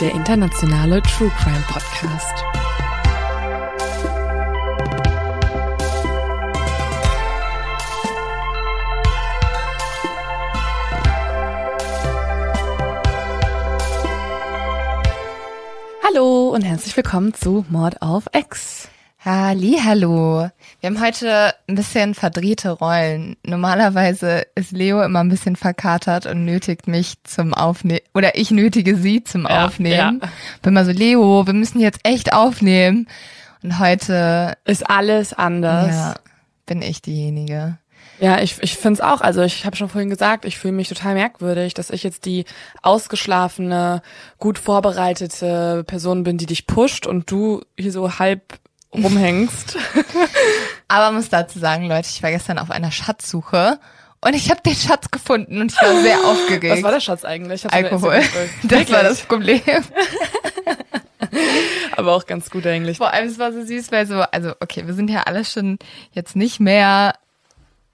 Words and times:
Der 0.00 0.12
internationale 0.12 1.02
True 1.02 1.30
Crime 1.36 1.62
Podcast. 1.68 2.42
Hallo 16.02 16.48
und 16.48 16.62
herzlich 16.62 16.96
willkommen 16.96 17.34
zu 17.34 17.66
Mord 17.68 18.00
auf 18.00 18.24
X. 18.32 18.79
Hallo. 19.22 20.48
Wir 20.80 20.86
haben 20.88 20.98
heute 21.00 21.52
ein 21.68 21.74
bisschen 21.74 22.14
verdrehte 22.14 22.70
Rollen. 22.70 23.36
Normalerweise 23.44 24.46
ist 24.54 24.72
Leo 24.72 25.02
immer 25.02 25.20
ein 25.20 25.28
bisschen 25.28 25.56
verkatert 25.56 26.24
und 26.24 26.46
nötigt 26.46 26.88
mich 26.88 27.22
zum 27.24 27.52
Aufnehmen. 27.52 28.00
Oder 28.14 28.38
ich 28.38 28.50
nötige 28.50 28.96
sie 28.96 29.22
zum 29.22 29.42
Ja, 29.42 29.66
Aufnehmen. 29.66 30.20
ja. 30.22 30.28
Bin 30.62 30.72
mal 30.72 30.86
so, 30.86 30.92
Leo, 30.92 31.46
wir 31.46 31.52
müssen 31.52 31.80
jetzt 31.80 32.00
echt 32.04 32.32
aufnehmen. 32.32 33.08
Und 33.62 33.78
heute, 33.78 34.54
Ist 34.64 34.88
alles 34.88 35.34
anders. 35.34 35.88
ja, 35.94 36.14
bin 36.64 36.80
ich 36.80 37.02
diejenige. 37.02 37.76
Ja, 38.20 38.40
ich, 38.40 38.56
ich 38.62 38.76
finde 38.78 38.94
es 38.94 39.00
auch. 39.02 39.20
Also 39.20 39.42
ich 39.42 39.66
habe 39.66 39.76
schon 39.76 39.90
vorhin 39.90 40.08
gesagt, 40.08 40.46
ich 40.46 40.56
fühle 40.58 40.72
mich 40.72 40.88
total 40.88 41.12
merkwürdig, 41.12 41.74
dass 41.74 41.90
ich 41.90 42.04
jetzt 42.04 42.24
die 42.24 42.46
ausgeschlafene, 42.80 44.00
gut 44.38 44.58
vorbereitete 44.58 45.84
Person 45.86 46.22
bin, 46.22 46.38
die 46.38 46.46
dich 46.46 46.66
pusht 46.66 47.06
und 47.06 47.30
du 47.30 47.60
hier 47.78 47.92
so 47.92 48.18
halb 48.18 48.58
rumhängst. 48.92 49.76
Aber 50.88 51.12
muss 51.12 51.28
dazu 51.28 51.58
sagen, 51.58 51.86
Leute, 51.86 52.08
ich 52.10 52.22
war 52.22 52.30
gestern 52.30 52.58
auf 52.58 52.70
einer 52.70 52.90
Schatzsuche 52.90 53.78
und 54.20 54.34
ich 54.34 54.50
habe 54.50 54.60
den 54.64 54.74
Schatz 54.74 55.10
gefunden 55.10 55.60
und 55.60 55.72
ich 55.72 55.80
war 55.80 56.00
sehr 56.02 56.18
aufgeregt. 56.24 56.76
Was 56.76 56.82
war 56.82 56.92
der 56.92 57.00
Schatz 57.00 57.24
eigentlich? 57.24 57.70
Alkohol. 57.72 58.20
Das 58.62 58.90
war 58.90 59.02
das? 59.02 59.22
Problem. 59.22 59.60
Aber 61.96 62.14
auch 62.14 62.26
ganz 62.26 62.50
gut 62.50 62.66
eigentlich. 62.66 62.98
Vor 62.98 63.12
allem, 63.12 63.28
es 63.28 63.38
war 63.38 63.52
so 63.52 63.64
süß, 63.64 63.92
weil 63.92 64.06
so, 64.06 64.20
also 64.20 64.52
okay, 64.60 64.86
wir 64.86 64.94
sind 64.94 65.10
ja 65.10 65.22
alle 65.22 65.44
schon 65.44 65.78
jetzt 66.12 66.36
nicht 66.36 66.60
mehr 66.60 67.14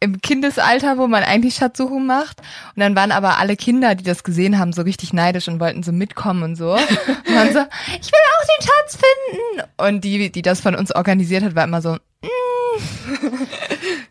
im 0.00 0.20
Kindesalter, 0.20 0.98
wo 0.98 1.06
man 1.06 1.22
eigentlich 1.22 1.54
Schatzsuchen 1.56 2.06
macht. 2.06 2.40
Und 2.74 2.80
dann 2.80 2.94
waren 2.94 3.12
aber 3.12 3.38
alle 3.38 3.56
Kinder, 3.56 3.94
die 3.94 4.04
das 4.04 4.24
gesehen 4.24 4.58
haben, 4.58 4.72
so 4.72 4.82
richtig 4.82 5.12
neidisch 5.12 5.48
und 5.48 5.60
wollten 5.60 5.82
so 5.82 5.92
mitkommen 5.92 6.42
und 6.42 6.56
so. 6.56 6.72
Und 7.26 7.34
waren 7.34 7.52
so, 7.52 7.60
ich 8.00 8.12
will 8.12 8.20
auch 8.38 8.46
den 8.46 8.66
Schatz 8.66 8.96
finden. 8.96 9.68
Und 9.76 10.04
die, 10.04 10.30
die 10.30 10.42
das 10.42 10.60
von 10.60 10.74
uns 10.74 10.94
organisiert 10.94 11.42
hat, 11.42 11.54
war 11.54 11.64
immer 11.64 11.82
so, 11.82 11.94
mm, 12.22 12.28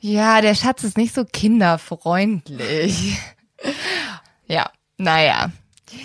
ja, 0.01 0.41
der 0.41 0.55
Schatz 0.55 0.83
ist 0.83 0.97
nicht 0.97 1.15
so 1.15 1.23
kinderfreundlich. 1.25 3.17
Ja, 4.47 4.69
naja. 4.97 5.51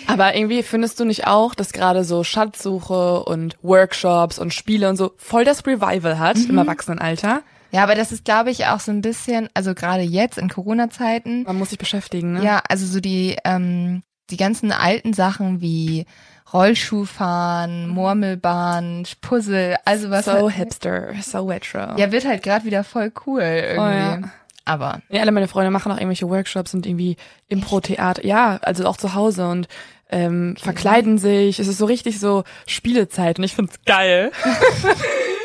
Aber 0.07 0.35
irgendwie 0.35 0.63
findest 0.63 0.99
du 0.99 1.05
nicht 1.05 1.27
auch, 1.27 1.53
dass 1.55 1.73
gerade 1.73 2.03
so 2.03 2.23
Schatzsuche 2.23 3.23
und 3.23 3.57
Workshops 3.61 4.39
und 4.39 4.53
Spiele 4.53 4.89
und 4.89 4.95
so 4.95 5.11
voll 5.17 5.43
das 5.43 5.65
Revival 5.65 6.19
hat 6.19 6.37
im 6.37 6.57
Erwachsenenalter? 6.57 7.41
Ja, 7.71 7.83
aber 7.83 7.95
das 7.95 8.11
ist, 8.11 8.25
glaube 8.25 8.51
ich, 8.51 8.65
auch 8.67 8.79
so 8.79 8.91
ein 8.91 9.01
bisschen, 9.01 9.49
also 9.53 9.73
gerade 9.73 10.01
jetzt 10.03 10.37
in 10.37 10.49
Corona-Zeiten, 10.49 11.43
Man 11.43 11.57
muss 11.57 11.69
sich 11.69 11.79
beschäftigen, 11.79 12.33
ne? 12.33 12.43
Ja, 12.43 12.61
also 12.67 12.85
so 12.85 12.99
die, 12.99 13.37
ähm, 13.45 14.03
die 14.29 14.37
ganzen 14.37 14.71
alten 14.71 15.13
Sachen 15.13 15.61
wie 15.61 16.05
Rollschuhfahren, 16.53 17.87
Murmelbahn, 17.89 19.05
Puzzle, 19.21 19.77
also 19.85 20.09
was 20.09 20.25
So 20.25 20.31
halt, 20.33 20.51
hipster, 20.55 21.13
so 21.21 21.45
retro. 21.47 21.95
ja, 21.97 22.11
wird 22.11 22.25
halt 22.25 22.43
gerade 22.43 22.65
wieder 22.65 22.83
voll 22.83 23.11
cool 23.25 23.41
irgendwie. 23.41 23.77
ja. 23.77 24.19
Aber 24.63 25.01
Ja, 25.09 25.21
alle 25.21 25.31
meine 25.31 25.47
Freunde 25.47 25.71
machen 25.71 25.91
auch 25.91 25.97
irgendwelche 25.97 26.29
Workshops 26.29 26.73
und 26.73 26.85
irgendwie 26.85 27.17
Impro-Theater. 27.47 28.23
Ja, 28.25 28.59
also 28.61 28.85
auch 28.85 28.95
zu 28.97 29.15
Hause 29.15 29.47
und 29.47 29.67
ähm, 30.11 30.55
verkleiden 30.59 31.17
sich. 31.17 31.59
Es 31.59 31.67
ist 31.67 31.77
so 31.79 31.85
richtig 31.85 32.19
so 32.19 32.43
Spielezeit 32.67 33.39
und 33.39 33.43
ich 33.45 33.55
find's 33.55 33.79
geil. 33.85 34.31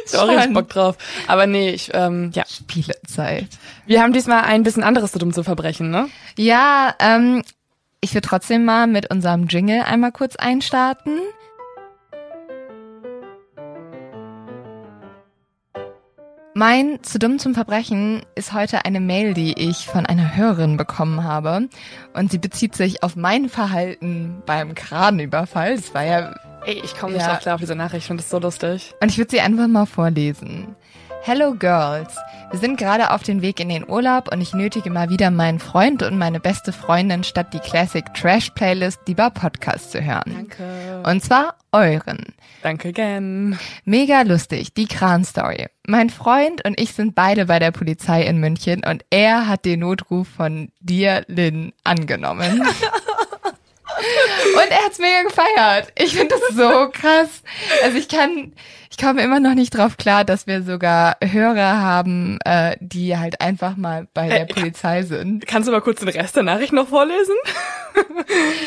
ich 0.06 0.14
hab 0.14 0.22
auch 0.22 0.28
richtig. 0.28 0.54
Bock 0.54 0.68
drauf. 0.68 0.96
Aber 1.26 1.46
nee, 1.46 1.70
ich, 1.70 1.90
ähm, 1.94 2.30
ja. 2.34 2.44
Spielezeit. 2.46 3.46
Wir 3.86 4.02
haben 4.02 4.12
diesmal 4.12 4.42
ein 4.42 4.62
bisschen 4.62 4.82
anderes 4.82 5.12
zu 5.12 5.18
dumm 5.18 5.32
zu 5.32 5.42
verbrechen, 5.42 5.90
ne? 5.90 6.08
Ja, 6.38 6.94
ähm, 6.98 7.42
ich 8.00 8.14
würde 8.14 8.28
trotzdem 8.28 8.64
mal 8.64 8.86
mit 8.86 9.10
unserem 9.10 9.46
Jingle 9.46 9.82
einmal 9.82 10.12
kurz 10.12 10.36
einstarten. 10.36 11.18
Mein 16.58 17.02
zu 17.02 17.18
dumm 17.18 17.38
zum 17.38 17.54
Verbrechen 17.54 18.22
ist 18.34 18.54
heute 18.54 18.86
eine 18.86 18.98
Mail, 18.98 19.34
die 19.34 19.52
ich 19.58 19.84
von 19.86 20.06
einer 20.06 20.36
Hörerin 20.36 20.78
bekommen 20.78 21.22
habe. 21.22 21.68
Und 22.14 22.30
sie 22.30 22.38
bezieht 22.38 22.74
sich 22.74 23.02
auf 23.02 23.14
mein 23.14 23.50
Verhalten 23.50 24.42
beim 24.46 24.74
Kranüberfall. 24.74 25.76
Das 25.76 25.92
war 25.92 26.04
ja 26.04 26.34
Ey, 26.64 26.80
ich 26.82 26.96
komme 26.96 27.12
nicht 27.12 27.20
Ja. 27.26 27.32
drauf 27.32 27.40
klar 27.40 27.54
auf 27.56 27.60
diese 27.60 27.74
Nachricht. 27.74 28.04
Ich 28.04 28.06
finde 28.06 28.22
das 28.22 28.30
so 28.30 28.38
lustig. 28.38 28.94
und 29.02 29.10
ich 29.10 29.18
würde 29.18 29.32
sie 29.32 29.40
einfach 29.42 29.68
mal 29.68 29.84
vorlesen. 29.84 30.74
Hello 31.26 31.54
Girls. 31.54 32.14
Wir 32.52 32.60
sind 32.60 32.78
gerade 32.78 33.10
auf 33.10 33.24
dem 33.24 33.42
Weg 33.42 33.58
in 33.58 33.68
den 33.68 33.90
Urlaub 33.90 34.32
und 34.32 34.40
ich 34.40 34.54
nötige 34.54 34.90
mal 34.90 35.10
wieder 35.10 35.32
meinen 35.32 35.58
Freund 35.58 36.04
und 36.04 36.16
meine 36.16 36.38
beste 36.38 36.72
Freundin 36.72 37.24
statt 37.24 37.52
die 37.52 37.58
Classic 37.58 38.04
Trash 38.14 38.50
Playlist 38.50 39.00
lieber 39.08 39.30
Podcast 39.30 39.90
zu 39.90 40.00
hören. 40.04 40.32
Danke. 40.32 41.02
Und 41.04 41.24
zwar 41.24 41.56
euren. 41.72 42.26
Danke 42.62 42.90
again. 42.90 43.58
Mega 43.84 44.22
lustig, 44.22 44.72
die 44.74 44.86
Kran-Story. 44.86 45.66
Mein 45.88 46.10
Freund 46.10 46.64
und 46.64 46.80
ich 46.80 46.92
sind 46.92 47.16
beide 47.16 47.46
bei 47.46 47.58
der 47.58 47.72
Polizei 47.72 48.22
in 48.22 48.38
München 48.38 48.84
und 48.84 49.04
er 49.10 49.48
hat 49.48 49.64
den 49.64 49.80
Notruf 49.80 50.28
von 50.28 50.70
dir, 50.78 51.24
Lynn, 51.26 51.72
angenommen. 51.82 52.62
Und 54.54 54.70
er 54.70 54.84
hat's 54.84 54.98
mega 54.98 55.22
gefeiert. 55.22 55.92
Ich 55.98 56.16
finde 56.16 56.34
das 56.34 56.56
so 56.56 56.88
krass. 56.90 57.42
Also 57.82 57.96
ich 57.98 58.08
kann, 58.08 58.52
ich 58.90 58.98
komme 58.98 59.22
immer 59.22 59.40
noch 59.40 59.54
nicht 59.54 59.70
drauf 59.76 59.96
klar, 59.96 60.24
dass 60.24 60.46
wir 60.46 60.62
sogar 60.62 61.16
Hörer 61.22 61.78
haben, 61.78 62.38
äh, 62.44 62.76
die 62.80 63.16
halt 63.16 63.40
einfach 63.40 63.76
mal 63.76 64.06
bei 64.14 64.28
der 64.28 64.42
Äh, 64.42 64.46
Polizei 64.46 65.02
sind. 65.02 65.46
Kannst 65.46 65.68
du 65.68 65.72
mal 65.72 65.80
kurz 65.80 66.00
den 66.00 66.08
Rest 66.08 66.36
der 66.36 66.42
Nachricht 66.42 66.72
noch 66.72 66.88
vorlesen? 66.88 67.34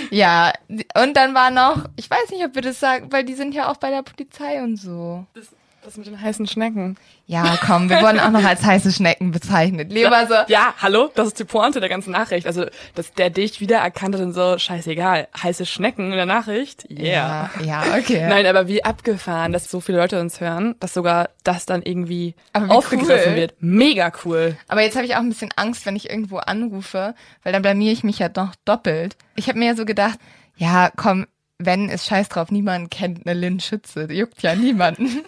Ja, 0.10 0.54
und 1.00 1.16
dann 1.16 1.36
war 1.36 1.52
noch, 1.52 1.86
ich 1.96 2.10
weiß 2.10 2.32
nicht, 2.32 2.44
ob 2.44 2.56
wir 2.56 2.64
das 2.64 2.80
sagen, 2.80 3.12
weil 3.12 3.24
die 3.24 3.36
sind 3.36 3.54
ja 3.54 3.70
auch 3.70 3.78
bei 3.78 3.92
der 3.92 4.02
Polizei 4.02 4.62
und 4.64 4.78
so. 4.78 5.26
Das, 5.36 5.46
das 5.84 5.98
mit 5.98 6.08
den 6.08 6.20
heißen 6.20 6.48
Schnecken. 6.48 6.98
Ja, 7.26 7.58
komm, 7.66 7.90
wir 7.90 8.02
wurden 8.02 8.20
auch 8.20 8.32
noch 8.32 8.44
als 8.44 8.64
heiße 8.64 8.92
Schnecken 8.92 9.32
bezeichnet. 9.32 9.92
Lieber 9.92 10.28
so, 10.28 10.34
Ja, 10.48 10.74
hallo, 10.82 11.10
das 11.16 11.28
ist 11.28 11.40
die 11.40 11.46
Pointe 11.46 11.80
der 11.80 11.90
ganzen 11.90 12.12
Nachricht. 12.12 12.48
Also, 12.48 12.66
dass 12.96 13.14
der 13.14 13.30
dich 13.30 13.62
wiedererkannt 13.62 14.16
hat 14.16 14.22
und 14.22 14.34
so, 14.34 14.58
scheißegal, 14.58 15.28
heiße 15.42 15.66
Schnecken 15.66 16.12
in 16.12 16.18
der 16.18 16.26
Nachricht, 16.26 16.90
yeah. 16.90 17.50
ja, 17.62 17.64
ja, 17.64 17.98
okay. 17.98 18.28
Nein, 18.28 18.46
aber 18.46 18.68
wie 18.68 18.84
abgefahren, 18.84 19.54
dass 19.54 19.70
so 19.70 19.80
viele 19.80 20.00
Leute 20.00 20.20
uns 20.20 20.42
hören, 20.42 20.76
dass 20.80 20.94
sogar 20.94 21.30
das 21.44 21.66
dann 21.66 21.82
irgendwie 21.82 22.36
aufgegriffen 22.54 23.34
cool. 23.34 23.36
wird. 23.36 23.56
Mega 23.60 24.12
cool. 24.26 24.58
Aber 24.68 24.82
jetzt 24.82 24.96
habe 24.96 25.06
ich 25.06 25.16
auch 25.16 25.20
ein 25.20 25.30
bisschen 25.30 25.52
Angst, 25.56 25.86
wenn 25.86 25.96
ich 25.96 26.10
irgendwo 26.10 26.38
anrufe, 26.38 27.16
weil 27.44 27.54
dann 27.54 27.62
blamier 27.62 27.92
ich 27.92 28.04
mich 28.04 28.20
ja 28.20 28.30
doch 28.30 28.54
doppelt. 28.66 29.18
Ich 29.36 29.48
habe 29.48 29.60
mir 29.60 29.68
ja 29.68 29.76
so 29.76 29.86
gedacht, 29.86 30.20
ja, 30.58 30.92
komm, 30.96 31.26
wenn 31.60 31.90
ist 31.90 32.06
scheiß 32.06 32.30
drauf, 32.30 32.52
niemand 32.52 32.90
kennt 32.90 33.26
eine 33.26 33.38
Lynn 33.38 33.60
Schütze, 33.60 34.08
die 34.08 34.16
juckt 34.16 34.42
ja 34.42 34.56
niemanden. 34.56 35.24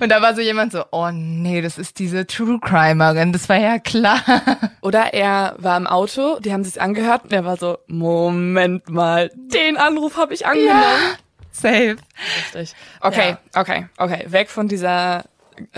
Und 0.00 0.10
da 0.10 0.22
war 0.22 0.34
so 0.34 0.40
jemand 0.40 0.72
so, 0.72 0.84
oh 0.90 1.10
nee, 1.12 1.60
das 1.60 1.78
ist 1.78 1.98
diese 1.98 2.26
True 2.26 2.58
Crimerin, 2.60 3.32
das 3.32 3.48
war 3.48 3.58
ja 3.58 3.78
klar. 3.78 4.20
Oder 4.82 5.14
er 5.14 5.54
war 5.58 5.76
im 5.76 5.86
Auto, 5.86 6.38
die 6.40 6.52
haben 6.52 6.64
sich's 6.64 6.78
angehört 6.78 7.24
und 7.24 7.32
er 7.32 7.44
war 7.44 7.56
so, 7.56 7.78
Moment 7.86 8.88
mal, 8.88 9.30
den 9.34 9.76
Anruf 9.76 10.16
habe 10.16 10.34
ich 10.34 10.46
angenommen. 10.46 10.80
Ja, 10.80 11.16
safe. 11.50 11.96
Richtig. 12.54 12.74
Okay, 13.00 13.36
okay, 13.54 13.86
okay. 13.98 14.26
Weg 14.28 14.50
von 14.50 14.68
dieser, 14.68 15.24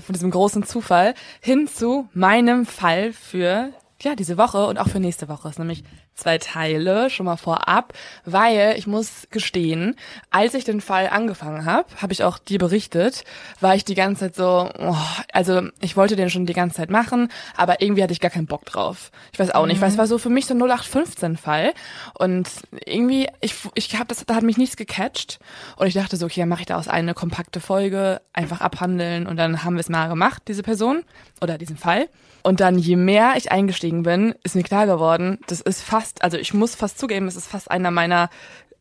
von 0.04 0.12
diesem 0.12 0.30
großen 0.30 0.64
Zufall 0.64 1.14
hin 1.40 1.68
zu 1.68 2.08
meinem 2.12 2.66
Fall 2.66 3.12
für 3.12 3.70
ja, 4.00 4.14
diese 4.14 4.36
Woche 4.36 4.66
und 4.66 4.78
auch 4.78 4.88
für 4.88 5.00
nächste 5.00 5.28
Woche. 5.28 5.48
ist 5.48 5.58
nämlich 5.58 5.84
zwei 6.14 6.38
Teile 6.38 7.10
schon 7.10 7.26
mal 7.26 7.36
vorab, 7.36 7.92
weil 8.24 8.74
ich 8.78 8.86
muss 8.86 9.26
gestehen, 9.30 9.96
als 10.30 10.54
ich 10.54 10.64
den 10.64 10.80
Fall 10.80 11.08
angefangen 11.08 11.64
habe, 11.64 11.88
habe 12.00 12.12
ich 12.12 12.24
auch 12.24 12.38
dir 12.38 12.58
berichtet, 12.58 13.24
war 13.60 13.74
ich 13.74 13.84
die 13.84 13.94
ganze 13.94 14.26
Zeit 14.26 14.36
so, 14.36 14.70
oh, 14.78 14.96
also 15.32 15.62
ich 15.80 15.96
wollte 15.96 16.16
den 16.16 16.30
schon 16.30 16.46
die 16.46 16.52
ganze 16.52 16.76
Zeit 16.76 16.90
machen, 16.90 17.28
aber 17.56 17.82
irgendwie 17.82 18.02
hatte 18.02 18.12
ich 18.12 18.20
gar 18.20 18.30
keinen 18.30 18.46
Bock 18.46 18.64
drauf. 18.64 19.10
Ich 19.32 19.38
weiß 19.38 19.50
auch 19.50 19.66
nicht, 19.66 19.80
weil 19.80 19.90
es 19.90 19.98
war 19.98 20.06
so 20.06 20.18
für 20.18 20.30
mich 20.30 20.46
so 20.46 20.54
ein 20.54 20.62
0815 20.62 21.36
Fall 21.36 21.72
und 22.18 22.48
irgendwie 22.86 23.28
ich 23.40 23.54
ich 23.74 23.94
habe 23.96 24.06
das 24.06 24.24
da 24.24 24.36
hat 24.36 24.42
mich 24.42 24.56
nichts 24.56 24.76
gecatcht 24.76 25.38
und 25.76 25.86
ich 25.86 25.94
dachte 25.94 26.16
so, 26.16 26.26
okay, 26.26 26.40
dann 26.40 26.48
mache 26.48 26.60
ich 26.60 26.66
daraus 26.66 26.88
eine 26.88 27.14
kompakte 27.14 27.60
Folge, 27.60 28.20
einfach 28.32 28.60
abhandeln 28.60 29.26
und 29.26 29.36
dann 29.36 29.64
haben 29.64 29.74
wir 29.74 29.80
es 29.80 29.88
mal 29.88 30.08
gemacht, 30.08 30.42
diese 30.48 30.62
Person 30.62 31.02
oder 31.40 31.58
diesen 31.58 31.76
Fall. 31.76 32.08
Und 32.46 32.60
dann, 32.60 32.78
je 32.78 32.96
mehr 32.96 33.32
ich 33.36 33.50
eingestiegen 33.50 34.02
bin, 34.02 34.34
ist 34.42 34.54
mir 34.54 34.62
klar 34.62 34.86
geworden, 34.86 35.38
das 35.46 35.62
ist 35.62 35.80
fast, 35.80 36.22
also 36.22 36.36
ich 36.36 36.52
muss 36.52 36.74
fast 36.74 36.98
zugeben, 36.98 37.26
es 37.26 37.36
ist 37.36 37.46
fast 37.46 37.70
einer 37.70 37.90
meiner 37.90 38.28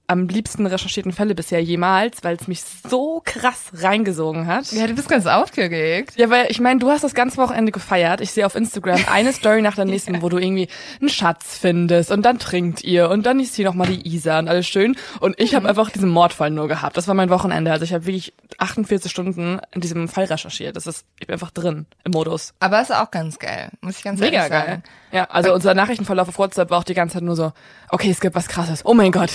am 0.07 0.27
liebsten 0.27 0.65
recherchierten 0.65 1.13
Fälle 1.13 1.33
bisher 1.33 1.63
jemals, 1.63 2.23
weil 2.23 2.35
es 2.35 2.47
mich 2.47 2.61
so 2.61 3.21
krass 3.23 3.71
reingesogen 3.73 4.47
hat. 4.47 4.71
Ja, 4.71 4.85
du 4.85 4.93
bist 4.93 5.07
ganz 5.07 5.25
aufgeregt. 5.25 6.13
Ja, 6.17 6.29
weil 6.29 6.47
ich 6.49 6.59
meine, 6.59 6.79
du 6.79 6.89
hast 6.89 7.03
das 7.03 7.13
ganze 7.13 7.37
Wochenende 7.37 7.71
gefeiert. 7.71 8.19
Ich 8.19 8.31
sehe 8.31 8.45
auf 8.45 8.55
Instagram 8.55 8.99
eine 9.11 9.31
Story 9.31 9.61
nach 9.61 9.75
der 9.75 9.85
nächsten, 9.85 10.21
wo 10.21 10.29
du 10.29 10.37
irgendwie 10.37 10.67
einen 10.99 11.09
Schatz 11.09 11.57
findest 11.57 12.11
und 12.11 12.23
dann 12.23 12.37
trinkt 12.37 12.83
ihr 12.83 13.09
und 13.09 13.25
dann 13.25 13.39
ist 13.39 13.55
hier 13.55 13.65
nochmal 13.65 13.87
die 13.87 14.07
Isa 14.07 14.39
und 14.39 14.49
alles 14.49 14.67
schön. 14.67 14.97
Und 15.19 15.39
ich 15.39 15.55
habe 15.55 15.63
mhm. 15.63 15.69
einfach 15.69 15.89
diesen 15.89 16.09
Mordfall 16.09 16.51
nur 16.51 16.67
gehabt. 16.67 16.97
Das 16.97 17.07
war 17.07 17.15
mein 17.15 17.29
Wochenende. 17.29 17.71
Also 17.71 17.85
ich 17.85 17.93
habe 17.93 18.05
wirklich 18.05 18.33
48 18.57 19.09
Stunden 19.09 19.59
in 19.73 19.81
diesem 19.81 20.09
Fall 20.09 20.25
recherchiert. 20.25 20.75
Das 20.75 20.85
ist, 20.85 21.05
ich 21.19 21.27
bin 21.27 21.33
einfach 21.33 21.51
drin 21.51 21.85
im 22.03 22.11
Modus. 22.11 22.53
Aber 22.59 22.81
ist 22.81 22.93
auch 22.93 23.09
ganz 23.09 23.39
geil, 23.39 23.69
muss 23.81 23.97
ich 23.97 24.03
ganz 24.03 24.19
Mega 24.19 24.43
ehrlich 24.43 24.51
sagen. 24.51 24.67
geil. 24.67 24.83
Ja, 25.13 25.25
also 25.25 25.53
unser 25.53 25.75
Nachrichtenverlauf 25.75 26.27
auf 26.27 26.39
WhatsApp 26.39 26.71
war 26.71 26.79
auch 26.79 26.83
die 26.83 26.95
ganze 26.95 27.13
Zeit 27.13 27.23
nur 27.23 27.35
so, 27.35 27.51
okay, 27.89 28.09
es 28.09 28.19
gibt 28.19 28.35
was 28.35 28.47
krasses. 28.47 28.83
Oh 28.83 28.95
mein 28.95 29.11
Gott. 29.11 29.31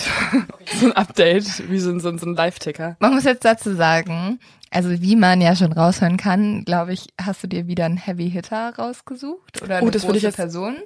so 0.80 0.86
ein 0.86 0.92
Update, 0.92 1.70
wie 1.70 1.78
so 1.78 1.90
ein, 1.90 2.00
so 2.00 2.08
ein, 2.08 2.34
Live-Ticker. 2.34 2.96
Man 2.98 3.14
muss 3.14 3.22
jetzt 3.22 3.44
dazu 3.44 3.72
sagen, 3.76 4.40
also 4.70 4.90
wie 4.90 5.14
man 5.14 5.40
ja 5.40 5.54
schon 5.54 5.72
raushören 5.72 6.16
kann, 6.16 6.64
glaube 6.64 6.94
ich, 6.94 7.06
hast 7.20 7.44
du 7.44 7.46
dir 7.46 7.68
wieder 7.68 7.84
einen 7.84 7.96
Heavy 7.96 8.28
Hitter 8.28 8.74
rausgesucht 8.76 9.62
oder 9.62 9.76
eine 9.76 9.86
oh, 9.86 9.90
das 9.90 10.02
große 10.02 10.16
ich 10.16 10.22
jetzt 10.24 10.36
Person? 10.36 10.78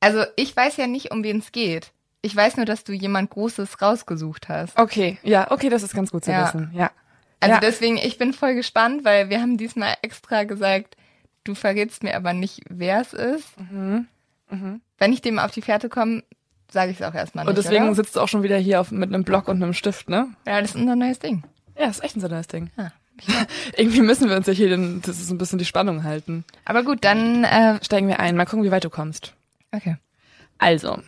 Also 0.00 0.24
ich 0.36 0.54
weiß 0.54 0.76
ja 0.76 0.86
nicht, 0.86 1.10
um 1.10 1.24
wen 1.24 1.38
es 1.38 1.50
geht. 1.50 1.92
Ich 2.20 2.36
weiß 2.36 2.58
nur, 2.58 2.66
dass 2.66 2.84
du 2.84 2.92
jemand 2.92 3.30
Großes 3.30 3.80
rausgesucht 3.80 4.50
hast. 4.50 4.78
Okay, 4.78 5.16
ja, 5.22 5.50
okay, 5.50 5.70
das 5.70 5.82
ist 5.82 5.94
ganz 5.94 6.10
gut 6.10 6.24
zu 6.24 6.32
Ja. 6.32 6.46
wissen. 6.46 6.70
Ja. 6.74 6.90
Also 7.40 7.54
Ja. 7.54 7.60
deswegen, 7.60 7.96
ich 7.96 8.18
bin 8.18 8.34
voll 8.34 8.54
gespannt, 8.54 9.04
weil 9.04 9.30
wir 9.30 9.40
haben 9.40 9.56
diesmal 9.56 9.94
extra 10.02 10.44
gesagt, 10.44 10.96
du 11.46 11.54
verrätst 11.54 12.02
mir 12.02 12.16
aber 12.16 12.32
nicht, 12.32 12.60
wer 12.68 13.00
es 13.00 13.12
ist. 13.12 13.60
Mhm. 13.60 14.06
Wenn 14.98 15.12
ich 15.12 15.22
dem 15.22 15.38
auf 15.38 15.50
die 15.50 15.62
Fährte 15.62 15.88
komme, 15.88 16.22
sage 16.70 16.90
ich 16.90 17.00
es 17.00 17.06
auch 17.06 17.14
erstmal 17.14 17.44
nicht. 17.44 17.50
Und 17.50 17.58
deswegen 17.58 17.84
oder? 17.84 17.94
sitzt 17.94 18.16
du 18.16 18.20
auch 18.20 18.28
schon 18.28 18.42
wieder 18.42 18.58
hier 18.58 18.80
auf, 18.80 18.90
mit 18.90 19.12
einem 19.12 19.24
Block 19.24 19.48
und 19.48 19.62
einem 19.62 19.72
Stift, 19.72 20.08
ne? 20.08 20.28
Ja, 20.46 20.60
das 20.60 20.70
ist 20.70 20.76
unser 20.76 20.96
neues 20.96 21.18
Ding. 21.18 21.42
Ja, 21.78 21.86
ist 21.86 22.02
echt 22.02 22.16
ein 22.16 22.20
so 22.20 22.28
neues 22.28 22.48
Ding. 22.48 22.70
Ja. 22.76 22.92
Irgendwie 23.76 24.02
müssen 24.02 24.28
wir 24.28 24.36
uns 24.36 24.46
ja 24.46 24.52
hier 24.52 24.68
den, 24.68 25.00
das 25.02 25.18
ist 25.20 25.30
ein 25.30 25.38
bisschen 25.38 25.58
die 25.58 25.64
Spannung 25.64 26.04
halten. 26.04 26.44
Aber 26.64 26.82
gut, 26.82 27.04
dann, 27.04 27.44
äh, 27.44 27.82
Steigen 27.82 28.08
wir 28.08 28.20
ein, 28.20 28.36
mal 28.36 28.44
gucken, 28.44 28.64
wie 28.64 28.70
weit 28.70 28.84
du 28.84 28.90
kommst. 28.90 29.34
okay. 29.72 29.96
Also, 30.58 30.98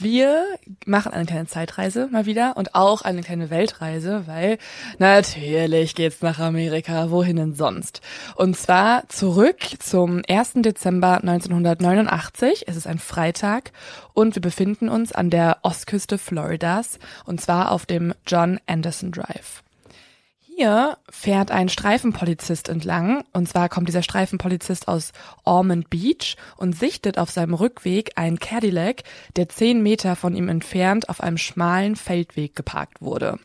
wir 0.00 0.44
machen 0.86 1.12
eine 1.12 1.26
kleine 1.26 1.46
Zeitreise 1.46 2.08
mal 2.10 2.26
wieder 2.26 2.56
und 2.56 2.74
auch 2.74 3.02
eine 3.02 3.22
kleine 3.22 3.50
Weltreise, 3.50 4.24
weil 4.26 4.58
natürlich 4.98 5.94
geht's 5.94 6.22
nach 6.22 6.38
Amerika, 6.38 7.10
wohin 7.10 7.36
denn 7.36 7.54
sonst? 7.54 8.00
Und 8.36 8.56
zwar 8.56 9.08
zurück 9.08 9.58
zum 9.78 10.22
1. 10.28 10.54
Dezember 10.56 11.18
1989. 11.18 12.64
Es 12.66 12.76
ist 12.76 12.86
ein 12.86 12.98
Freitag 12.98 13.72
und 14.14 14.34
wir 14.34 14.42
befinden 14.42 14.88
uns 14.88 15.12
an 15.12 15.30
der 15.30 15.58
Ostküste 15.62 16.18
Floridas 16.18 16.98
und 17.24 17.40
zwar 17.40 17.72
auf 17.72 17.86
dem 17.86 18.14
John 18.26 18.60
Anderson 18.66 19.12
Drive. 19.12 19.62
Hier 20.60 20.98
fährt 21.08 21.52
ein 21.52 21.68
Streifenpolizist 21.68 22.68
entlang, 22.68 23.22
und 23.32 23.48
zwar 23.48 23.68
kommt 23.68 23.86
dieser 23.86 24.02
Streifenpolizist 24.02 24.88
aus 24.88 25.12
Ormond 25.44 25.88
Beach 25.88 26.36
und 26.56 26.76
sichtet 26.76 27.16
auf 27.16 27.30
seinem 27.30 27.54
Rückweg 27.54 28.10
einen 28.16 28.40
Cadillac, 28.40 29.04
der 29.36 29.48
zehn 29.48 29.84
Meter 29.84 30.16
von 30.16 30.34
ihm 30.34 30.48
entfernt 30.48 31.10
auf 31.10 31.20
einem 31.20 31.38
schmalen 31.38 31.94
Feldweg 31.94 32.56
geparkt 32.56 33.00
wurde. 33.00 33.38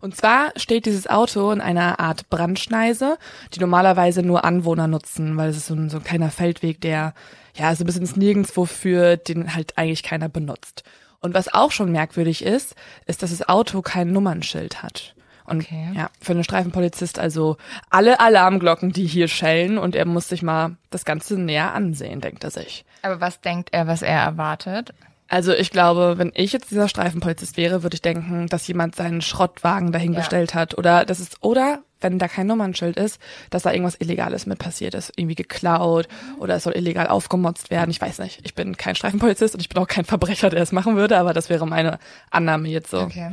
Und 0.00 0.16
zwar 0.16 0.50
steht 0.56 0.86
dieses 0.86 1.06
Auto 1.06 1.52
in 1.52 1.60
einer 1.60 2.00
Art 2.00 2.28
Brandschneise, 2.30 3.16
die 3.54 3.60
normalerweise 3.60 4.24
nur 4.24 4.44
Anwohner 4.44 4.88
nutzen, 4.88 5.36
weil 5.36 5.50
es 5.50 5.58
ist 5.58 5.66
so 5.66 5.74
ein, 5.74 5.88
so 5.88 5.98
ein 5.98 6.04
kleiner 6.04 6.32
Feldweg, 6.32 6.80
der 6.80 7.14
ja 7.54 7.72
so 7.76 7.84
ein 7.84 7.86
bisschen 7.86 8.02
ins 8.02 8.16
Nirgendwo 8.16 8.64
führt, 8.64 9.28
den 9.28 9.54
halt 9.54 9.78
eigentlich 9.78 10.02
keiner 10.02 10.28
benutzt. 10.28 10.82
Und 11.20 11.32
was 11.32 11.46
auch 11.46 11.70
schon 11.70 11.92
merkwürdig 11.92 12.42
ist, 12.44 12.74
ist, 13.06 13.22
dass 13.22 13.30
das 13.30 13.48
Auto 13.48 13.82
kein 13.82 14.10
Nummernschild 14.10 14.82
hat. 14.82 15.15
Und 15.46 15.62
Okay. 15.62 15.90
ja, 15.94 16.10
für 16.20 16.32
einen 16.32 16.44
Streifenpolizist 16.44 17.18
also 17.18 17.56
alle 17.90 18.20
Alarmglocken, 18.20 18.92
die 18.92 19.06
hier 19.06 19.28
schellen 19.28 19.78
und 19.78 19.94
er 19.94 20.04
muss 20.04 20.28
sich 20.28 20.42
mal 20.42 20.76
das 20.90 21.04
Ganze 21.04 21.38
näher 21.38 21.72
ansehen, 21.74 22.20
denkt 22.20 22.44
er 22.44 22.50
sich. 22.50 22.84
Aber 23.02 23.20
was 23.20 23.40
denkt 23.40 23.70
er, 23.72 23.86
was 23.86 24.02
er 24.02 24.20
erwartet? 24.20 24.92
Also 25.28 25.52
ich 25.52 25.70
glaube, 25.70 26.14
wenn 26.18 26.30
ich 26.34 26.52
jetzt 26.52 26.70
dieser 26.70 26.88
Streifenpolizist 26.88 27.56
wäre, 27.56 27.82
würde 27.82 27.94
ich 27.94 28.02
denken, 28.02 28.46
dass 28.46 28.66
jemand 28.68 28.94
seinen 28.94 29.22
Schrottwagen 29.22 29.90
dahingestellt 29.90 30.54
hat 30.54 30.78
oder 30.78 31.04
das 31.04 31.18
ist 31.18 31.42
oder 31.42 31.80
wenn 32.00 32.18
da 32.18 32.28
kein 32.28 32.46
Nummernschild 32.46 32.96
ist, 32.96 33.20
dass 33.50 33.62
da 33.62 33.72
irgendwas 33.72 34.00
Illegales 34.00 34.46
mit 34.46 34.58
passiert 34.58 34.94
ist, 34.94 35.12
irgendwie 35.16 35.34
geklaut 35.34 36.06
oder 36.38 36.54
es 36.54 36.62
soll 36.64 36.74
illegal 36.76 37.08
aufgemotzt 37.08 37.70
werden. 37.70 37.90
Ich 37.90 38.00
weiß 38.00 38.18
nicht. 38.20 38.40
Ich 38.44 38.54
bin 38.54 38.76
kein 38.76 38.94
Streifenpolizist 38.94 39.54
und 39.54 39.60
ich 39.60 39.68
bin 39.68 39.82
auch 39.82 39.88
kein 39.88 40.04
Verbrecher, 40.04 40.50
der 40.50 40.62
es 40.62 40.72
machen 40.72 40.94
würde, 40.96 41.18
aber 41.18 41.32
das 41.32 41.48
wäre 41.48 41.66
meine 41.66 41.98
Annahme 42.30 42.68
jetzt 42.68 42.90
so. 42.90 43.00
Okay. 43.00 43.32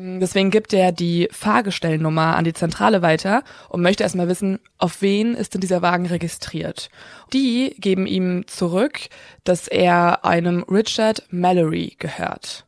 Deswegen 0.00 0.52
gibt 0.52 0.72
er 0.72 0.92
die 0.92 1.28
Fahrgestellnummer 1.32 2.36
an 2.36 2.44
die 2.44 2.52
Zentrale 2.52 3.02
weiter 3.02 3.42
und 3.68 3.82
möchte 3.82 4.04
erstmal 4.04 4.28
wissen, 4.28 4.60
auf 4.78 5.02
wen 5.02 5.34
ist 5.34 5.54
denn 5.54 5.60
dieser 5.60 5.82
Wagen 5.82 6.06
registriert. 6.06 6.88
Die 7.32 7.74
geben 7.78 8.06
ihm 8.06 8.46
zurück, 8.46 9.08
dass 9.42 9.66
er 9.66 10.24
einem 10.24 10.62
Richard 10.62 11.24
Mallory 11.30 11.96
gehört. 11.98 12.64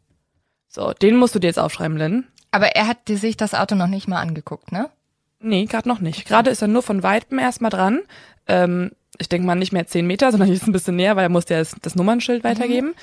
So, 0.66 0.92
den 0.92 1.16
musst 1.16 1.36
du 1.36 1.38
dir 1.38 1.46
jetzt 1.46 1.60
aufschreiben, 1.60 1.96
Lynn. 1.96 2.26
Aber 2.50 2.74
er 2.74 2.88
hat 2.88 3.06
dir 3.06 3.16
sich 3.16 3.36
das 3.36 3.54
Auto 3.54 3.76
noch 3.76 3.86
nicht 3.86 4.08
mal 4.08 4.20
angeguckt, 4.20 4.72
ne? 4.72 4.90
Nee, 5.38 5.66
gerade 5.66 5.88
noch 5.88 6.00
nicht. 6.00 6.26
Gerade 6.26 6.50
ist 6.50 6.62
er 6.62 6.68
nur 6.68 6.82
von 6.82 7.04
weitem 7.04 7.38
erstmal 7.38 7.70
dran. 7.70 8.00
Ähm, 8.48 8.90
ich 9.18 9.28
denke 9.28 9.46
mal 9.46 9.54
nicht 9.54 9.72
mehr 9.72 9.86
zehn 9.86 10.06
Meter, 10.06 10.30
sondern 10.32 10.48
jetzt 10.50 10.66
ein 10.66 10.72
bisschen 10.72 10.96
näher, 10.96 11.14
weil 11.14 11.24
er 11.24 11.30
musste 11.30 11.54
ja 11.54 11.60
das, 11.60 11.76
das 11.80 11.94
Nummernschild 11.94 12.42
weitergeben. 12.42 12.94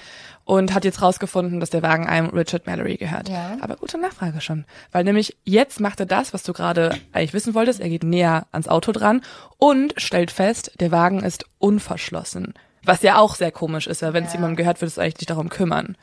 Und 0.50 0.74
hat 0.74 0.86
jetzt 0.86 1.02
rausgefunden, 1.02 1.60
dass 1.60 1.72
der 1.72 1.82
Wagen 1.82 2.08
einem 2.08 2.30
Richard 2.30 2.68
Mallory 2.68 2.96
gehört. 2.96 3.28
Ja. 3.28 3.58
Aber 3.60 3.76
gute 3.76 3.98
Nachfrage 3.98 4.40
schon. 4.40 4.64
Weil 4.94 5.04
nämlich 5.04 5.36
jetzt 5.44 5.82
macht 5.82 6.00
er 6.00 6.06
das, 6.06 6.34
was 6.34 6.44
du 6.44 6.54
gerade 6.54 6.98
eigentlich 7.12 7.34
wissen 7.34 7.54
wolltest. 7.54 7.82
Er 7.82 7.90
geht 7.90 8.04
näher 8.06 8.48
ans 8.54 8.70
Auto 8.70 8.94
dran 8.94 9.22
und 9.58 9.94
stellt 9.98 10.32
fest, 10.32 10.72
der 10.80 10.92
Wagen 10.92 11.22
ist 11.22 11.44
unverschlossen. 11.60 12.54
Was 12.86 13.02
ja 13.02 13.18
auch 13.18 13.36
sehr 13.36 13.52
komisch 13.52 13.88
ist, 13.88 14.02
weil 14.04 14.14
wenn 14.14 14.24
es 14.24 14.30
Ja. 14.32 14.36
jemandem 14.38 14.56
gehört, 14.56 14.78
würde 14.80 14.88
es 14.88 14.98
eigentlich 14.98 15.18
nicht 15.18 15.30
darum 15.32 15.50
kümmern. 15.50 15.98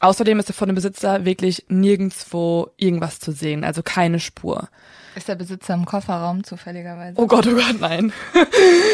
Außerdem 0.00 0.38
ist 0.38 0.52
von 0.52 0.68
dem 0.68 0.74
Besitzer 0.74 1.24
wirklich 1.24 1.64
nirgendwo 1.68 2.72
irgendwas 2.76 3.20
zu 3.20 3.32
sehen, 3.32 3.64
also 3.64 3.82
keine 3.82 4.20
Spur. 4.20 4.68
Ist 5.14 5.28
der 5.28 5.34
Besitzer 5.36 5.72
im 5.72 5.86
Kofferraum 5.86 6.44
zufälligerweise? 6.44 7.18
Oh 7.18 7.26
Gott, 7.26 7.46
oh 7.46 7.54
Gott, 7.54 7.80
nein. 7.80 8.12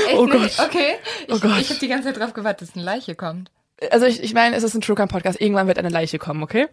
Echt 0.09 0.17
oh 0.19 0.27
nicht? 0.27 0.57
Gott. 0.57 0.69
Okay. 0.69 0.95
Ich, 1.27 1.35
Oh 1.35 1.39
Gott. 1.41 1.59
ich 1.61 1.71
habe 1.71 1.81
die 1.81 1.89
ganze 1.89 2.13
Zeit 2.13 2.21
drauf 2.21 2.33
gewartet, 2.33 2.69
dass 2.69 2.77
eine 2.77 2.85
Leiche 2.85 3.17
kommt. 3.17 3.51
Also 3.91 4.07
ich, 4.07 4.23
ich 4.23 4.35
meine, 4.35 4.57
es 4.57 4.63
ist 4.65 4.75
ein 4.75 4.81
True 4.81 4.97
Crime 4.97 5.09
Podcast. 5.09 5.41
Irgendwann 5.41 5.67
wird 5.69 5.79
eine 5.79 5.89
Leiche 5.89 6.19
kommen, 6.19 6.43
okay? 6.43 6.67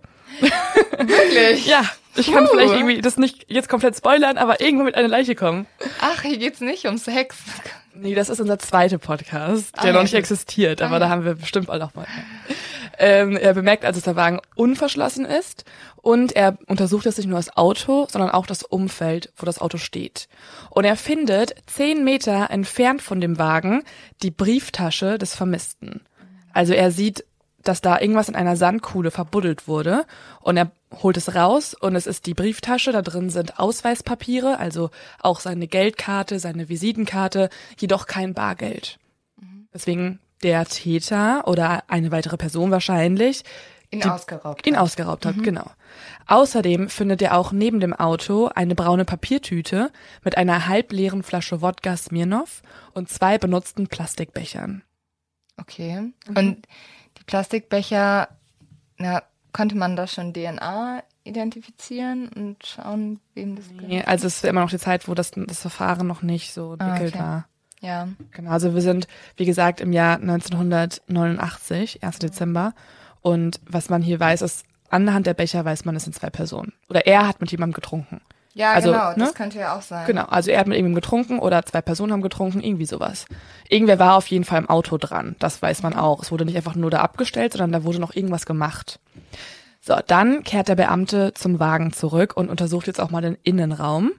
Wirklich? 0.97 1.65
Ja, 1.67 1.83
ich 2.15 2.31
kann 2.31 2.45
Puh. 2.45 2.51
vielleicht 2.51 2.73
irgendwie 2.73 3.01
das 3.01 3.17
nicht 3.17 3.45
jetzt 3.47 3.69
komplett 3.69 3.95
spoilern, 3.97 4.37
aber 4.37 4.61
irgendwann 4.61 4.85
wird 4.87 4.95
eine 4.95 5.07
Leiche 5.07 5.35
kommen. 5.35 5.67
Ach, 6.01 6.21
hier 6.21 6.37
geht's 6.37 6.61
nicht 6.61 6.85
ums 6.85 7.07
Hex. 7.07 7.37
Nee, 7.97 8.13
das 8.13 8.27
ist 8.27 8.41
unser 8.41 8.59
zweiter 8.59 8.97
Podcast, 8.97 9.73
der 9.81 9.91
Ah, 9.91 9.93
noch 9.93 10.01
nicht 10.03 10.15
existiert, 10.15 10.81
aber 10.81 10.97
Ah, 10.97 10.99
da 10.99 11.05
ja. 11.05 11.11
haben 11.11 11.23
wir 11.23 11.35
bestimmt 11.35 11.69
auch 11.69 11.79
noch 11.79 11.95
mal. 11.95 12.05
Ähm, 12.99 13.37
er 13.37 13.53
bemerkt 13.53 13.85
also, 13.85 13.99
dass 13.99 14.03
der 14.03 14.17
Wagen 14.17 14.41
unverschlossen 14.55 15.23
ist 15.23 15.63
und 16.01 16.35
er 16.35 16.57
untersucht 16.67 17.05
jetzt 17.05 17.17
nicht 17.17 17.27
nur 17.27 17.39
das 17.39 17.55
Auto, 17.55 18.05
sondern 18.11 18.31
auch 18.31 18.47
das 18.47 18.63
Umfeld, 18.63 19.31
wo 19.37 19.45
das 19.45 19.59
Auto 19.59 19.77
steht. 19.77 20.27
Und 20.71 20.83
er 20.83 20.97
findet 20.97 21.55
zehn 21.67 22.03
Meter 22.03 22.49
entfernt 22.49 23.01
von 23.01 23.21
dem 23.21 23.39
Wagen 23.39 23.81
die 24.23 24.31
Brieftasche 24.31 25.17
des 25.17 25.33
Vermissten. 25.33 26.01
Also 26.55 26.73
er 26.73 26.89
sieht 26.91 27.23
dass 27.63 27.81
da 27.81 27.99
irgendwas 27.99 28.29
in 28.29 28.35
einer 28.35 28.55
Sandkuhle 28.55 29.09
verbuddelt 29.09 29.67
wurde 29.67 30.05
und 30.41 30.55
er 30.55 30.69
holt 31.01 31.17
es 31.17 31.33
raus 31.33 31.73
und 31.73 31.95
es 31.95 32.05
ist 32.05 32.27
die 32.27 32.35
Brieftasche, 32.35 32.91
da 32.91 33.01
drin 33.01 33.31
sind 33.31 33.57
Ausweispapiere, 33.57 34.59
also 34.59 34.91
auch 35.19 35.39
seine 35.39 35.65
Geldkarte, 35.65 36.37
seine 36.39 36.69
Visitenkarte, 36.69 37.49
jedoch 37.79 38.05
kein 38.05 38.35
Bargeld. 38.35 38.99
Deswegen 39.73 40.19
der 40.43 40.63
Täter 40.65 41.47
oder 41.47 41.85
eine 41.87 42.11
weitere 42.11 42.37
Person 42.37 42.69
wahrscheinlich 42.69 43.41
Ihn 43.89 44.01
die- 44.01 44.09
ausgeraubt. 44.09 44.67
ihn 44.67 44.75
hat. 44.75 44.83
ausgeraubt 44.83 45.25
hat, 45.25 45.41
genau. 45.41 45.65
Außerdem 46.27 46.87
findet 46.89 47.23
er 47.23 47.35
auch 47.35 47.51
neben 47.51 47.79
dem 47.79 47.93
Auto 47.93 48.51
eine 48.53 48.75
braune 48.75 49.05
Papiertüte 49.05 49.89
mit 50.23 50.37
einer 50.37 50.67
halbleeren 50.67 51.23
Flasche 51.23 51.63
Wodka 51.63 51.97
Smirnoff 51.97 52.61
und 52.93 53.09
zwei 53.09 53.39
benutzten 53.39 53.87
Plastikbechern. 53.87 54.83
Okay. 55.57 56.01
Mhm. 56.27 56.37
Und 56.37 56.67
die 57.17 57.23
Plastikbecher, 57.25 58.29
na, 58.97 59.23
konnte 59.53 59.75
man 59.75 59.95
da 59.95 60.05
schon 60.07 60.33
DNA 60.33 61.01
identifizieren 61.23 62.27
und 62.29 62.65
schauen, 62.65 63.19
wem 63.33 63.55
das 63.55 63.65
Nee, 63.71 63.87
gehört? 63.87 64.07
Also 64.07 64.27
es 64.27 64.35
ist 64.37 64.45
immer 64.45 64.61
noch 64.61 64.69
die 64.69 64.77
Zeit, 64.79 65.07
wo 65.07 65.13
das, 65.13 65.31
das 65.35 65.59
Verfahren 65.61 66.07
noch 66.07 66.21
nicht 66.21 66.53
so 66.53 66.75
Ah, 66.77 66.85
entwickelt 66.85 67.15
okay. 67.15 67.23
war. 67.23 67.47
Ja. 67.81 68.07
Genau, 68.31 68.51
also 68.51 68.73
wir 68.73 68.81
sind, 68.81 69.07
wie 69.35 69.45
gesagt, 69.45 69.79
im 69.81 69.91
Jahr 69.93 70.17
1989, 71.09 72.03
1. 72.03 72.19
Dezember. 72.19 72.73
Und 73.21 73.59
was 73.67 73.89
man 73.89 74.01
hier 74.01 74.19
weiß, 74.19 74.41
ist, 74.41 74.65
anhand 74.89 75.25
der 75.27 75.33
Becher 75.33 75.65
weiß 75.65 75.85
man, 75.85 75.95
es 75.95 76.03
sind 76.03 76.13
zwei 76.13 76.29
Personen. 76.29 76.73
Oder 76.89 77.05
er 77.07 77.27
hat 77.27 77.41
mit 77.41 77.51
jemandem 77.51 77.75
getrunken. 77.75 78.21
Ja, 78.55 78.71
Also, 78.71 78.91
genau, 78.91 79.09
ne? 79.09 79.15
das 79.17 79.33
könnte 79.33 79.59
ja 79.59 79.77
auch 79.77 79.81
sein. 79.81 80.07
Genau, 80.07 80.23
also 80.23 80.49
er 80.49 80.59
hat 80.59 80.67
mit 80.67 80.77
irgendjemandem 80.77 81.01
getrunken 81.01 81.39
oder 81.39 81.65
zwei 81.65 81.81
Personen 81.81 82.13
haben 82.13 82.21
getrunken, 82.21 82.61
irgendwie 82.61 82.85
sowas. 82.85 83.25
Irgendwer 83.67 83.99
war 83.99 84.15
auf 84.15 84.27
jeden 84.27 84.45
Fall 84.45 84.59
im 84.59 84.69
Auto 84.69 84.97
dran, 84.97 85.35
das 85.39 85.61
weiß 85.61 85.83
man 85.83 85.93
auch. 85.93 86.23
Es 86.23 86.31
wurde 86.31 86.45
nicht 86.45 86.55
einfach 86.55 86.73
nur 86.75 86.89
da 86.89 87.01
abgestellt, 87.01 87.51
sondern 87.51 87.73
da 87.73 87.83
wurde 87.83 87.99
noch 87.99 88.15
irgendwas 88.15 88.45
gemacht. 88.45 88.99
So, 89.81 89.95
dann 90.07 90.43
kehrt 90.43 90.69
der 90.69 90.75
Beamte 90.75 91.33
zum 91.33 91.59
Wagen 91.59 91.91
zurück 91.91 92.37
und 92.37 92.49
untersucht 92.49 92.87
jetzt 92.87 93.01
auch 93.01 93.11
mal 93.11 93.21
den 93.21 93.37
Innenraum, 93.43 94.13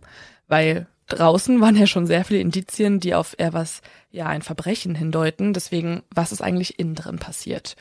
weil 0.49 0.87
draußen 1.09 1.59
waren 1.63 1.75
ja 1.77 1.87
schon 1.87 2.07
sehr 2.07 2.27
viele 2.27 2.41
Indizien, 2.41 3.01
die 3.01 3.15
auf 3.15 3.35
eher 3.39 3.55
was, 3.55 3.81
ja, 4.11 4.27
ein 4.27 4.43
Verbrechen 4.43 4.95
hindeuten. 4.95 5.55
Deswegen, 5.55 6.03
was 6.15 6.31
ist 6.31 6.43
eigentlich 6.43 6.79
innen 6.79 6.95
drin 6.95 7.19
passiert? 7.19 7.75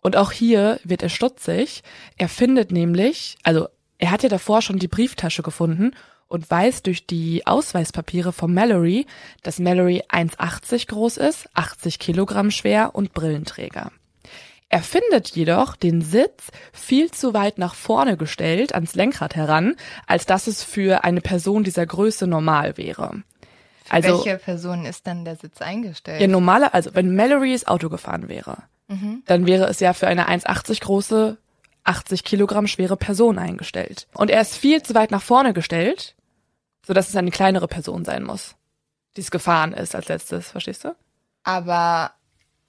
Und 0.00 0.16
auch 0.16 0.32
hier 0.32 0.80
wird 0.82 1.04
er 1.04 1.08
stutzig. 1.08 1.84
Er 2.16 2.28
findet 2.28 2.72
nämlich, 2.72 3.36
also 3.44 3.68
er 4.00 4.10
hat 4.10 4.22
ja 4.22 4.28
davor 4.28 4.62
schon 4.62 4.78
die 4.78 4.88
Brieftasche 4.88 5.42
gefunden 5.42 5.92
und 6.26 6.50
weiß 6.50 6.82
durch 6.82 7.06
die 7.06 7.46
Ausweispapiere 7.46 8.32
von 8.32 8.52
Mallory, 8.54 9.06
dass 9.42 9.58
Mallory 9.58 10.02
1,80 10.08 10.88
groß 10.88 11.16
ist, 11.18 11.48
80 11.54 11.98
Kilogramm 11.98 12.50
schwer 12.50 12.94
und 12.94 13.12
Brillenträger. 13.12 13.92
Er 14.68 14.82
findet 14.82 15.30
jedoch 15.30 15.74
den 15.74 16.00
Sitz 16.00 16.46
viel 16.72 17.10
zu 17.10 17.34
weit 17.34 17.58
nach 17.58 17.74
vorne 17.74 18.16
gestellt, 18.16 18.72
ans 18.72 18.94
Lenkrad 18.94 19.34
heran, 19.34 19.74
als 20.06 20.26
dass 20.26 20.46
es 20.46 20.62
für 20.62 21.02
eine 21.02 21.20
Person 21.20 21.64
dieser 21.64 21.84
Größe 21.84 22.28
normal 22.28 22.76
wäre. 22.76 23.22
Also 23.88 24.24
Welche 24.24 24.38
Person 24.38 24.86
ist 24.86 25.08
dann 25.08 25.24
der 25.24 25.34
Sitz 25.34 25.60
eingestellt? 25.60 26.20
ja, 26.20 26.28
normale, 26.28 26.72
also 26.72 26.94
wenn 26.94 27.16
Mallory 27.16 27.52
das 27.52 27.66
Auto 27.66 27.88
gefahren 27.88 28.28
wäre, 28.28 28.58
dann 29.26 29.46
wäre 29.46 29.66
es 29.66 29.78
ja 29.78 29.92
für 29.92 30.08
eine 30.08 30.28
1,80 30.28 30.80
große, 30.80 31.36
80 31.84 32.24
Kilogramm 32.24 32.66
schwere 32.66 32.96
Person 32.96 33.38
eingestellt. 33.38 34.06
Und 34.14 34.30
er 34.30 34.40
ist 34.40 34.56
viel 34.56 34.82
zu 34.82 34.94
weit 34.94 35.10
nach 35.10 35.22
vorne 35.22 35.52
gestellt, 35.52 36.14
sodass 36.86 37.08
es 37.08 37.16
eine 37.16 37.30
kleinere 37.30 37.68
Person 37.68 38.04
sein 38.04 38.22
muss, 38.24 38.54
die 39.16 39.20
es 39.22 39.30
gefahren 39.30 39.72
ist 39.72 39.94
als 39.94 40.08
letztes, 40.08 40.50
verstehst 40.50 40.84
du? 40.84 40.94
Aber 41.42 42.12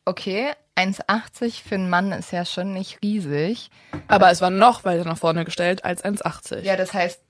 okay, 0.05 0.51
1,80 0.77 1.61
für 1.67 1.75
einen 1.75 1.89
Mann 1.89 2.11
ist 2.11 2.31
ja 2.31 2.45
schon 2.45 2.73
nicht 2.73 2.99
riesig. 3.03 3.69
Aber 4.07 4.31
es 4.31 4.41
war 4.41 4.49
noch 4.49 4.85
weiter 4.85 5.03
nach 5.05 5.17
vorne 5.17 5.45
gestellt 5.45 5.83
als 5.85 6.03
1,80. 6.03 6.61
Ja, 6.61 6.75
das 6.77 6.93
heißt, 6.93 7.21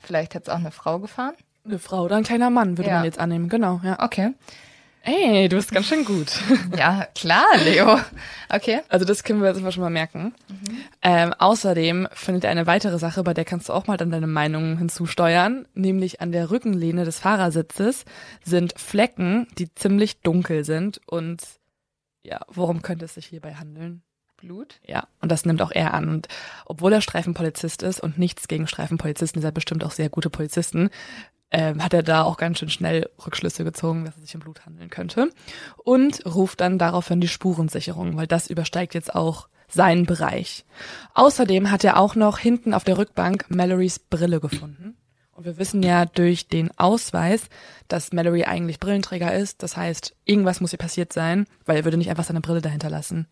vielleicht 0.00 0.34
hätte 0.34 0.50
es 0.50 0.54
auch 0.54 0.58
eine 0.60 0.70
Frau 0.70 0.98
gefahren? 0.98 1.34
Eine 1.64 1.78
Frau 1.78 2.02
oder 2.02 2.16
ein 2.16 2.24
kleiner 2.24 2.50
Mann, 2.50 2.76
würde 2.76 2.90
Ja. 2.90 2.96
man 2.96 3.04
jetzt 3.04 3.18
annehmen, 3.18 3.48
genau, 3.48 3.80
ja. 3.82 4.02
Okay. 4.04 4.32
Ey, 5.04 5.48
du 5.48 5.56
bist 5.56 5.72
ganz 5.72 5.86
schön 5.86 6.04
gut. 6.04 6.32
Ja, 6.76 7.06
klar, 7.14 7.44
Leo. 7.64 7.98
Okay. 8.48 8.80
Also 8.88 9.04
das 9.04 9.24
können 9.24 9.42
wir 9.42 9.52
jetzt 9.52 9.74
schon 9.74 9.82
mal 9.82 9.90
merken. 9.90 10.32
Ähm, 11.02 11.34
außerdem 11.36 12.08
findet 12.12 12.44
er 12.44 12.50
eine 12.50 12.66
weitere 12.66 12.98
Sache, 12.98 13.22
bei 13.24 13.34
der 13.34 13.44
kannst 13.44 13.68
du 13.68 13.72
auch 13.72 13.88
mal 13.88 13.96
dann 13.96 14.10
deine 14.10 14.28
Meinung 14.28 14.78
hinzusteuern, 14.78 15.66
nämlich 15.74 16.20
an 16.20 16.30
der 16.30 16.50
Rückenlehne 16.50 17.04
des 17.04 17.18
Fahrersitzes 17.18 18.04
sind 18.44 18.78
Flecken, 18.78 19.48
die 19.58 19.74
ziemlich 19.74 20.20
dunkel 20.20 20.64
sind 20.64 21.00
und 21.06 21.42
ja, 22.22 22.40
worum 22.48 22.82
könnte 22.82 23.04
es 23.04 23.14
sich 23.14 23.26
hierbei 23.26 23.54
handeln? 23.54 24.02
Blut? 24.36 24.80
Ja, 24.86 25.06
und 25.20 25.30
das 25.30 25.44
nimmt 25.44 25.62
auch 25.62 25.72
er 25.72 25.94
an. 25.94 26.08
Und 26.08 26.28
obwohl 26.66 26.92
er 26.92 27.00
Streifenpolizist 27.00 27.82
ist 27.82 28.00
und 28.00 28.18
nichts 28.18 28.48
gegen 28.48 28.66
Streifenpolizisten, 28.66 29.40
ihr 29.40 29.42
seid 29.42 29.54
bestimmt 29.54 29.84
auch 29.84 29.92
sehr 29.92 30.08
gute 30.08 30.30
Polizisten, 30.30 30.90
ähm, 31.52 31.82
hat 31.82 31.94
er 31.94 32.02
da 32.02 32.22
auch 32.22 32.38
ganz 32.38 32.58
schön 32.58 32.70
schnell 32.70 33.08
Rückschlüsse 33.24 33.62
gezogen, 33.62 34.04
dass 34.04 34.16
es 34.16 34.22
sich 34.22 34.34
um 34.34 34.40
Blut 34.40 34.64
handeln 34.66 34.90
könnte. 34.90 35.30
Und 35.76 36.24
ruft 36.26 36.60
dann 36.60 36.78
daraufhin 36.78 37.20
die 37.20 37.28
Spurensicherung, 37.28 38.16
weil 38.16 38.26
das 38.26 38.48
übersteigt 38.48 38.94
jetzt 38.94 39.14
auch 39.14 39.48
seinen 39.68 40.06
Bereich. 40.06 40.64
Außerdem 41.14 41.70
hat 41.70 41.84
er 41.84 41.98
auch 41.98 42.14
noch 42.14 42.38
hinten 42.38 42.74
auf 42.74 42.84
der 42.84 42.98
Rückbank 42.98 43.46
Mallorys 43.48 43.98
Brille 43.98 44.40
gefunden. 44.40 44.96
Und 45.34 45.44
wir 45.44 45.58
wissen 45.58 45.82
ja 45.82 46.04
durch 46.04 46.48
den 46.48 46.70
Ausweis, 46.78 47.48
dass 47.88 48.12
Mallory 48.12 48.44
eigentlich 48.44 48.78
Brillenträger 48.78 49.32
ist. 49.34 49.62
Das 49.62 49.76
heißt, 49.76 50.14
irgendwas 50.24 50.60
muss 50.60 50.72
ihr 50.72 50.78
passiert 50.78 51.12
sein, 51.12 51.46
weil 51.64 51.76
er 51.76 51.84
würde 51.84 51.96
nicht 51.96 52.10
einfach 52.10 52.24
seine 52.24 52.42
Brille 52.42 52.60
dahinter 52.60 52.90
lassen. 52.90 53.26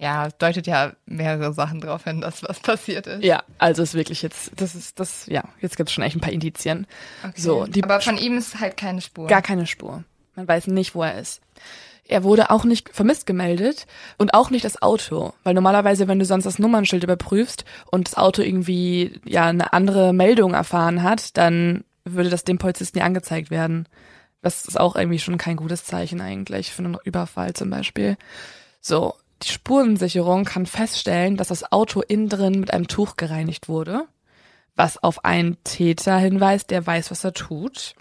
Ja, 0.00 0.28
es 0.28 0.36
deutet 0.38 0.66
ja 0.68 0.92
mehrere 1.06 1.52
Sachen 1.52 1.80
drauf 1.80 2.04
hin, 2.04 2.20
dass 2.20 2.42
was 2.44 2.60
passiert 2.60 3.08
ist. 3.08 3.24
Ja, 3.24 3.42
also 3.58 3.82
ist 3.82 3.94
wirklich 3.94 4.22
jetzt, 4.22 4.52
das 4.56 4.76
ist, 4.76 5.00
das, 5.00 5.26
ja, 5.26 5.42
jetzt 5.60 5.76
gibt's 5.76 5.92
schon 5.92 6.04
echt 6.04 6.16
ein 6.16 6.20
paar 6.20 6.32
Indizien. 6.32 6.86
Okay. 7.22 7.40
So, 7.40 7.64
die 7.66 7.82
Aber 7.82 8.00
von 8.00 8.16
ihm 8.16 8.38
ist 8.38 8.60
halt 8.60 8.76
keine 8.76 9.00
Spur. 9.00 9.26
gar 9.26 9.42
keine 9.42 9.66
Spur. 9.66 10.04
Man 10.36 10.46
weiß 10.46 10.68
nicht, 10.68 10.94
wo 10.94 11.02
er 11.02 11.18
ist. 11.18 11.40
Er 12.04 12.22
wurde 12.22 12.50
auch 12.50 12.64
nicht 12.64 12.88
vermisst 12.94 13.26
gemeldet 13.26 13.86
und 14.16 14.32
auch 14.34 14.50
nicht 14.50 14.64
das 14.64 14.80
Auto, 14.80 15.34
weil 15.42 15.52
normalerweise, 15.52 16.08
wenn 16.08 16.18
du 16.18 16.24
sonst 16.24 16.44
das 16.44 16.58
Nummernschild 16.58 17.02
überprüfst 17.02 17.64
und 17.90 18.08
das 18.08 18.16
Auto 18.16 18.40
irgendwie 18.40 19.20
ja 19.26 19.46
eine 19.46 19.72
andere 19.72 20.14
Meldung 20.14 20.54
erfahren 20.54 21.02
hat, 21.02 21.36
dann 21.36 21.84
würde 22.04 22.30
das 22.30 22.44
dem 22.44 22.56
Polizisten 22.56 22.98
ja 22.98 23.04
angezeigt 23.04 23.50
werden. 23.50 23.86
Das 24.42 24.64
ist 24.64 24.78
auch 24.78 24.94
irgendwie 24.96 25.18
schon 25.18 25.36
kein 25.36 25.56
gutes 25.56 25.84
Zeichen 25.84 26.20
eigentlich 26.20 26.72
für 26.72 26.84
einen 26.84 26.96
Überfall 27.04 27.52
zum 27.52 27.68
Beispiel. 27.68 28.16
So, 28.80 29.14
die 29.42 29.48
Spurensicherung 29.48 30.44
kann 30.44 30.66
feststellen, 30.66 31.36
dass 31.36 31.48
das 31.48 31.70
Auto 31.72 32.00
innen 32.00 32.28
drin 32.28 32.60
mit 32.60 32.72
einem 32.72 32.88
Tuch 32.88 33.16
gereinigt 33.16 33.68
wurde, 33.68 34.06
was 34.76 35.02
auf 35.02 35.24
einen 35.24 35.62
Täter 35.64 36.18
hinweist, 36.18 36.70
der 36.70 36.86
weiß, 36.86 37.10
was 37.10 37.24
er 37.24 37.32
tut. 37.32 37.94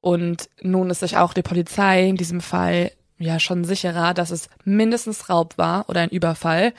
Und 0.00 0.48
nun 0.62 0.90
ist 0.90 1.00
sich 1.00 1.16
auch 1.16 1.34
die 1.34 1.42
Polizei 1.42 2.08
in 2.08 2.16
diesem 2.16 2.40
Fall 2.40 2.92
ja 3.18 3.38
schon 3.38 3.64
sicherer, 3.64 4.14
dass 4.14 4.30
es 4.30 4.48
mindestens 4.64 5.28
Raub 5.28 5.58
war 5.58 5.88
oder 5.88 6.00
ein 6.00 6.08
Überfall. 6.08 6.72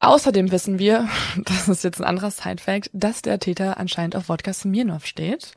Außerdem 0.00 0.50
wissen 0.50 0.78
wir, 0.78 1.08
das 1.44 1.68
ist 1.68 1.84
jetzt 1.84 2.00
ein 2.00 2.06
anderer 2.06 2.30
Sidefact, 2.30 2.90
dass 2.92 3.22
der 3.22 3.38
Täter 3.38 3.78
anscheinend 3.78 4.16
auf 4.16 4.28
Wodka 4.28 4.52
Smirnoff 4.52 5.06
steht. 5.06 5.52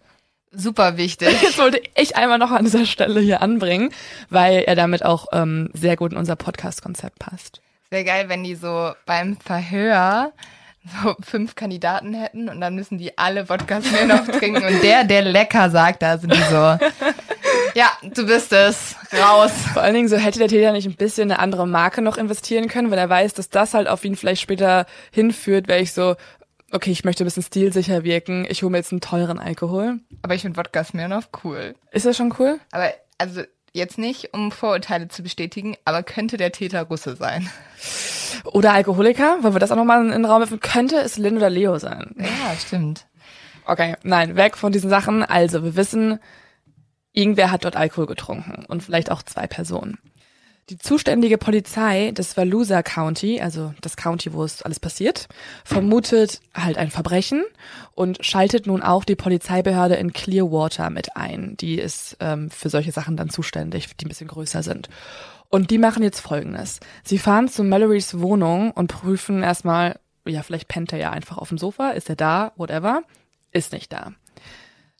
Super 0.56 0.98
wichtig. 0.98 1.30
Das 1.46 1.58
wollte 1.58 1.82
ich 1.96 2.16
einmal 2.16 2.38
noch 2.38 2.52
an 2.52 2.66
dieser 2.66 2.86
Stelle 2.86 3.20
hier 3.20 3.42
anbringen, 3.42 3.92
weil 4.30 4.60
er 4.60 4.76
damit 4.76 5.06
auch 5.06 5.28
ähm, 5.32 5.70
sehr 5.74 5.96
gut 5.96 6.12
in 6.12 6.18
unser 6.18 6.36
Podcast-Konzept 6.36 7.20
passt. 7.20 7.62
Wäre 7.90 8.04
geil, 8.04 8.30
wenn 8.30 8.44
die 8.44 8.56
so 8.56 8.92
beim 9.06 9.38
Verhör 9.38 10.34
so 11.04 11.16
fünf 11.22 11.56
Kandidaten 11.56 12.14
hätten 12.14 12.48
und 12.50 12.62
dann 12.62 12.76
müssen 12.76 12.98
die 12.98 13.18
alle 13.18 13.50
Wodka 13.50 13.82
Smirnoff 13.82 14.28
trinken 14.28 14.64
und 14.64 14.84
der, 14.84 15.04
der 15.04 15.24
lecker 15.24 15.70
sagt, 15.70 16.04
da 16.04 16.18
sind 16.18 16.34
die 16.34 16.42
so, 16.44 16.56
ja, 17.76 17.92
du 18.04 18.26
bist 18.26 18.54
es, 18.54 18.96
raus. 19.14 19.52
Vor 19.74 19.82
allen 19.82 19.96
Dingen 19.96 20.08
so 20.08 20.18
hätte 20.18 20.40
der 20.40 20.48
Täter 20.48 20.72
nicht 20.72 20.86
ein 20.86 20.96
bisschen 20.96 21.32
eine 21.32 21.40
andere 21.40 21.68
Marke 21.68 22.02
noch 22.02 22.18
investieren 22.18 22.68
können, 22.68 22.92
weil 22.92 23.00
er 23.00 23.10
weiß, 23.10 23.34
dass 23.34 23.50
das 23.50 23.74
halt 23.74 23.88
auf 23.88 24.06
ihn 24.06 24.16
vielleicht 24.16 24.42
später 24.42 24.86
hinführt, 25.12 25.68
wäre 25.68 25.80
ich 25.80 25.92
so, 25.94 26.16
okay, 26.72 26.92
ich 26.92 27.04
möchte 27.04 27.24
ein 27.24 27.26
bisschen 27.26 27.44
stilsicher 27.44 28.04
wirken, 28.04 28.46
ich 28.50 28.64
hole 28.64 28.72
mir 28.72 28.78
jetzt 28.78 28.92
einen 28.92 29.02
teuren 29.02 29.40
Alkohol. 29.40 30.00
Aber 30.22 30.36
ich 30.36 30.42
finde 30.42 30.58
Wodka 30.58 30.84
Smirnoff 30.84 31.30
cool. 31.44 31.76
Ist 31.92 32.06
das 32.06 32.18
schon 32.18 32.34
cool? 32.40 32.60
Aber, 32.72 32.92
also, 33.18 33.42
jetzt 33.74 33.98
nicht, 33.98 34.34
um 34.34 34.52
Vorurteile 34.52 35.08
zu 35.08 35.24
bestätigen, 35.24 35.76
aber 35.86 36.04
könnte 36.04 36.38
der 36.38 36.52
Täter 36.52 36.84
Russe 36.84 37.16
sein? 37.16 37.50
Oder 38.44 38.74
Alkoholiker, 38.74 39.38
weil 39.42 39.54
wir 39.54 39.60
das 39.60 39.72
auch 39.72 39.76
nochmal 39.76 40.06
in 40.06 40.12
den 40.12 40.26
Raum 40.26 40.40
werfen, 40.40 40.60
könnte 40.60 40.98
es 40.98 41.18
Lynn 41.18 41.38
oder 41.38 41.50
Leo 41.50 41.78
sein. 41.78 42.16
Ja, 42.18 42.56
stimmt. 42.58 43.06
Okay, 43.66 43.96
nein, 44.04 44.36
weg 44.36 44.58
von 44.58 44.72
diesen 44.72 44.90
Sachen. 44.90 45.24
Also, 45.24 45.64
wir 45.64 45.76
wissen, 45.76 46.20
irgendwer 47.12 47.52
hat 47.52 47.66
dort 47.66 47.76
Alkohol 47.76 48.06
getrunken 48.06 48.66
und 48.66 48.84
vielleicht 48.84 49.12
auch 49.12 49.24
zwei 49.24 49.48
Personen. 49.48 49.98
Die 50.72 50.80
zuständige 50.80 51.38
Polizei 51.38 52.10
des 52.10 52.36
Volusia 52.36 52.82
County, 52.82 53.40
also 53.40 53.76
das 53.82 53.98
County, 53.98 54.34
wo 54.34 54.44
es 54.44 54.64
alles 54.64 54.80
passiert, 54.80 55.28
vermutet 55.64 56.42
halt 56.56 56.78
ein 56.78 56.90
Verbrechen 56.90 57.44
und 57.94 58.26
schaltet 58.26 58.66
nun 58.66 58.82
auch 58.82 59.04
die 59.04 59.16
Polizeibehörde 59.16 59.94
in 59.94 60.12
Clearwater 60.12 60.90
mit 60.90 61.16
ein. 61.16 61.56
Die 61.58 61.76
ist 61.76 62.18
ähm, 62.20 62.50
für 62.50 62.70
solche 62.70 62.92
Sachen 62.92 63.16
dann 63.16 63.30
zuständig, 63.30 63.96
die 63.96 64.06
ein 64.06 64.10
bisschen 64.10 64.28
größer 64.28 64.64
sind. 64.64 64.90
Und 65.50 65.70
die 65.70 65.78
machen 65.78 66.02
jetzt 66.02 66.20
Folgendes. 66.20 66.80
Sie 67.04 67.20
fahren 67.20 67.48
zu 67.48 67.64
Mallorys 67.64 68.20
Wohnung 68.20 68.72
und 68.72 68.88
prüfen 68.88 69.44
erstmal, 69.44 70.00
ja, 70.26 70.42
vielleicht 70.42 70.68
pennt 70.68 70.92
er 70.92 70.98
ja 70.98 71.12
einfach 71.12 71.38
auf 71.38 71.50
dem 71.50 71.60
Sofa, 71.60 71.92
ist 71.92 72.10
er 72.10 72.16
da, 72.16 72.54
whatever, 72.56 73.04
ist 73.52 73.72
nicht 73.72 73.94
da. 73.94 74.14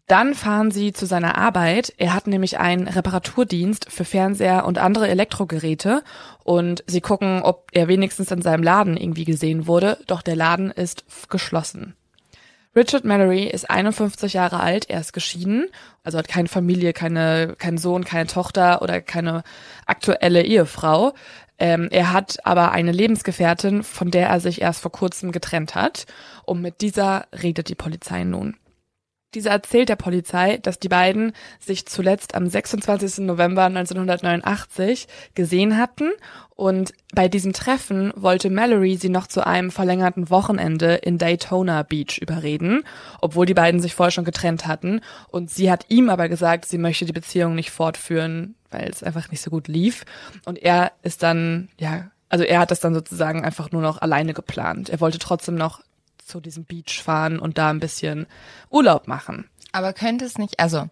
Dann 0.08 0.36
fahren 0.36 0.70
sie 0.70 0.94
zu 0.94 1.08
seiner 1.08 1.36
Arbeit. 1.36 1.94
Er 1.98 2.14
hat 2.14 2.28
nämlich 2.28 2.60
einen 2.60 2.88
Reparaturdienst 2.88 3.92
für 3.92 4.06
Fernseher 4.06 4.66
und 4.66 4.78
andere 4.78 5.08
Elektrogeräte 5.08 6.04
und 6.44 6.84
sie 6.86 7.02
gucken, 7.02 7.42
ob 7.42 7.70
er 7.72 7.88
wenigstens 7.88 8.30
in 8.30 8.44
seinem 8.44 8.62
Laden 8.62 8.98
irgendwie 8.98 9.26
gesehen 9.26 9.66
wurde, 9.66 9.98
doch 10.06 10.22
der 10.22 10.36
Laden 10.36 10.70
ist 10.70 11.06
geschlossen. 11.30 11.96
Richard 12.76 13.06
Mallory 13.06 13.46
ist 13.46 13.70
51 13.70 14.34
Jahre 14.34 14.60
alt, 14.60 14.90
er 14.90 15.00
ist 15.00 15.14
geschieden, 15.14 15.68
also 16.04 16.18
hat 16.18 16.28
keine 16.28 16.50
Familie, 16.50 16.92
keine, 16.92 17.56
keinen 17.58 17.78
Sohn, 17.78 18.04
keine 18.04 18.28
Tochter 18.28 18.82
oder 18.82 19.02
keine 19.02 19.44
aktuelle 19.86 20.44
Ehefrau. 20.44 21.14
Ähm, 21.58 21.88
er 21.90 22.12
hat 22.12 22.46
aber 22.46 22.74
eine 22.74 22.92
Lebensgefährtin, 22.92 23.82
von 23.84 24.12
der 24.12 24.28
er 24.28 24.42
sich 24.42 24.62
erst 24.62 24.82
vor 24.82 24.92
kurzem 24.92 25.32
getrennt 25.32 25.74
hat. 25.74 26.06
Und 26.44 26.62
mit 26.62 26.82
dieser 26.82 27.28
redet 27.32 27.70
die 27.70 27.76
Polizei 27.76 28.26
nun. 28.26 28.58
Dieser 29.36 29.52
erzählt 29.52 29.90
der 29.90 29.98
Polizei, 29.98 30.58
dass 30.58 30.80
die 30.80 30.88
beiden 30.88 31.34
sich 31.60 31.86
zuletzt 31.86 32.36
am 32.36 32.48
26. 32.48 33.26
November 33.26 33.66
1989 33.66 35.08
gesehen 35.36 35.78
hatten 35.78 36.12
und 36.56 36.94
bei 37.14 37.28
diesem 37.28 37.52
Treffen 37.52 38.14
wollte 38.16 38.50
Mallory 38.50 38.96
sie 38.96 39.10
noch 39.10 39.28
zu 39.28 39.46
einem 39.46 39.72
verlängerten 39.72 40.30
Wochenende 40.30 40.96
in 40.96 41.18
Daytona 41.18 41.84
Beach 41.84 42.18
überreden, 42.18 42.84
obwohl 43.20 43.46
die 43.46 43.54
beiden 43.54 43.82
sich 43.82 43.94
vorher 43.94 44.12
schon 44.12 44.24
getrennt 44.24 44.68
hatten 44.68 45.02
und 45.28 45.52
sie 45.52 45.70
hat 45.70 45.86
ihm 45.90 46.10
aber 46.10 46.30
gesagt, 46.30 46.66
sie 46.66 46.78
möchte 46.78 47.04
die 47.04 47.12
Beziehung 47.12 47.56
nicht 47.56 47.72
fortführen, 47.72 48.56
weil 48.72 48.90
es 48.90 49.04
einfach 49.04 49.30
nicht 49.32 49.42
so 49.42 49.52
gut 49.52 49.68
lief 49.68 50.06
und 50.46 50.58
er 50.64 50.94
ist 51.04 51.24
dann, 51.24 51.68
ja, 51.78 52.10
also 52.30 52.46
er 52.46 52.60
hat 52.60 52.72
das 52.72 52.80
dann 52.80 52.94
sozusagen 52.94 53.44
einfach 53.44 53.72
nur 53.72 53.82
noch 53.82 54.02
alleine 54.02 54.34
geplant. 54.34 54.90
Er 54.90 55.02
wollte 55.02 55.20
trotzdem 55.20 55.56
noch 55.56 55.82
zu 56.26 56.42
diesem 56.42 56.66
Beach 56.66 57.02
fahren 57.04 57.40
und 57.40 57.58
da 57.58 57.70
ein 57.70 57.80
bisschen 57.80 58.28
Urlaub 58.70 59.08
machen. 59.08 59.50
Aber 59.72 59.94
könnte 59.94 60.26
es 60.26 60.38
nicht, 60.38 60.60
also 60.60 60.90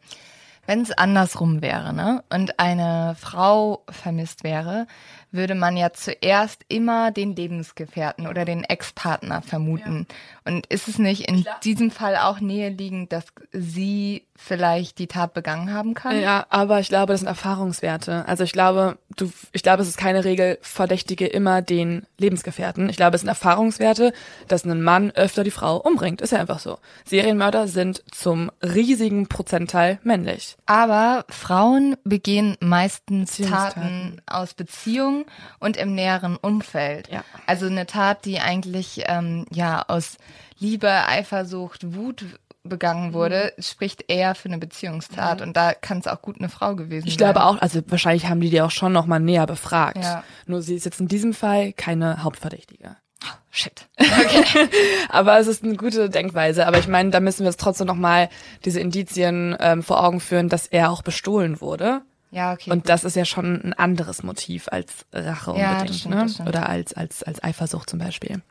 wenn 0.65 0.81
es 0.81 0.91
andersrum 0.91 1.61
wäre, 1.61 1.93
ne? 1.93 2.23
Und 2.29 2.59
eine 2.59 3.15
Frau 3.19 3.83
vermisst 3.89 4.43
wäre, 4.43 4.87
würde 5.33 5.55
man 5.55 5.75
ja 5.75 5.91
zuerst 5.91 6.63
immer 6.67 7.11
den 7.11 7.35
Lebensgefährten 7.35 8.27
oder 8.27 8.45
den 8.45 8.63
Ex-Partner 8.63 9.41
vermuten. 9.41 10.07
Ja. 10.07 10.53
Und 10.53 10.67
ist 10.67 10.87
es 10.87 10.99
nicht 10.99 11.27
in 11.29 11.41
Klar. 11.41 11.59
diesem 11.63 11.91
Fall 11.91 12.15
auch 12.17 12.39
naheliegend, 12.39 13.11
dass 13.11 13.25
sie 13.51 14.25
vielleicht 14.35 14.99
die 14.99 15.07
Tat 15.07 15.33
begangen 15.33 15.73
haben 15.73 15.93
kann? 15.93 16.19
Ja, 16.19 16.45
aber 16.49 16.79
ich 16.79 16.89
glaube, 16.89 17.13
das 17.13 17.21
sind 17.21 17.29
Erfahrungswerte. 17.29 18.27
Also 18.27 18.43
ich 18.43 18.51
glaube, 18.51 18.97
du, 19.15 19.31
ich 19.51 19.63
glaube, 19.63 19.81
es 19.81 19.87
ist 19.87 19.97
keine 19.97 20.23
Regel, 20.25 20.57
verdächtige 20.61 21.25
immer 21.27 21.61
den 21.61 22.05
Lebensgefährten. 22.17 22.89
Ich 22.89 22.97
glaube, 22.97 23.15
es 23.15 23.21
sind 23.21 23.29
Erfahrungswerte, 23.29 24.13
dass 24.47 24.65
ein 24.65 24.81
Mann 24.81 25.11
öfter 25.11 25.43
die 25.43 25.51
Frau 25.51 25.77
umbringt. 25.77 26.21
Ist 26.21 26.31
ja 26.31 26.39
einfach 26.39 26.59
so. 26.59 26.77
Serienmörder 27.05 27.67
sind 27.67 28.03
zum 28.11 28.51
riesigen 28.61 29.27
Prozentteil 29.27 29.99
männlich. 30.03 30.57
Aber 30.65 31.25
Frauen 31.29 31.95
begehen 32.03 32.57
meistens 32.59 33.37
Taten 33.37 34.21
aus 34.25 34.53
Beziehungen 34.53 35.22
und 35.59 35.77
im 35.77 35.95
näheren 35.95 36.37
Umfeld. 36.37 37.09
Ja. 37.09 37.23
Also 37.45 37.67
eine 37.67 37.85
Tat, 37.85 38.25
die 38.25 38.39
eigentlich 38.39 39.03
ähm, 39.07 39.45
ja 39.51 39.83
aus 39.87 40.17
Liebe, 40.57 40.89
Eifersucht, 40.89 41.95
Wut 41.95 42.25
begangen 42.63 43.13
wurde, 43.13 43.53
mhm. 43.55 43.61
spricht 43.61 44.05
eher 44.07 44.35
für 44.35 44.47
eine 44.47 44.57
Beziehungstat 44.57 45.39
mhm. 45.39 45.47
und 45.47 45.57
da 45.57 45.73
kann 45.73 45.99
es 45.99 46.07
auch 46.07 46.21
gut 46.21 46.37
eine 46.39 46.49
Frau 46.49 46.75
gewesen 46.75 47.07
ich 47.07 47.13
sein. 47.13 47.13
Ich 47.13 47.17
glaube 47.17 47.43
auch, 47.43 47.61
also 47.61 47.81
wahrscheinlich 47.87 48.27
haben 48.27 48.39
die 48.39 48.49
die 48.49 48.61
auch 48.61 48.71
schon 48.71 48.93
noch 48.93 49.05
mal 49.05 49.19
näher 49.19 49.45
befragt. 49.45 49.97
Ja. 50.01 50.23
Nur 50.45 50.61
sie 50.61 50.75
ist 50.75 50.85
jetzt 50.85 50.99
in 50.99 51.07
diesem 51.07 51.33
Fall 51.33 51.73
keine 51.73 52.23
Hauptverdächtige. 52.23 52.95
Oh, 53.25 53.35
shit. 53.51 53.87
Okay. 53.97 54.69
aber 55.09 55.39
es 55.39 55.47
ist 55.47 55.63
eine 55.63 55.75
gute 55.75 56.09
Denkweise. 56.09 56.67
Aber 56.67 56.77
ich 56.77 56.87
meine, 56.87 57.09
da 57.09 57.19
müssen 57.19 57.39
wir 57.39 57.47
jetzt 57.47 57.59
trotzdem 57.59 57.87
noch 57.87 57.95
mal 57.95 58.29
diese 58.65 58.79
Indizien 58.79 59.55
ähm, 59.59 59.83
vor 59.83 60.03
Augen 60.03 60.19
führen, 60.19 60.49
dass 60.49 60.67
er 60.67 60.91
auch 60.91 61.01
bestohlen 61.01 61.61
wurde. 61.61 62.01
Ja, 62.33 62.53
okay. 62.53 62.71
Und 62.71 62.79
gut. 62.79 62.89
das 62.89 63.03
ist 63.03 63.15
ja 63.15 63.25
schon 63.25 63.61
ein 63.63 63.73
anderes 63.73 64.23
Motiv 64.23 64.67
als 64.69 65.05
Rache 65.13 65.51
unbedingt, 65.51 65.89
ja, 65.89 65.93
stimmt, 65.93 66.39
ne? 66.39 66.45
Oder 66.47 66.67
als, 66.67 66.93
als, 66.93 67.23
als 67.23 67.43
Eifersucht 67.43 67.89
zum 67.89 67.99
Beispiel. 67.99 68.41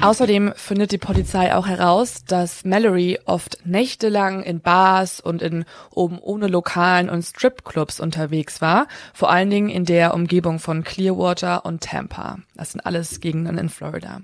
Außerdem 0.00 0.52
findet 0.54 0.92
die 0.92 0.98
Polizei 0.98 1.54
auch 1.54 1.66
heraus, 1.66 2.24
dass 2.24 2.64
Mallory 2.64 3.18
oft 3.24 3.66
nächtelang 3.66 4.42
in 4.42 4.60
Bars 4.60 5.20
und 5.20 5.42
in 5.42 5.64
oben 5.90 6.18
ohne 6.18 6.46
Lokalen 6.46 7.10
und 7.10 7.22
Stripclubs 7.22 7.98
unterwegs 7.98 8.60
war, 8.60 8.86
vor 9.12 9.30
allen 9.30 9.50
Dingen 9.50 9.68
in 9.68 9.84
der 9.84 10.14
Umgebung 10.14 10.60
von 10.60 10.84
Clearwater 10.84 11.64
und 11.64 11.82
Tampa. 11.82 12.38
Das 12.54 12.72
sind 12.72 12.80
alles 12.80 13.20
Gegenden 13.20 13.58
in 13.58 13.68
Florida. 13.68 14.20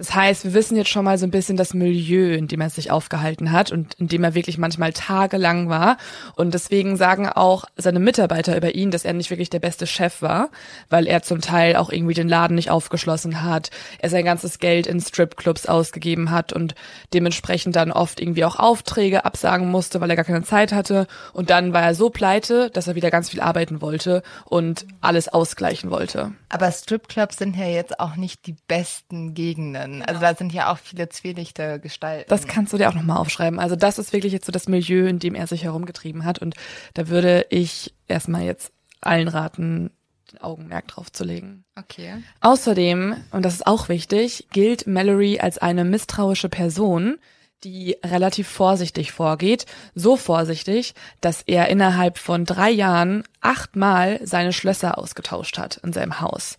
Das 0.00 0.14
heißt, 0.14 0.44
wir 0.44 0.54
wissen 0.54 0.78
jetzt 0.78 0.88
schon 0.88 1.04
mal 1.04 1.18
so 1.18 1.26
ein 1.26 1.30
bisschen 1.30 1.58
das 1.58 1.74
Milieu, 1.74 2.32
in 2.32 2.48
dem 2.48 2.62
er 2.62 2.70
sich 2.70 2.90
aufgehalten 2.90 3.52
hat 3.52 3.70
und 3.70 3.92
in 3.98 4.08
dem 4.08 4.24
er 4.24 4.34
wirklich 4.34 4.56
manchmal 4.56 4.94
tagelang 4.94 5.68
war. 5.68 5.98
Und 6.36 6.54
deswegen 6.54 6.96
sagen 6.96 7.28
auch 7.28 7.66
seine 7.76 7.98
Mitarbeiter 7.98 8.56
über 8.56 8.74
ihn, 8.74 8.90
dass 8.90 9.04
er 9.04 9.12
nicht 9.12 9.28
wirklich 9.28 9.50
der 9.50 9.58
beste 9.58 9.86
Chef 9.86 10.22
war, 10.22 10.48
weil 10.88 11.06
er 11.06 11.20
zum 11.20 11.42
Teil 11.42 11.76
auch 11.76 11.90
irgendwie 11.90 12.14
den 12.14 12.30
Laden 12.30 12.54
nicht 12.54 12.70
aufgeschlossen 12.70 13.42
hat, 13.42 13.68
er 13.98 14.08
sein 14.08 14.24
ganzes 14.24 14.58
Geld 14.58 14.86
in 14.86 15.02
Stripclubs 15.02 15.66
ausgegeben 15.66 16.30
hat 16.30 16.54
und 16.54 16.74
dementsprechend 17.12 17.76
dann 17.76 17.92
oft 17.92 18.22
irgendwie 18.22 18.46
auch 18.46 18.58
Aufträge 18.58 19.26
absagen 19.26 19.68
musste, 19.68 20.00
weil 20.00 20.08
er 20.08 20.16
gar 20.16 20.24
keine 20.24 20.44
Zeit 20.44 20.72
hatte. 20.72 21.08
Und 21.34 21.50
dann 21.50 21.74
war 21.74 21.82
er 21.82 21.94
so 21.94 22.08
pleite, 22.08 22.70
dass 22.70 22.88
er 22.88 22.94
wieder 22.94 23.10
ganz 23.10 23.28
viel 23.28 23.42
arbeiten 23.42 23.82
wollte 23.82 24.22
und 24.46 24.86
alles 25.02 25.28
ausgleichen 25.28 25.90
wollte. 25.90 26.32
Aber 26.48 26.72
Stripclubs 26.72 27.36
sind 27.36 27.54
ja 27.54 27.66
jetzt 27.66 28.00
auch 28.00 28.16
nicht 28.16 28.46
die 28.46 28.56
besten 28.66 29.34
Gegenden 29.34 29.89
können. 29.90 30.02
Also 30.02 30.20
da 30.20 30.34
sind 30.34 30.52
ja 30.52 30.72
auch 30.72 30.78
viele 30.78 31.08
zwielichte 31.08 31.80
Gestalten. 31.80 32.28
Das 32.28 32.46
kannst 32.46 32.72
du 32.72 32.78
dir 32.78 32.88
auch 32.88 32.94
nochmal 32.94 33.18
aufschreiben. 33.18 33.58
Also 33.58 33.76
das 33.76 33.98
ist 33.98 34.12
wirklich 34.12 34.32
jetzt 34.32 34.46
so 34.46 34.52
das 34.52 34.68
Milieu, 34.68 35.06
in 35.06 35.18
dem 35.18 35.34
er 35.34 35.46
sich 35.46 35.64
herumgetrieben 35.64 36.24
hat. 36.24 36.38
Und 36.38 36.54
da 36.94 37.08
würde 37.08 37.46
ich 37.50 37.94
erstmal 38.08 38.42
jetzt 38.42 38.72
allen 39.00 39.28
raten, 39.28 39.90
den 40.32 40.40
Augenmerk 40.40 40.88
drauf 40.88 41.10
zu 41.10 41.24
legen. 41.24 41.64
Okay. 41.76 42.22
Außerdem, 42.40 43.16
und 43.32 43.44
das 43.44 43.54
ist 43.54 43.66
auch 43.66 43.88
wichtig, 43.88 44.46
gilt 44.52 44.86
Mallory 44.86 45.40
als 45.40 45.58
eine 45.58 45.84
misstrauische 45.84 46.48
Person, 46.48 47.18
die 47.64 47.96
relativ 48.04 48.48
vorsichtig 48.48 49.12
vorgeht. 49.12 49.66
So 49.94 50.16
vorsichtig, 50.16 50.94
dass 51.20 51.42
er 51.42 51.68
innerhalb 51.68 52.16
von 52.16 52.44
drei 52.44 52.70
Jahren 52.70 53.24
achtmal 53.40 54.20
seine 54.24 54.52
Schlösser 54.52 54.98
ausgetauscht 54.98 55.58
hat 55.58 55.78
in 55.78 55.92
seinem 55.92 56.20
Haus 56.20 56.56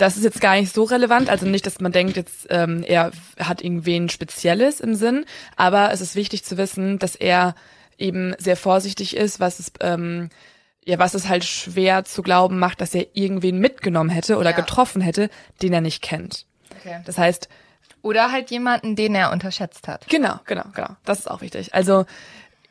das 0.00 0.16
ist 0.16 0.24
jetzt 0.24 0.40
gar 0.40 0.54
nicht 0.54 0.74
so 0.74 0.84
relevant. 0.84 1.28
Also 1.28 1.46
nicht, 1.46 1.66
dass 1.66 1.80
man 1.80 1.92
denkt, 1.92 2.16
jetzt 2.16 2.46
ähm, 2.48 2.82
er 2.86 3.12
hat 3.38 3.62
irgendwen 3.62 4.08
Spezielles 4.08 4.80
im 4.80 4.94
Sinn, 4.94 5.26
aber 5.56 5.92
es 5.92 6.00
ist 6.00 6.16
wichtig 6.16 6.44
zu 6.44 6.56
wissen, 6.56 6.98
dass 6.98 7.16
er 7.16 7.54
eben 7.98 8.34
sehr 8.38 8.56
vorsichtig 8.56 9.14
ist, 9.14 9.40
was 9.40 9.58
es 9.58 9.72
ähm, 9.80 10.30
ja, 10.86 10.98
was 10.98 11.12
es 11.12 11.28
halt 11.28 11.44
schwer 11.44 12.04
zu 12.04 12.22
glauben 12.22 12.58
macht, 12.58 12.80
dass 12.80 12.94
er 12.94 13.06
irgendwen 13.12 13.58
mitgenommen 13.58 14.08
hätte 14.08 14.38
oder 14.38 14.50
ja. 14.50 14.56
getroffen 14.56 15.02
hätte, 15.02 15.28
den 15.60 15.74
er 15.74 15.82
nicht 15.82 16.00
kennt. 16.02 16.46
Okay. 16.80 17.02
Das 17.04 17.18
heißt, 17.18 17.50
oder 18.00 18.32
halt 18.32 18.50
jemanden, 18.50 18.96
den 18.96 19.14
er 19.14 19.30
unterschätzt 19.30 19.86
hat. 19.86 20.08
Genau, 20.08 20.40
genau, 20.46 20.64
genau. 20.74 20.96
Das 21.04 21.18
ist 21.18 21.30
auch 21.30 21.42
wichtig. 21.42 21.74
Also 21.74 22.06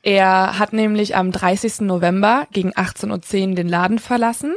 er 0.01 0.57
hat 0.57 0.73
nämlich 0.73 1.15
am 1.15 1.31
30. 1.31 1.81
November 1.81 2.47
gegen 2.51 2.71
18.10 2.71 3.49
Uhr 3.49 3.55
den 3.55 3.69
Laden 3.69 3.99
verlassen 3.99 4.55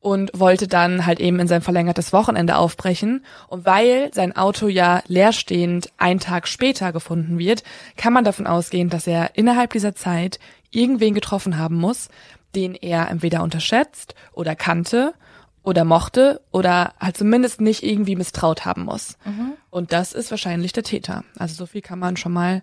und 0.00 0.30
wollte 0.34 0.66
dann 0.66 1.04
halt 1.04 1.20
eben 1.20 1.38
in 1.38 1.46
sein 1.46 1.60
verlängertes 1.60 2.12
Wochenende 2.12 2.56
aufbrechen. 2.56 3.24
Und 3.48 3.66
weil 3.66 4.10
sein 4.14 4.34
Auto 4.34 4.66
ja 4.66 5.02
leerstehend 5.06 5.92
einen 5.98 6.20
Tag 6.20 6.48
später 6.48 6.92
gefunden 6.92 7.38
wird, 7.38 7.62
kann 7.96 8.14
man 8.14 8.24
davon 8.24 8.46
ausgehen, 8.46 8.88
dass 8.88 9.06
er 9.06 9.36
innerhalb 9.36 9.72
dieser 9.72 9.94
Zeit 9.94 10.38
irgendwen 10.70 11.14
getroffen 11.14 11.58
haben 11.58 11.76
muss, 11.76 12.08
den 12.54 12.74
er 12.74 13.10
entweder 13.10 13.42
unterschätzt 13.42 14.14
oder 14.32 14.56
kannte 14.56 15.14
oder 15.62 15.84
mochte 15.84 16.40
oder 16.50 16.94
halt 16.98 17.18
zumindest 17.18 17.60
nicht 17.60 17.82
irgendwie 17.82 18.16
misstraut 18.16 18.64
haben 18.64 18.84
muss. 18.84 19.18
Mhm. 19.26 19.52
Und 19.68 19.92
das 19.92 20.14
ist 20.14 20.30
wahrscheinlich 20.30 20.72
der 20.72 20.82
Täter. 20.82 21.24
Also 21.36 21.54
so 21.54 21.66
viel 21.66 21.82
kann 21.82 21.98
man 21.98 22.16
schon 22.16 22.32
mal 22.32 22.62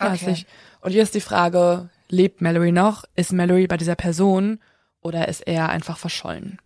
ja, 0.00 0.12
okay. 0.12 0.24
sich. 0.24 0.46
Und 0.80 0.92
hier 0.92 1.02
ist 1.02 1.14
die 1.14 1.20
Frage, 1.20 1.90
lebt 2.08 2.40
Mallory 2.40 2.72
noch? 2.72 3.04
Ist 3.14 3.32
Mallory 3.32 3.66
bei 3.66 3.76
dieser 3.76 3.96
Person 3.96 4.58
oder 5.02 5.28
ist 5.28 5.46
er 5.46 5.68
einfach 5.68 5.98
verschollen? 5.98 6.58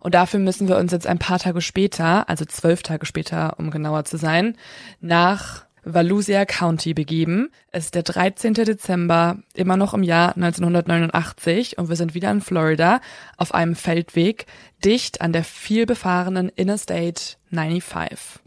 Und 0.00 0.14
dafür 0.14 0.40
müssen 0.40 0.66
wir 0.66 0.78
uns 0.78 0.92
jetzt 0.92 1.06
ein 1.06 1.18
paar 1.18 1.38
Tage 1.38 1.60
später, 1.60 2.28
also 2.28 2.44
zwölf 2.44 2.82
Tage 2.82 3.06
später, 3.06 3.58
um 3.58 3.70
genauer 3.70 4.04
zu 4.04 4.16
sein, 4.16 4.56
nach 5.00 5.66
Volusia 5.84 6.44
County 6.44 6.94
begeben. 6.94 7.50
Es 7.70 7.86
ist 7.86 7.94
der 7.94 8.02
13. 8.02 8.54
Dezember, 8.54 9.38
immer 9.54 9.76
noch 9.76 9.94
im 9.94 10.02
Jahr 10.02 10.34
1989 10.36 11.78
und 11.78 11.88
wir 11.88 11.96
sind 11.96 12.14
wieder 12.14 12.30
in 12.30 12.40
Florida 12.40 13.00
auf 13.36 13.54
einem 13.54 13.74
Feldweg 13.74 14.46
dicht 14.84 15.20
an 15.20 15.32
der 15.32 15.44
vielbefahrenen 15.44 16.50
Interstate 16.50 17.36
95. 17.50 18.40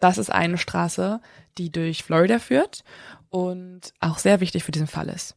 Das 0.00 0.18
ist 0.18 0.30
eine 0.30 0.58
Straße, 0.58 1.20
die 1.56 1.70
durch 1.70 2.02
Florida 2.02 2.38
führt 2.38 2.84
und 3.30 3.92
auch 4.00 4.18
sehr 4.18 4.40
wichtig 4.40 4.64
für 4.64 4.72
diesen 4.72 4.86
Fall 4.86 5.08
ist. 5.08 5.36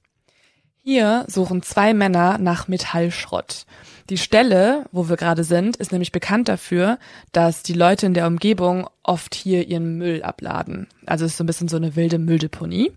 Hier 0.90 1.26
suchen 1.28 1.64
zwei 1.64 1.94
Männer 1.94 2.38
nach 2.38 2.70
Metallschrott. 2.70 3.66
Die 4.10 4.18
Stelle, 4.18 4.86
wo 4.94 5.10
wir 5.10 5.18
gerade 5.18 5.44
sind, 5.44 5.76
ist 5.76 5.92
nämlich 5.92 6.14
bekannt 6.14 6.48
dafür, 6.48 6.98
dass 7.34 7.62
die 7.62 7.74
Leute 7.74 8.06
in 8.06 8.14
der 8.14 8.26
Umgebung 8.26 8.88
oft 9.04 9.36
hier 9.36 9.68
ihren 9.68 9.98
Müll 9.98 10.24
abladen. 10.24 10.88
Also 11.06 11.26
es 11.26 11.32
ist 11.32 11.40
so 11.40 11.44
ein 11.44 11.48
bisschen 11.48 11.68
so 11.68 11.76
eine 11.76 11.98
wilde 11.98 12.20
Mülldeponie. 12.20 12.94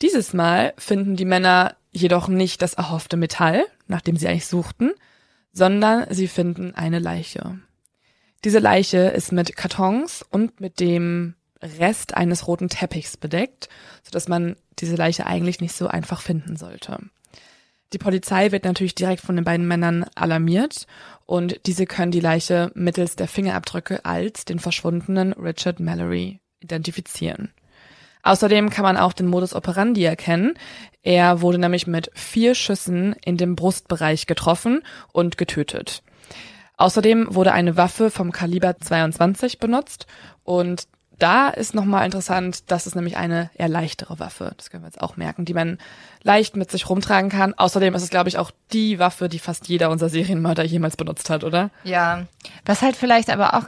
Dieses 0.00 0.32
Mal 0.32 0.72
finden 0.78 1.16
die 1.16 1.26
Männer 1.26 1.76
jedoch 1.90 2.28
nicht 2.28 2.62
das 2.62 2.72
erhoffte 2.72 3.18
Metall, 3.18 3.66
nach 3.88 4.00
dem 4.00 4.16
sie 4.16 4.26
eigentlich 4.26 4.46
suchten, 4.46 4.92
sondern 5.52 6.06
sie 6.08 6.28
finden 6.28 6.74
eine 6.74 6.98
Leiche. 6.98 7.58
Diese 8.42 8.58
Leiche 8.58 9.00
ist 9.00 9.32
mit 9.32 9.54
Kartons 9.54 10.24
und 10.30 10.62
mit 10.62 10.80
dem 10.80 11.34
Rest 11.60 12.14
eines 12.14 12.46
roten 12.46 12.70
Teppichs 12.70 13.18
bedeckt, 13.18 13.68
sodass 14.02 14.28
man 14.28 14.56
diese 14.78 14.96
Leiche 14.96 15.26
eigentlich 15.26 15.60
nicht 15.60 15.74
so 15.74 15.88
einfach 15.88 16.20
finden 16.20 16.56
sollte. 16.56 16.98
Die 17.92 17.98
Polizei 17.98 18.52
wird 18.52 18.64
natürlich 18.64 18.94
direkt 18.94 19.20
von 19.20 19.36
den 19.36 19.44
beiden 19.44 19.68
Männern 19.68 20.06
alarmiert 20.14 20.86
und 21.26 21.60
diese 21.66 21.86
können 21.86 22.12
die 22.12 22.20
Leiche 22.20 22.70
mittels 22.74 23.16
der 23.16 23.28
Fingerabdrücke 23.28 24.04
als 24.04 24.44
den 24.44 24.58
verschwundenen 24.58 25.34
Richard 25.34 25.78
Mallory 25.78 26.40
identifizieren. 26.60 27.52
Außerdem 28.22 28.70
kann 28.70 28.84
man 28.84 28.96
auch 28.96 29.12
den 29.12 29.26
Modus 29.26 29.54
operandi 29.54 30.04
erkennen. 30.04 30.54
Er 31.02 31.40
wurde 31.40 31.58
nämlich 31.58 31.86
mit 31.86 32.10
vier 32.14 32.54
Schüssen 32.54 33.14
in 33.24 33.36
dem 33.36 33.56
Brustbereich 33.56 34.26
getroffen 34.26 34.82
und 35.12 35.36
getötet. 35.36 36.02
Außerdem 36.76 37.34
wurde 37.34 37.52
eine 37.52 37.76
Waffe 37.76 38.10
vom 38.10 38.32
Kaliber 38.32 38.78
22 38.78 39.58
benutzt 39.58 40.06
und 40.44 40.86
da 41.18 41.48
ist 41.48 41.74
nochmal 41.74 42.04
interessant, 42.04 42.70
das 42.70 42.86
ist 42.86 42.94
nämlich 42.94 43.16
eine 43.16 43.50
eher 43.54 43.68
leichtere 43.68 44.18
Waffe. 44.18 44.54
Das 44.56 44.70
können 44.70 44.82
wir 44.82 44.88
jetzt 44.88 45.00
auch 45.00 45.16
merken, 45.16 45.44
die 45.44 45.54
man 45.54 45.78
leicht 46.22 46.56
mit 46.56 46.70
sich 46.70 46.88
rumtragen 46.88 47.30
kann. 47.30 47.54
Außerdem 47.54 47.94
ist 47.94 48.02
es, 48.02 48.10
glaube 48.10 48.28
ich, 48.28 48.38
auch 48.38 48.50
die 48.72 48.98
Waffe, 48.98 49.28
die 49.28 49.38
fast 49.38 49.68
jeder 49.68 49.90
unserer 49.90 50.08
Serienmörder 50.08 50.64
jemals 50.64 50.96
benutzt 50.96 51.30
hat, 51.30 51.44
oder? 51.44 51.70
Ja. 51.84 52.26
Was 52.64 52.82
halt 52.82 52.96
vielleicht 52.96 53.30
aber 53.30 53.54
auch 53.54 53.64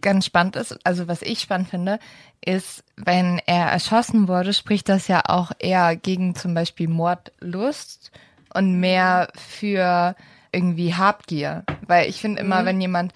ganz 0.00 0.26
spannend 0.26 0.56
ist, 0.56 0.78
also 0.84 1.08
was 1.08 1.22
ich 1.22 1.40
spannend 1.40 1.68
finde, 1.68 1.98
ist, 2.44 2.84
wenn 2.96 3.40
er 3.46 3.68
erschossen 3.68 4.28
wurde, 4.28 4.52
spricht 4.52 4.88
das 4.88 5.08
ja 5.08 5.22
auch 5.26 5.52
eher 5.58 5.96
gegen 5.96 6.34
zum 6.34 6.54
Beispiel 6.54 6.88
Mordlust 6.88 8.12
und 8.52 8.80
mehr 8.80 9.28
für 9.36 10.14
irgendwie 10.52 10.94
Habgier. 10.94 11.64
Weil 11.86 12.08
ich 12.08 12.20
finde 12.20 12.40
immer, 12.40 12.62
mhm. 12.62 12.66
wenn 12.66 12.80
jemand, 12.80 13.12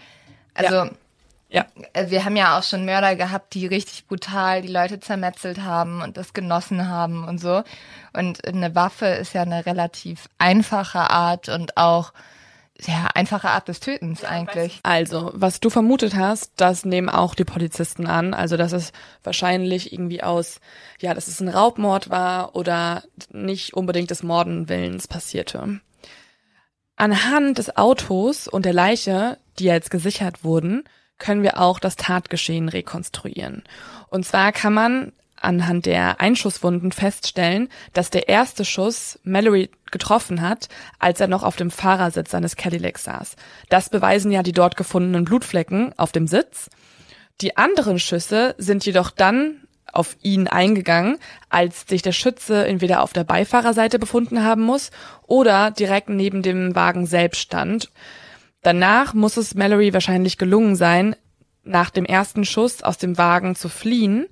also 0.54 0.74
ja. 0.74 0.90
Ja. 1.48 1.66
Äh, 1.94 2.10
wir 2.10 2.24
haben 2.24 2.36
ja 2.36 2.58
auch 2.58 2.62
schon 2.62 2.84
Mörder 2.84 3.16
gehabt, 3.16 3.54
die 3.54 3.66
richtig 3.66 4.06
brutal 4.06 4.62
die 4.62 4.68
Leute 4.68 5.00
zermetzelt 5.00 5.62
haben 5.62 6.02
und 6.02 6.16
das 6.16 6.34
genossen 6.34 6.88
haben 6.88 7.26
und 7.26 7.38
so. 7.38 7.62
Und 8.12 8.46
eine 8.46 8.74
Waffe 8.74 9.06
ist 9.06 9.32
ja 9.32 9.42
eine 9.42 9.66
relativ 9.66 10.28
einfache 10.38 11.10
Art 11.10 11.48
und 11.48 11.76
auch 11.76 12.12
ja, 12.86 13.08
einfache 13.14 13.50
Art 13.50 13.66
des 13.66 13.80
Tötens 13.80 14.24
eigentlich. 14.24 14.78
Also, 14.84 15.32
was 15.34 15.58
du 15.58 15.68
vermutet 15.68 16.14
hast, 16.14 16.52
das 16.56 16.84
nehmen 16.84 17.08
auch 17.08 17.34
die 17.34 17.44
Polizisten 17.44 18.06
an. 18.06 18.34
Also, 18.34 18.56
dass 18.56 18.72
es 18.72 18.92
wahrscheinlich 19.24 19.92
irgendwie 19.92 20.22
aus, 20.22 20.60
ja, 21.00 21.12
dass 21.12 21.26
es 21.26 21.40
ein 21.40 21.48
Raubmord 21.48 22.08
war 22.08 22.54
oder 22.54 23.02
nicht 23.32 23.74
unbedingt 23.74 24.10
des 24.10 24.22
Mordenwillens 24.22 25.08
passierte. 25.08 25.80
Anhand 26.94 27.58
des 27.58 27.76
Autos 27.76 28.46
und 28.46 28.64
der 28.64 28.72
Leiche, 28.72 29.38
die 29.58 29.64
jetzt 29.64 29.90
gesichert 29.90 30.44
wurden, 30.44 30.84
können 31.18 31.42
wir 31.42 31.58
auch 31.60 31.78
das 31.78 31.96
Tatgeschehen 31.96 32.68
rekonstruieren. 32.68 33.64
Und 34.08 34.24
zwar 34.24 34.52
kann 34.52 34.74
man 34.74 35.12
anhand 35.40 35.86
der 35.86 36.20
Einschusswunden 36.20 36.92
feststellen, 36.92 37.68
dass 37.92 38.10
der 38.10 38.28
erste 38.28 38.64
Schuss 38.64 39.18
Mallory 39.22 39.70
getroffen 39.90 40.42
hat, 40.42 40.68
als 40.98 41.20
er 41.20 41.28
noch 41.28 41.42
auf 41.42 41.56
dem 41.56 41.70
Fahrersitz 41.70 42.30
seines 42.30 42.56
Cadillacs 42.56 43.04
saß. 43.04 43.36
Das 43.68 43.88
beweisen 43.88 44.30
ja 44.32 44.42
die 44.42 44.52
dort 44.52 44.76
gefundenen 44.76 45.24
Blutflecken 45.24 45.96
auf 45.96 46.12
dem 46.12 46.26
Sitz. 46.26 46.70
Die 47.40 47.56
anderen 47.56 47.98
Schüsse 47.98 48.54
sind 48.58 48.84
jedoch 48.84 49.10
dann 49.10 49.62
auf 49.92 50.16
ihn 50.22 50.48
eingegangen, 50.48 51.18
als 51.48 51.84
sich 51.88 52.02
der 52.02 52.12
Schütze 52.12 52.66
entweder 52.66 53.02
auf 53.02 53.12
der 53.12 53.24
Beifahrerseite 53.24 53.98
befunden 53.98 54.44
haben 54.44 54.62
muss 54.62 54.90
oder 55.26 55.70
direkt 55.70 56.10
neben 56.10 56.42
dem 56.42 56.74
Wagen 56.74 57.06
selbst 57.06 57.40
stand. 57.40 57.90
Danach 58.62 59.14
muss 59.14 59.36
es 59.36 59.54
Mallory 59.54 59.92
wahrscheinlich 59.92 60.38
gelungen 60.38 60.76
sein, 60.76 61.16
nach 61.64 61.90
dem 61.90 62.04
ersten 62.04 62.44
Schuss 62.44 62.82
aus 62.82 62.98
dem 62.98 63.18
Wagen 63.18 63.54
zu 63.54 63.68
fliehen, 63.68 64.26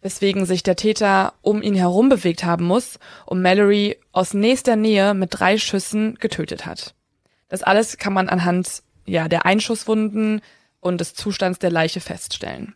weswegen 0.00 0.46
sich 0.46 0.62
der 0.62 0.76
Täter 0.76 1.34
um 1.42 1.62
ihn 1.62 1.74
herum 1.74 2.08
bewegt 2.08 2.44
haben 2.44 2.64
muss 2.64 2.98
und 3.24 3.40
Mallory 3.40 3.98
aus 4.12 4.34
nächster 4.34 4.76
Nähe 4.76 5.14
mit 5.14 5.30
drei 5.32 5.58
Schüssen 5.58 6.16
getötet 6.16 6.66
hat. 6.66 6.94
Das 7.48 7.62
alles 7.62 7.98
kann 7.98 8.12
man 8.12 8.28
anhand 8.28 8.82
ja, 9.06 9.28
der 9.28 9.46
Einschusswunden 9.46 10.40
und 10.80 11.00
des 11.00 11.14
Zustands 11.14 11.58
der 11.58 11.70
Leiche 11.70 12.00
feststellen. 12.00 12.74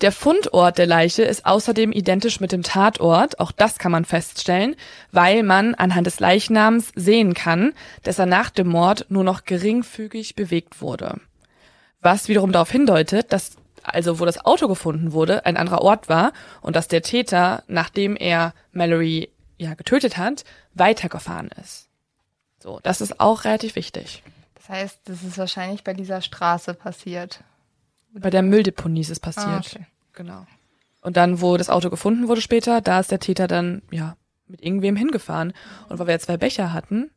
Der 0.00 0.12
Fundort 0.12 0.78
der 0.78 0.86
Leiche 0.86 1.24
ist 1.24 1.44
außerdem 1.44 1.90
identisch 1.90 2.38
mit 2.38 2.52
dem 2.52 2.62
Tatort, 2.62 3.40
auch 3.40 3.50
das 3.50 3.78
kann 3.78 3.90
man 3.90 4.04
feststellen, 4.04 4.76
weil 5.10 5.42
man 5.42 5.74
anhand 5.74 6.06
des 6.06 6.20
Leichnams 6.20 6.92
sehen 6.94 7.34
kann, 7.34 7.74
dass 8.04 8.20
er 8.20 8.26
nach 8.26 8.50
dem 8.50 8.68
Mord 8.68 9.06
nur 9.08 9.24
noch 9.24 9.44
geringfügig 9.44 10.36
bewegt 10.36 10.80
wurde. 10.80 11.20
Was 12.00 12.28
wiederum 12.28 12.52
darauf 12.52 12.70
hindeutet, 12.70 13.32
dass 13.32 13.56
also 13.82 14.20
wo 14.20 14.24
das 14.24 14.44
Auto 14.44 14.68
gefunden 14.68 15.12
wurde, 15.12 15.46
ein 15.46 15.56
anderer 15.56 15.82
Ort 15.82 16.08
war 16.08 16.32
und 16.60 16.76
dass 16.76 16.88
der 16.88 17.02
Täter, 17.02 17.64
nachdem 17.66 18.16
er 18.16 18.54
Mallory 18.70 19.30
ja 19.56 19.74
getötet 19.74 20.16
hat, 20.16 20.44
weitergefahren 20.74 21.50
ist. 21.60 21.88
So, 22.60 22.78
das 22.82 23.00
ist 23.00 23.18
auch 23.18 23.44
relativ 23.44 23.76
wichtig. 23.76 24.22
Das 24.54 24.68
heißt, 24.68 25.00
das 25.06 25.22
ist 25.22 25.38
wahrscheinlich 25.38 25.82
bei 25.82 25.94
dieser 25.94 26.20
Straße 26.20 26.74
passiert. 26.74 27.40
Bei 28.12 28.30
der 28.30 28.42
Mülldeponie 28.42 29.00
ist 29.00 29.10
es 29.10 29.20
passiert. 29.20 29.46
Ah, 29.46 29.62
okay. 29.64 29.86
Genau. 30.12 30.46
Und 31.02 31.16
dann, 31.16 31.40
wo 31.40 31.56
das 31.56 31.70
Auto 31.70 31.90
gefunden 31.90 32.28
wurde 32.28 32.40
später, 32.40 32.80
da 32.80 33.00
ist 33.00 33.10
der 33.10 33.20
Täter 33.20 33.46
dann, 33.46 33.82
ja, 33.90 34.16
mit 34.46 34.62
irgendwem 34.62 34.96
hingefahren. 34.96 35.52
Und 35.88 35.98
weil 35.98 36.06
wir 36.06 36.14
ja 36.14 36.18
zwei 36.18 36.36
Becher 36.36 36.72
hatten. 36.72 37.10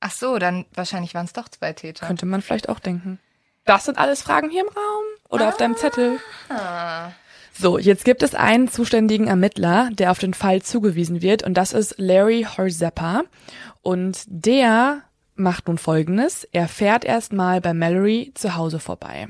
Ach 0.00 0.12
so, 0.12 0.38
dann 0.38 0.64
wahrscheinlich 0.74 1.14
waren 1.14 1.26
es 1.26 1.32
doch 1.32 1.48
zwei 1.48 1.72
Täter. 1.72 2.06
Könnte 2.06 2.26
man 2.26 2.40
vielleicht 2.40 2.68
auch 2.68 2.78
denken. 2.78 3.18
Das 3.64 3.84
sind 3.84 3.98
alles 3.98 4.22
Fragen 4.22 4.48
hier 4.48 4.62
im 4.62 4.68
Raum 4.68 5.04
oder 5.28 5.46
ah. 5.46 5.48
auf 5.50 5.56
deinem 5.56 5.76
Zettel. 5.76 6.18
Ah. 6.48 7.10
So, 7.52 7.78
jetzt 7.78 8.04
gibt 8.04 8.22
es 8.22 8.34
einen 8.34 8.68
zuständigen 8.68 9.26
Ermittler, 9.26 9.90
der 9.92 10.12
auf 10.12 10.20
den 10.20 10.32
Fall 10.32 10.62
zugewiesen 10.62 11.22
wird, 11.22 11.42
und 11.42 11.54
das 11.54 11.72
ist 11.72 11.96
Larry 11.98 12.46
Horzeppa. 12.56 13.24
Und 13.82 14.22
der 14.26 15.02
macht 15.34 15.66
nun 15.66 15.76
Folgendes. 15.76 16.44
Er 16.52 16.68
fährt 16.68 17.04
erstmal 17.04 17.60
bei 17.60 17.74
Mallory 17.74 18.32
zu 18.34 18.54
Hause 18.54 18.78
vorbei. 18.78 19.28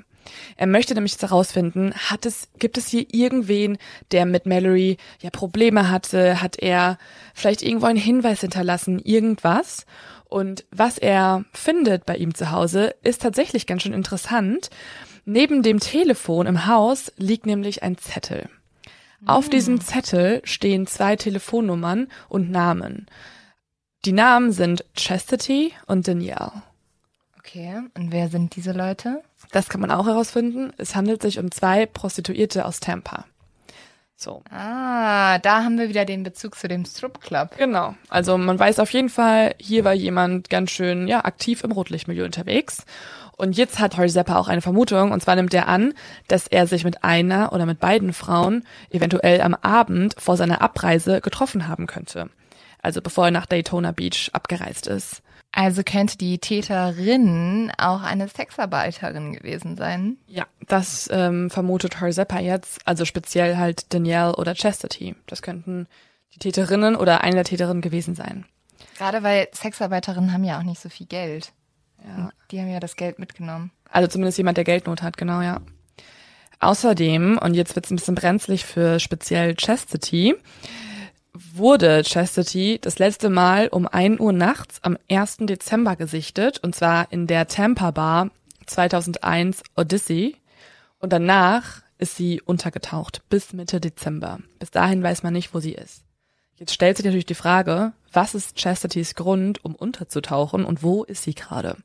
Er 0.57 0.67
möchte 0.67 0.95
nämlich 0.95 1.13
jetzt 1.13 1.23
herausfinden, 1.23 1.93
hat 1.95 2.27
es, 2.27 2.49
gibt 2.59 2.79
es 2.79 2.89
hier 2.89 3.07
irgendwen, 3.13 3.79
der 4.13 4.27
mit 4.27 4.47
Mallory 4.47 4.97
ja 5.21 5.31
Probleme 5.31 5.91
hatte? 5.91 6.41
Hat 6.41 6.59
er 6.59 6.99
vielleicht 7.35 7.63
irgendwo 7.63 7.87
einen 7.87 7.99
Hinweis 7.99 8.41
hinterlassen? 8.41 8.99
Irgendwas? 8.99 9.87
Und 10.29 10.65
was 10.71 10.99
er 10.99 11.45
findet 11.53 12.05
bei 12.05 12.17
ihm 12.17 12.35
zu 12.35 12.51
Hause, 12.51 12.95
ist 13.03 13.23
tatsächlich 13.23 13.67
ganz 13.67 13.83
schön 13.83 13.95
interessant. 13.95 14.71
Neben 15.25 15.63
dem 15.63 15.81
Telefon 15.81 16.47
im 16.47 16.67
Haus 16.67 17.13
liegt 17.17 17.47
nämlich 17.47 17.83
ein 17.83 17.99
Zettel. 17.99 18.49
Auf 19.27 19.45
hm. 19.45 19.51
diesem 19.51 19.81
Zettel 19.81 20.41
stehen 20.45 20.87
zwei 20.87 21.17
Telefonnummern 21.17 22.09
und 22.29 22.51
Namen. 22.51 23.07
Die 24.05 24.13
Namen 24.13 24.53
sind 24.53 24.85
Chastity 24.95 25.73
und 25.87 26.07
Danielle. 26.07 26.63
Okay, 27.39 27.81
und 27.95 28.13
wer 28.13 28.29
sind 28.29 28.55
diese 28.57 28.73
Leute? 28.73 29.23
Das 29.53 29.69
kann 29.69 29.81
man 29.81 29.91
auch 29.91 30.07
herausfinden. 30.07 30.73
Es 30.77 30.95
handelt 30.95 31.23
sich 31.23 31.39
um 31.39 31.51
zwei 31.51 31.87
Prostituierte 31.87 32.65
aus 32.65 32.81
Tampa. 32.81 33.25
So. 34.21 34.43
Ah, 34.51 35.39
da 35.39 35.63
haben 35.63 35.79
wir 35.79 35.89
wieder 35.89 36.05
den 36.05 36.25
Bezug 36.25 36.57
zu 36.57 36.67
dem 36.67 36.85
Strip 36.85 37.21
Club. 37.21 37.51
Genau. 37.57 37.95
Also 38.09 38.37
man 38.37 38.59
weiß 38.59 38.81
auf 38.81 38.93
jeden 38.93 39.11
Fall, 39.11 39.55
hier 39.59 39.85
war 39.85 39.95
jemand 39.95 40.51
ganz 40.51 40.73
schön 40.73 41.07
ja 41.07 41.25
aktiv 41.25 41.63
im 41.63 41.71
Rotlichtmilieu 41.71 42.25
unterwegs. 42.25 42.85
Und 43.37 43.57
jetzt 43.57 43.79
hat 43.79 43.97
Horzeppa 43.97 44.37
auch 44.37 44.49
eine 44.49 44.61
Vermutung, 44.61 45.13
und 45.13 45.23
zwar 45.23 45.37
nimmt 45.37 45.55
er 45.55 45.69
an, 45.69 45.95
dass 46.27 46.49
er 46.49 46.67
sich 46.67 46.83
mit 46.83 47.05
einer 47.05 47.53
oder 47.53 47.65
mit 47.67 47.79
beiden 47.79 48.13
Frauen 48.13 48.65
eventuell 48.91 49.41
am 49.41 49.55
Abend 49.55 50.17
vor 50.19 50.37
seiner 50.37 50.61
Abreise 50.63 51.21
getroffen 51.21 51.69
haben 51.69 51.87
könnte. 51.87 52.29
Also 52.83 53.01
bevor 53.01 53.27
er 53.27 53.31
nach 53.31 53.47
Daytona 53.47 53.93
Beach 53.93 54.31
abgereist 54.33 54.89
ist. 54.89 55.23
Also 55.59 55.83
könnte 55.83 56.17
die 56.17 56.39
Täterin 56.39 57.73
auch 57.79 58.05
eine 58.05 58.29
Sexarbeiterin 58.29 59.33
gewesen 59.33 59.77
sein? 59.77 60.17
Ja, 60.29 60.47
das 60.69 61.11
ähm, 61.13 61.51
vermutet 61.51 62.01
Harzeppa 62.01 62.39
jetzt, 62.39 62.79
also 62.85 63.05
speziell 63.05 63.57
halt 63.57 63.93
Danielle 63.93 64.37
oder 64.37 64.55
Chastity. 64.55 65.17
Das 65.27 65.43
könnten 65.43 65.89
die 66.33 66.39
Täterinnen 66.39 66.95
oder 66.95 67.23
eine 67.23 67.35
der 67.35 67.45
Täterinnen 67.45 67.83
gewesen 67.83 68.15
sein. 68.15 68.45
Gerade 68.99 69.25
weil 69.25 69.49
Sexarbeiterinnen 69.53 70.33
haben 70.33 70.45
ja 70.45 70.61
auch 70.61 70.63
nicht 70.63 70.81
so 70.81 70.91
viel 70.91 71.09
Geld. 71.09 71.53
Ja. 72.07 72.31
Die 72.53 72.61
haben 72.61 72.71
ja 72.71 72.79
das 72.79 72.95
Geld 72.95 73.19
mitgenommen. 73.19 73.73
Also 73.91 74.07
zumindest 74.07 74.39
jemand, 74.39 74.59
der 74.59 74.65
Geldnot 74.65 75.03
hat, 75.03 75.17
genau, 75.17 75.41
ja. 75.41 75.61
Außerdem, 76.61 77.37
und 77.37 77.55
jetzt 77.55 77.75
wird's 77.75 77.91
ein 77.91 77.97
bisschen 77.97 78.15
brenzlig 78.15 78.65
für 78.65 79.01
speziell 79.01 79.57
Chastity, 79.57 80.37
wurde 81.55 82.03
Chastity 82.05 82.79
das 82.81 82.99
letzte 82.99 83.31
Mal 83.31 83.69
um 83.69 83.87
1 83.87 84.21
Uhr 84.21 84.33
nachts 84.33 84.83
am 84.83 84.99
1. 85.11 85.39
Dezember 85.41 85.97
gesichtet, 85.97 86.59
und 86.63 86.75
zwar 86.75 87.13
in 87.13 87.27
der 87.27 87.47
Tampa 87.49 87.91
Bar 87.91 88.31
2001 88.67 89.63
Odyssey. 89.77 90.37
Und 90.99 91.13
danach 91.13 91.83
ist 91.99 92.17
sie 92.17 92.41
untergetaucht 92.41 93.23
bis 93.29 93.53
Mitte 93.53 93.81
Dezember. 93.81 94.39
Bis 94.59 94.71
dahin 94.71 95.03
weiß 95.03 95.23
man 95.23 95.33
nicht, 95.33 95.55
wo 95.55 95.61
sie 95.61 95.73
ist. 95.73 96.03
Jetzt 96.57 96.75
stellt 96.75 96.97
sich 96.97 97.07
natürlich 97.07 97.27
die 97.27 97.35
Frage, 97.35 97.93
was 98.13 98.35
ist 98.35 98.57
Chastitys 98.57 99.15
Grund, 99.15 99.65
um 99.65 99.75
unterzutauchen 99.75 100.65
und 100.65 100.83
wo 100.83 101.05
ist 101.05 101.23
sie 101.23 101.35
gerade? 101.35 101.77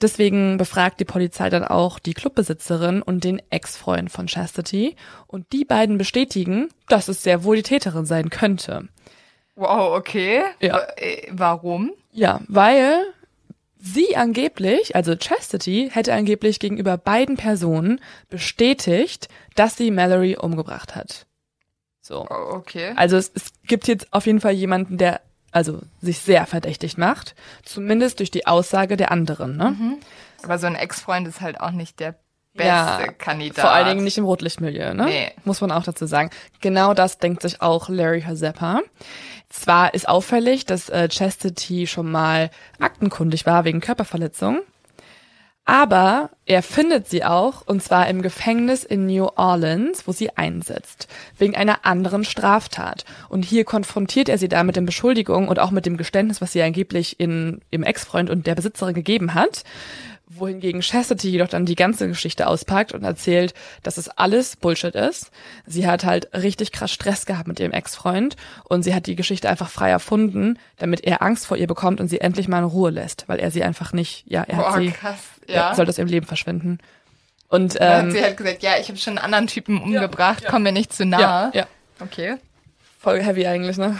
Deswegen 0.00 0.56
befragt 0.56 0.98
die 1.00 1.04
Polizei 1.04 1.50
dann 1.50 1.64
auch 1.64 1.98
die 1.98 2.14
Clubbesitzerin 2.14 3.02
und 3.02 3.24
den 3.24 3.42
Ex-Freund 3.50 4.10
von 4.10 4.26
Chastity 4.26 4.96
und 5.26 5.52
die 5.52 5.64
beiden 5.64 5.98
bestätigen, 5.98 6.68
dass 6.88 7.08
es 7.08 7.22
sehr 7.22 7.44
wohl 7.44 7.56
die 7.56 7.62
Täterin 7.62 8.06
sein 8.06 8.30
könnte. 8.30 8.88
Wow, 9.56 9.96
okay. 9.96 10.42
Ja. 10.60 10.80
Äh, 10.96 11.26
Warum? 11.30 11.92
Ja, 12.12 12.40
weil 12.48 13.02
sie 13.78 14.16
angeblich, 14.16 14.96
also 14.96 15.16
Chastity, 15.16 15.90
hätte 15.92 16.14
angeblich 16.14 16.60
gegenüber 16.60 16.96
beiden 16.96 17.36
Personen 17.36 18.00
bestätigt, 18.28 19.28
dass 19.54 19.76
sie 19.76 19.90
Mallory 19.90 20.36
umgebracht 20.36 20.96
hat. 20.96 21.26
So. 22.00 22.26
Oh, 22.28 22.56
Okay. 22.56 22.92
Also 22.96 23.16
es, 23.16 23.30
es 23.34 23.52
gibt 23.66 23.86
jetzt 23.86 24.12
auf 24.12 24.26
jeden 24.26 24.40
Fall 24.40 24.52
jemanden, 24.52 24.96
der 24.98 25.20
also 25.52 25.80
sich 26.00 26.18
sehr 26.20 26.46
verdächtig 26.46 26.96
macht, 26.98 27.34
zumindest 27.64 28.18
durch 28.18 28.30
die 28.30 28.46
Aussage 28.46 28.96
der 28.96 29.10
anderen. 29.10 29.56
Ne? 29.56 29.76
Aber 30.42 30.58
so 30.58 30.66
ein 30.66 30.74
Ex-Freund 30.74 31.26
ist 31.28 31.40
halt 31.40 31.60
auch 31.60 31.72
nicht 31.72 32.00
der 32.00 32.14
beste 32.54 32.68
Ja, 32.68 33.06
Kandidat. 33.18 33.60
Vor 33.60 33.70
allen 33.70 33.88
Dingen 33.88 34.04
nicht 34.04 34.18
im 34.18 34.24
Rotlichtmilieu, 34.24 34.94
ne? 34.94 35.04
Nee. 35.04 35.32
Muss 35.44 35.60
man 35.60 35.70
auch 35.70 35.84
dazu 35.84 36.06
sagen. 36.06 36.30
Genau 36.60 36.94
das 36.94 37.18
denkt 37.18 37.42
sich 37.42 37.62
auch 37.62 37.88
Larry 37.88 38.22
Hazeppa. 38.22 38.80
Zwar 39.48 39.94
ist 39.94 40.08
auffällig, 40.08 40.64
dass 40.64 40.88
äh, 40.88 41.08
Chastity 41.08 41.86
schon 41.86 42.10
mal 42.10 42.50
aktenkundig 42.78 43.46
war 43.46 43.64
wegen 43.64 43.80
Körperverletzung, 43.80 44.60
aber 45.64 46.30
er 46.46 46.62
findet 46.62 47.08
sie 47.08 47.24
auch, 47.24 47.62
und 47.66 47.82
zwar 47.82 48.08
im 48.08 48.22
Gefängnis 48.22 48.82
in 48.82 49.06
New 49.06 49.28
Orleans, 49.36 50.06
wo 50.06 50.12
sie 50.12 50.36
einsetzt, 50.36 51.06
wegen 51.38 51.54
einer 51.54 51.84
anderen 51.84 52.24
Straftat. 52.24 53.04
Und 53.28 53.44
hier 53.44 53.64
konfrontiert 53.64 54.28
er 54.28 54.38
sie 54.38 54.48
da 54.48 54.64
mit 54.64 54.76
den 54.76 54.86
Beschuldigungen 54.86 55.48
und 55.48 55.60
auch 55.60 55.70
mit 55.70 55.86
dem 55.86 55.96
Geständnis, 55.96 56.40
was 56.40 56.52
sie 56.52 56.62
angeblich 56.62 57.20
in, 57.20 57.60
im 57.70 57.84
Ex-Freund 57.84 58.30
und 58.30 58.46
der 58.46 58.56
Besitzerin 58.56 58.94
gegeben 58.94 59.34
hat 59.34 59.62
wohingegen 60.32 60.80
Chastity 60.80 61.28
jedoch 61.30 61.48
dann 61.48 61.66
die 61.66 61.74
ganze 61.74 62.06
Geschichte 62.08 62.46
auspackt 62.46 62.92
und 62.92 63.02
erzählt, 63.04 63.52
dass 63.82 63.98
es 63.98 64.08
alles 64.08 64.56
Bullshit 64.56 64.94
ist. 64.94 65.30
Sie 65.66 65.86
hat 65.86 66.04
halt 66.04 66.32
richtig 66.34 66.70
krass 66.72 66.92
Stress 66.92 67.26
gehabt 67.26 67.48
mit 67.48 67.58
ihrem 67.58 67.72
Ex-Freund 67.72 68.36
und 68.64 68.82
sie 68.84 68.94
hat 68.94 69.06
die 69.06 69.16
Geschichte 69.16 69.48
einfach 69.48 69.68
frei 69.68 69.90
erfunden, 69.90 70.58
damit 70.78 71.02
er 71.04 71.20
Angst 71.22 71.46
vor 71.46 71.56
ihr 71.56 71.66
bekommt 71.66 72.00
und 72.00 72.08
sie 72.08 72.20
endlich 72.20 72.46
mal 72.48 72.58
in 72.60 72.64
Ruhe 72.64 72.90
lässt, 72.90 73.24
weil 73.28 73.40
er 73.40 73.50
sie 73.50 73.64
einfach 73.64 73.92
nicht, 73.92 74.24
ja, 74.26 74.42
er 74.44 74.56
hat 74.56 74.66
Boah, 74.66 74.78
sie, 74.78 74.90
krass. 74.90 75.18
er 75.48 75.54
Ja. 75.54 75.74
soll 75.74 75.88
aus 75.88 75.98
ihrem 75.98 76.08
Leben 76.08 76.26
verschwinden. 76.26 76.78
Und 77.48 77.80
hat 77.80 78.04
ähm, 78.04 78.10
sie 78.12 78.22
halt 78.22 78.36
gesagt, 78.36 78.62
ja, 78.62 78.78
ich 78.80 78.86
habe 78.88 78.98
schon 78.98 79.18
einen 79.18 79.24
anderen 79.24 79.48
Typen 79.48 79.82
umgebracht, 79.82 80.44
ja. 80.44 80.50
komm 80.50 80.62
mir 80.62 80.72
nicht 80.72 80.92
zu 80.92 81.02
ja, 81.02 81.08
nahe. 81.08 81.50
ja, 81.54 81.66
Okay. 81.98 82.36
Voll 83.00 83.22
heavy 83.22 83.46
eigentlich, 83.46 83.78
ne? 83.78 83.98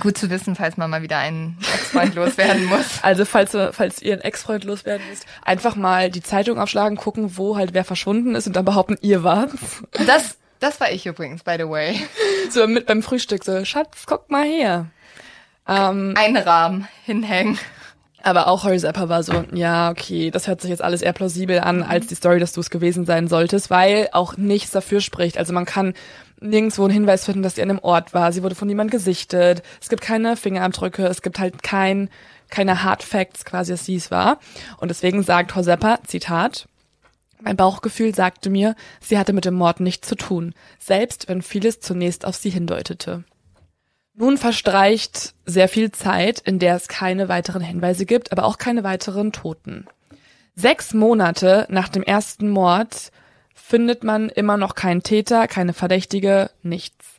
Gut 0.00 0.16
zu 0.16 0.30
wissen, 0.30 0.56
falls 0.56 0.78
man 0.78 0.88
mal 0.88 1.02
wieder 1.02 1.18
einen 1.18 1.58
Ex-Freund 1.74 2.14
loswerden 2.14 2.64
muss. 2.64 2.86
Also 3.02 3.24
falls, 3.24 3.56
falls 3.72 4.00
ihr 4.00 4.14
einen 4.14 4.22
Ex-Freund 4.22 4.64
loswerden 4.64 5.06
müsst, 5.08 5.26
einfach 5.44 5.76
mal 5.76 6.10
die 6.10 6.22
Zeitung 6.22 6.58
aufschlagen, 6.58 6.96
gucken, 6.96 7.36
wo 7.36 7.56
halt 7.56 7.74
wer 7.74 7.84
verschwunden 7.84 8.34
ist 8.34 8.46
und 8.46 8.56
dann 8.56 8.64
behaupten, 8.64 8.96
ihr 9.02 9.22
wart's. 9.22 9.82
Das, 10.06 10.38
das 10.60 10.80
war 10.80 10.90
ich 10.90 11.06
übrigens, 11.06 11.42
by 11.44 11.56
the 11.58 11.68
way. 11.68 12.00
So 12.50 12.66
mit 12.66 12.86
beim 12.86 13.02
Frühstück 13.02 13.44
so, 13.44 13.64
Schatz, 13.66 14.04
guck 14.06 14.30
mal 14.30 14.44
her. 14.44 14.86
Ähm, 15.66 16.14
Einrahmen, 16.16 16.88
hinhängen. 17.04 17.58
aber 18.22 18.48
auch 18.48 18.64
Harry 18.64 18.78
Zappa 18.78 19.10
war 19.10 19.22
so, 19.22 19.44
ja, 19.52 19.90
okay, 19.90 20.30
das 20.30 20.48
hört 20.48 20.62
sich 20.62 20.70
jetzt 20.70 20.82
alles 20.82 21.02
eher 21.02 21.12
plausibel 21.12 21.60
an, 21.60 21.82
als 21.82 22.06
die 22.06 22.14
Story, 22.14 22.40
dass 22.40 22.52
du 22.52 22.60
es 22.60 22.70
gewesen 22.70 23.04
sein 23.04 23.28
solltest, 23.28 23.68
weil 23.68 24.08
auch 24.12 24.38
nichts 24.38 24.70
dafür 24.70 25.02
spricht. 25.02 25.36
Also 25.36 25.52
man 25.52 25.66
kann 25.66 25.92
nirgendwo 26.40 26.84
einen 26.84 26.92
Hinweis 26.92 27.24
finden, 27.24 27.42
dass 27.42 27.56
sie 27.56 27.62
an 27.62 27.70
einem 27.70 27.80
Ort 27.80 28.14
war. 28.14 28.32
Sie 28.32 28.42
wurde 28.42 28.54
von 28.54 28.68
niemandem 28.68 28.98
gesichtet. 28.98 29.62
Es 29.80 29.88
gibt 29.88 30.02
keine 30.02 30.36
Fingerabdrücke. 30.36 31.06
Es 31.06 31.22
gibt 31.22 31.38
halt 31.38 31.62
kein, 31.62 32.08
keine 32.50 32.82
Hard 32.82 33.02
Facts 33.02 33.44
quasi, 33.44 33.72
dass 33.72 33.84
sie 33.84 33.96
es 33.96 34.10
war. 34.10 34.38
Und 34.78 34.88
deswegen 34.88 35.22
sagt 35.22 35.54
Hosepa, 35.54 35.98
Zitat, 36.06 36.68
mein 37.40 37.56
Bauchgefühl 37.56 38.14
sagte 38.14 38.50
mir, 38.50 38.74
sie 39.00 39.18
hatte 39.18 39.32
mit 39.32 39.44
dem 39.44 39.54
Mord 39.54 39.80
nichts 39.80 40.08
zu 40.08 40.16
tun, 40.16 40.54
selbst 40.78 41.28
wenn 41.28 41.42
vieles 41.42 41.80
zunächst 41.80 42.24
auf 42.24 42.36
sie 42.36 42.50
hindeutete. 42.50 43.24
Nun 44.14 44.36
verstreicht 44.36 45.34
sehr 45.46 45.68
viel 45.68 45.92
Zeit, 45.92 46.40
in 46.40 46.58
der 46.58 46.74
es 46.74 46.88
keine 46.88 47.28
weiteren 47.28 47.62
Hinweise 47.62 48.04
gibt, 48.04 48.32
aber 48.32 48.44
auch 48.44 48.58
keine 48.58 48.82
weiteren 48.82 49.30
Toten. 49.30 49.86
Sechs 50.56 50.92
Monate 50.92 51.66
nach 51.70 51.88
dem 51.88 52.02
ersten 52.02 52.48
Mord 52.50 53.12
findet 53.58 54.04
man 54.04 54.28
immer 54.28 54.56
noch 54.56 54.74
keinen 54.74 55.02
Täter, 55.02 55.48
keine 55.48 55.72
Verdächtige, 55.72 56.50
nichts. 56.62 57.18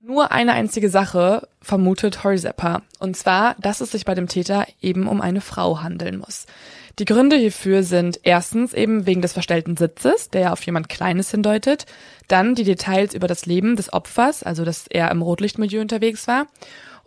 Nur 0.00 0.30
eine 0.30 0.52
einzige 0.52 0.88
Sache 0.88 1.48
vermutet 1.60 2.22
Horzeppa, 2.22 2.82
und 3.00 3.16
zwar, 3.16 3.56
dass 3.58 3.80
es 3.80 3.90
sich 3.90 4.04
bei 4.04 4.14
dem 4.14 4.28
Täter 4.28 4.66
eben 4.80 5.08
um 5.08 5.20
eine 5.20 5.40
Frau 5.40 5.82
handeln 5.82 6.18
muss. 6.18 6.46
Die 6.98 7.04
Gründe 7.04 7.36
hierfür 7.36 7.82
sind 7.82 8.20
erstens 8.22 8.72
eben 8.72 9.06
wegen 9.06 9.20
des 9.20 9.32
verstellten 9.32 9.76
Sitzes, 9.76 10.30
der 10.30 10.52
auf 10.52 10.62
jemand 10.64 10.88
Kleines 10.88 11.30
hindeutet, 11.30 11.86
dann 12.28 12.54
die 12.54 12.64
Details 12.64 13.14
über 13.14 13.26
das 13.26 13.46
Leben 13.46 13.76
des 13.76 13.92
Opfers, 13.92 14.42
also 14.42 14.64
dass 14.64 14.86
er 14.86 15.10
im 15.10 15.22
Rotlichtmilieu 15.22 15.80
unterwegs 15.80 16.28
war, 16.28 16.46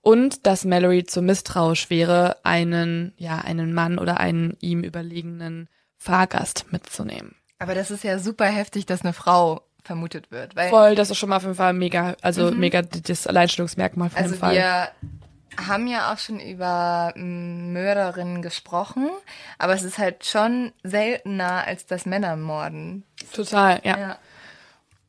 und 0.02 0.46
dass 0.46 0.66
Mallory 0.66 1.06
zu 1.06 1.22
misstrauisch 1.22 1.90
wäre, 1.90 2.38
einen, 2.44 3.14
ja, 3.18 3.38
einen 3.40 3.74
Mann 3.74 3.98
oder 3.98 4.20
einen 4.20 4.58
ihm 4.60 4.84
überlegenen 4.84 5.70
Fahrgast 5.98 6.72
mitzunehmen. 6.72 7.39
Aber 7.60 7.76
das 7.76 7.92
ist 7.92 8.04
ja 8.04 8.20
super 8.20 8.46
heftig, 8.46 8.86
dass 8.86 9.02
eine 9.02 9.14
Frau 9.14 9.62
vermutet 9.84 10.32
wird. 10.32 10.56
Weil, 10.56 10.70
Voll, 10.70 10.96
das 10.96 11.10
ist 11.10 11.18
schon 11.18 11.30
mal 11.30 11.38
auf 11.38 11.44
jeden 11.44 11.56
Fall 11.56 11.74
mega, 11.74 12.16
also 12.22 12.52
mega 12.52 12.82
das 12.82 13.28
Alleinstellungsmerkmal 13.28 14.10
von 14.10 14.22
also 14.22 14.36
dem 14.36 14.40
Fall. 14.40 14.56
wir 14.56 14.90
haben 15.68 15.88
ja 15.88 16.14
auch 16.14 16.18
schon 16.18 16.40
über 16.40 17.12
mm, 17.16 17.74
Mörderinnen 17.74 18.42
gesprochen, 18.42 19.10
aber 19.58 19.74
es 19.74 19.84
ist 19.84 19.98
halt 19.98 20.26
schon 20.26 20.72
seltener, 20.84 21.66
als 21.66 21.86
dass 21.86 22.06
Männer 22.06 22.36
morden. 22.36 23.04
Total, 23.34 23.82
ja. 23.84 23.98
Ja. 23.98 24.18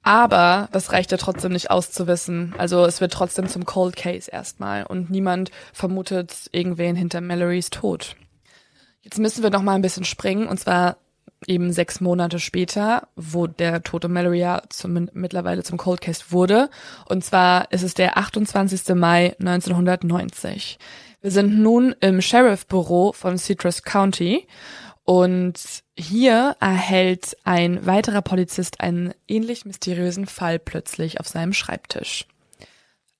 Aber 0.02 0.68
das 0.72 0.92
reicht 0.92 1.12
ja 1.12 1.18
trotzdem 1.18 1.52
nicht 1.52 1.70
aus 1.70 1.92
zu 1.92 2.06
wissen. 2.06 2.54
Also 2.56 2.86
es 2.86 3.00
wird 3.02 3.12
trotzdem 3.12 3.48
zum 3.48 3.66
Cold 3.66 3.96
Case 3.96 4.30
erstmal 4.30 4.84
und 4.84 5.10
niemand 5.10 5.50
vermutet 5.72 6.48
irgendwen 6.52 6.96
hinter 6.96 7.20
Mallorys 7.20 7.68
Tod. 7.70 8.16
Jetzt 9.02 9.18
müssen 9.18 9.42
wir 9.42 9.50
noch 9.50 9.62
mal 9.62 9.74
ein 9.74 9.82
bisschen 9.82 10.04
springen 10.04 10.46
und 10.48 10.58
zwar 10.58 10.96
eben 11.46 11.72
sechs 11.72 12.00
Monate 12.00 12.38
später, 12.38 13.08
wo 13.16 13.46
der 13.46 13.82
tote 13.82 14.08
Mallory 14.08 14.40
ja 14.40 14.62
zum, 14.68 15.08
mittlerweile 15.12 15.62
zum 15.62 15.78
Cold 15.78 16.00
Case 16.00 16.24
wurde. 16.30 16.70
Und 17.06 17.24
zwar 17.24 17.70
ist 17.72 17.82
es 17.82 17.94
der 17.94 18.16
28. 18.18 18.94
Mai 18.94 19.34
1990. 19.38 20.78
Wir 21.22 21.30
sind 21.30 21.58
nun 21.58 21.94
im 22.00 22.20
Sheriff-Büro 22.20 23.12
von 23.12 23.38
Citrus 23.38 23.82
County 23.82 24.46
und 25.04 25.60
hier 25.96 26.56
erhält 26.60 27.36
ein 27.44 27.84
weiterer 27.84 28.22
Polizist 28.22 28.80
einen 28.80 29.12
ähnlich 29.28 29.64
mysteriösen 29.64 30.26
Fall 30.26 30.58
plötzlich 30.58 31.20
auf 31.20 31.28
seinem 31.28 31.52
Schreibtisch. 31.52 32.26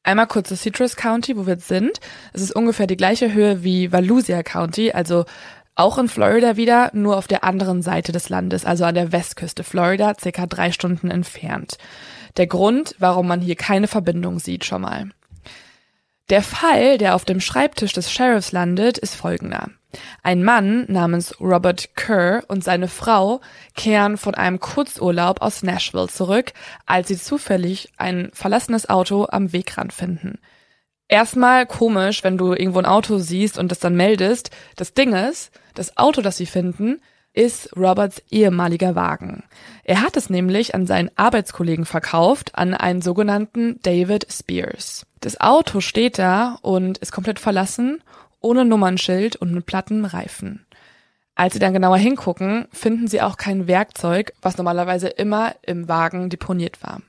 Einmal 0.03 0.29
kurz 0.29 0.49
zu 0.49 0.57
Citrus 0.57 0.97
County, 0.97 1.37
wo 1.37 1.47
wir 1.47 1.55
jetzt 1.55 1.69
sind. 1.69 2.01
Es 2.33 2.41
ist 2.41 2.57
ungefähr 2.57 2.87
die 2.87 2.97
gleiche 2.97 3.35
Höhe 3.35 3.63
wie 3.63 3.93
Volusia 3.93 4.43
County, 4.43 4.93
also 4.93 5.27
auch 5.75 5.99
in 5.99 6.09
Florida 6.09 6.57
wieder, 6.57 6.91
nur 6.93 7.17
auf 7.17 7.27
der 7.27 7.45
anderen 7.45 7.83
Seite 7.83 8.13
des 8.13 8.29
Landes, 8.29 8.65
also 8.65 8.85
an 8.85 8.95
der 8.95 9.13
Westküste 9.13 9.65
Florida, 9.65 10.15
circa 10.21 10.47
drei 10.47 10.73
Stunden 10.73 11.11
entfernt. 11.11 11.79
Der 12.37 12.47
Grund, 12.47 12.95
warum 12.99 13.29
man 13.29 13.41
hier 13.41 13.57
keine 13.57 13.89
Verbindung 13.89 14.39
sieht, 14.39 14.65
schon 14.65 14.83
mal. 14.83 15.11
Der 16.29 16.43
Fall, 16.43 16.99
der 16.99 17.17
auf 17.17 17.25
dem 17.25 17.41
Schreibtisch 17.41 17.93
des 17.93 18.13
Sheriffs 18.13 18.53
landet, 18.53 18.99
ist 18.99 19.17
folgender. 19.17 19.69
Ein 20.23 20.45
Mann 20.45 20.85
namens 20.89 21.41
Robert 21.41 21.97
Kerr 21.97 22.45
und 22.47 22.63
seine 22.63 22.87
Frau 22.87 23.41
kehren 23.75 24.17
von 24.17 24.37
einem 24.37 24.61
Kurzurlaub 24.61 25.43
aus 25.43 25.65
Nashville 25.65 26.07
zurück, 26.07 26.53
als 26.87 27.09
sie 27.09 27.19
zufällig 27.19 27.91
ein 27.97 28.31
verlassenes 28.33 28.89
Auto 28.89 29.27
am 29.29 29.53
Wegrand 29.53 29.93
finden. 29.93 30.39
Erstmal 31.11 31.66
komisch, 31.66 32.25
wenn 32.25 32.38
du 32.38 32.53
irgendwo 32.53 32.79
ein 32.79 32.87
Auto 32.87 33.18
siehst 33.18 33.59
und 33.59 33.70
das 33.70 33.79
dann 33.79 33.96
meldest. 33.96 34.51
Das 34.77 34.94
Ding 34.94 35.12
ist, 35.12 35.51
das 35.75 35.96
Auto, 35.96 36.23
das 36.23 36.37
sie 36.37 36.46
finden, 36.46 37.01
ist 37.33 37.77
Roberts 37.77 38.23
ehemaliger 38.31 38.94
Wagen. 38.94 39.44
Er 39.85 40.03
hat 40.03 40.16
es 40.16 40.31
nämlich 40.31 40.75
an 40.75 40.87
seinen 40.87 41.11
Arbeitskollegen 41.16 41.85
verkauft, 41.85 42.57
an 42.57 42.75
einen 42.75 43.03
sogenannten 43.03 43.79
David 43.83 44.27
Spears. 44.31 45.07
Das 45.20 45.40
Auto 45.40 45.81
steht 45.81 46.18
da 46.18 46.59
und 46.62 46.99
ist 46.99 47.12
komplett 47.12 47.38
verlassen, 47.38 48.03
ohne 48.40 48.64
Nummernschild 48.64 49.37
und 49.37 49.53
mit 49.53 49.66
platten 49.66 50.05
Reifen. 50.05 50.66
Als 51.35 51.55
sie 51.55 51.61
dann 51.61 51.73
genauer 51.73 51.99
hingucken, 51.99 52.66
finden 52.73 53.07
sie 53.07 53.23
auch 53.23 53.37
kein 53.37 53.66
Werkzeug, 53.66 54.33
was 54.42 54.57
normalerweise 54.57 55.09
immer 55.09 55.55
im 55.62 55.88
Wagen 55.88 56.31
deponiert 56.31 56.83
war. 56.83 57.01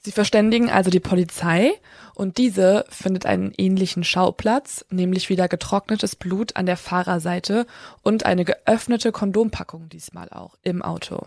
Sie 0.00 0.12
verständigen 0.12 0.70
also 0.70 0.90
die 0.90 1.00
Polizei 1.00 1.72
und 2.14 2.38
diese 2.38 2.84
findet 2.88 3.26
einen 3.26 3.52
ähnlichen 3.56 4.04
Schauplatz, 4.04 4.84
nämlich 4.90 5.28
wieder 5.28 5.48
getrocknetes 5.48 6.16
Blut 6.16 6.56
an 6.56 6.66
der 6.66 6.76
Fahrerseite 6.76 7.66
und 8.02 8.24
eine 8.24 8.44
geöffnete 8.44 9.12
Kondompackung 9.12 9.88
diesmal 9.88 10.28
auch 10.30 10.56
im 10.62 10.82
Auto. 10.82 11.26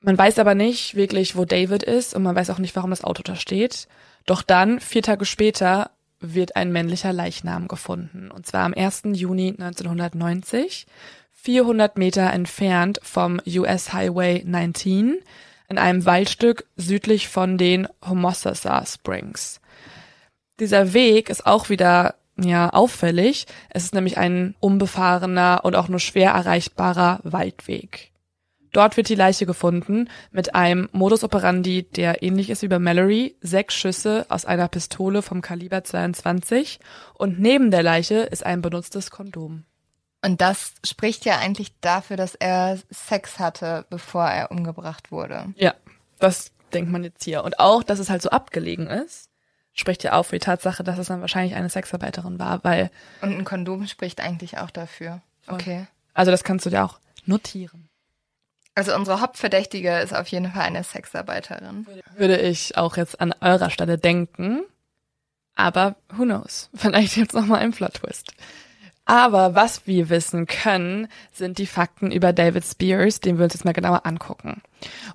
Man 0.00 0.18
weiß 0.18 0.40
aber 0.40 0.56
nicht 0.56 0.96
wirklich, 0.96 1.36
wo 1.36 1.44
David 1.44 1.84
ist 1.84 2.14
und 2.14 2.24
man 2.24 2.34
weiß 2.34 2.50
auch 2.50 2.58
nicht, 2.58 2.74
warum 2.74 2.90
das 2.90 3.04
Auto 3.04 3.22
da 3.22 3.36
steht. 3.36 3.86
Doch 4.26 4.42
dann, 4.42 4.80
vier 4.80 5.02
Tage 5.02 5.24
später, 5.24 5.92
wird 6.18 6.56
ein 6.56 6.72
männlicher 6.72 7.12
Leichnam 7.12 7.68
gefunden. 7.68 8.30
Und 8.30 8.46
zwar 8.46 8.64
am 8.64 8.74
1. 8.74 9.02
Juni 9.12 9.50
1990, 9.50 10.86
400 11.32 11.98
Meter 11.98 12.32
entfernt 12.32 13.00
vom 13.02 13.40
US 13.46 13.92
Highway 13.92 14.42
19 14.44 15.18
in 15.72 15.78
einem 15.78 16.04
Waldstück 16.04 16.66
südlich 16.76 17.28
von 17.28 17.56
den 17.56 17.88
Homosassa 18.06 18.84
Springs. 18.84 19.60
Dieser 20.60 20.92
Weg 20.92 21.30
ist 21.30 21.46
auch 21.46 21.70
wieder 21.70 22.14
ja 22.36 22.68
auffällig. 22.70 23.46
Es 23.70 23.84
ist 23.84 23.94
nämlich 23.94 24.18
ein 24.18 24.54
unbefahrener 24.60 25.60
und 25.64 25.74
auch 25.74 25.88
nur 25.88 25.98
schwer 25.98 26.32
erreichbarer 26.32 27.20
Waldweg. 27.22 28.10
Dort 28.72 28.96
wird 28.96 29.08
die 29.08 29.14
Leiche 29.14 29.46
gefunden 29.46 30.08
mit 30.30 30.54
einem 30.54 30.90
Modus 30.92 31.24
operandi, 31.24 31.82
der 31.82 32.22
ähnlich 32.22 32.50
ist 32.50 32.62
wie 32.62 32.68
bei 32.68 32.78
Mallory. 32.78 33.34
Sechs 33.40 33.74
Schüsse 33.74 34.26
aus 34.28 34.44
einer 34.44 34.68
Pistole 34.68 35.22
vom 35.22 35.40
Kaliber 35.40 35.84
22 35.84 36.80
und 37.14 37.40
neben 37.40 37.70
der 37.70 37.82
Leiche 37.82 38.20
ist 38.20 38.44
ein 38.44 38.60
benutztes 38.60 39.10
Kondom. 39.10 39.64
Und 40.24 40.40
das 40.40 40.74
spricht 40.84 41.24
ja 41.24 41.38
eigentlich 41.38 41.72
dafür, 41.80 42.16
dass 42.16 42.36
er 42.36 42.78
Sex 42.90 43.38
hatte, 43.40 43.84
bevor 43.90 44.26
er 44.26 44.50
umgebracht 44.52 45.10
wurde. 45.10 45.52
Ja, 45.56 45.74
das 46.18 46.52
denkt 46.72 46.90
man 46.90 47.02
jetzt 47.02 47.24
hier. 47.24 47.42
Und 47.42 47.58
auch, 47.58 47.82
dass 47.82 47.98
es 47.98 48.08
halt 48.08 48.22
so 48.22 48.30
abgelegen 48.30 48.86
ist, 48.86 49.28
spricht 49.72 50.04
ja 50.04 50.12
auch 50.12 50.24
für 50.24 50.36
die 50.36 50.44
Tatsache, 50.44 50.84
dass 50.84 50.98
es 50.98 51.08
dann 51.08 51.20
wahrscheinlich 51.20 51.54
eine 51.54 51.68
Sexarbeiterin 51.68 52.38
war, 52.38 52.62
weil. 52.62 52.90
Und 53.20 53.32
ein 53.36 53.44
Kondom 53.44 53.86
spricht 53.88 54.20
eigentlich 54.20 54.58
auch 54.58 54.70
dafür. 54.70 55.20
Okay. 55.48 55.86
Also 56.14 56.30
das 56.30 56.44
kannst 56.44 56.66
du 56.66 56.70
dir 56.70 56.84
auch 56.84 56.98
notieren. 57.26 57.88
Also 58.74 58.94
unsere 58.94 59.20
Hauptverdächtige 59.20 59.98
ist 59.98 60.14
auf 60.14 60.28
jeden 60.28 60.50
Fall 60.52 60.62
eine 60.62 60.82
Sexarbeiterin. 60.82 61.86
Würde 62.16 62.38
ich 62.38 62.76
auch 62.78 62.96
jetzt 62.96 63.20
an 63.20 63.34
eurer 63.40 63.70
Stelle 63.70 63.98
denken. 63.98 64.62
Aber 65.54 65.96
who 66.10 66.22
knows? 66.22 66.70
Vielleicht 66.74 67.16
jetzt 67.16 67.34
nochmal 67.34 67.60
ein 67.60 67.72
Plot-Twist. 67.72 68.32
Aber 69.04 69.54
was 69.54 69.86
wir 69.86 70.10
wissen 70.10 70.46
können, 70.46 71.08
sind 71.32 71.58
die 71.58 71.66
Fakten 71.66 72.12
über 72.12 72.32
David 72.32 72.64
Spears, 72.64 73.20
den 73.20 73.36
wir 73.36 73.44
uns 73.44 73.54
jetzt 73.54 73.64
mal 73.64 73.72
genauer 73.72 74.06
angucken. 74.06 74.62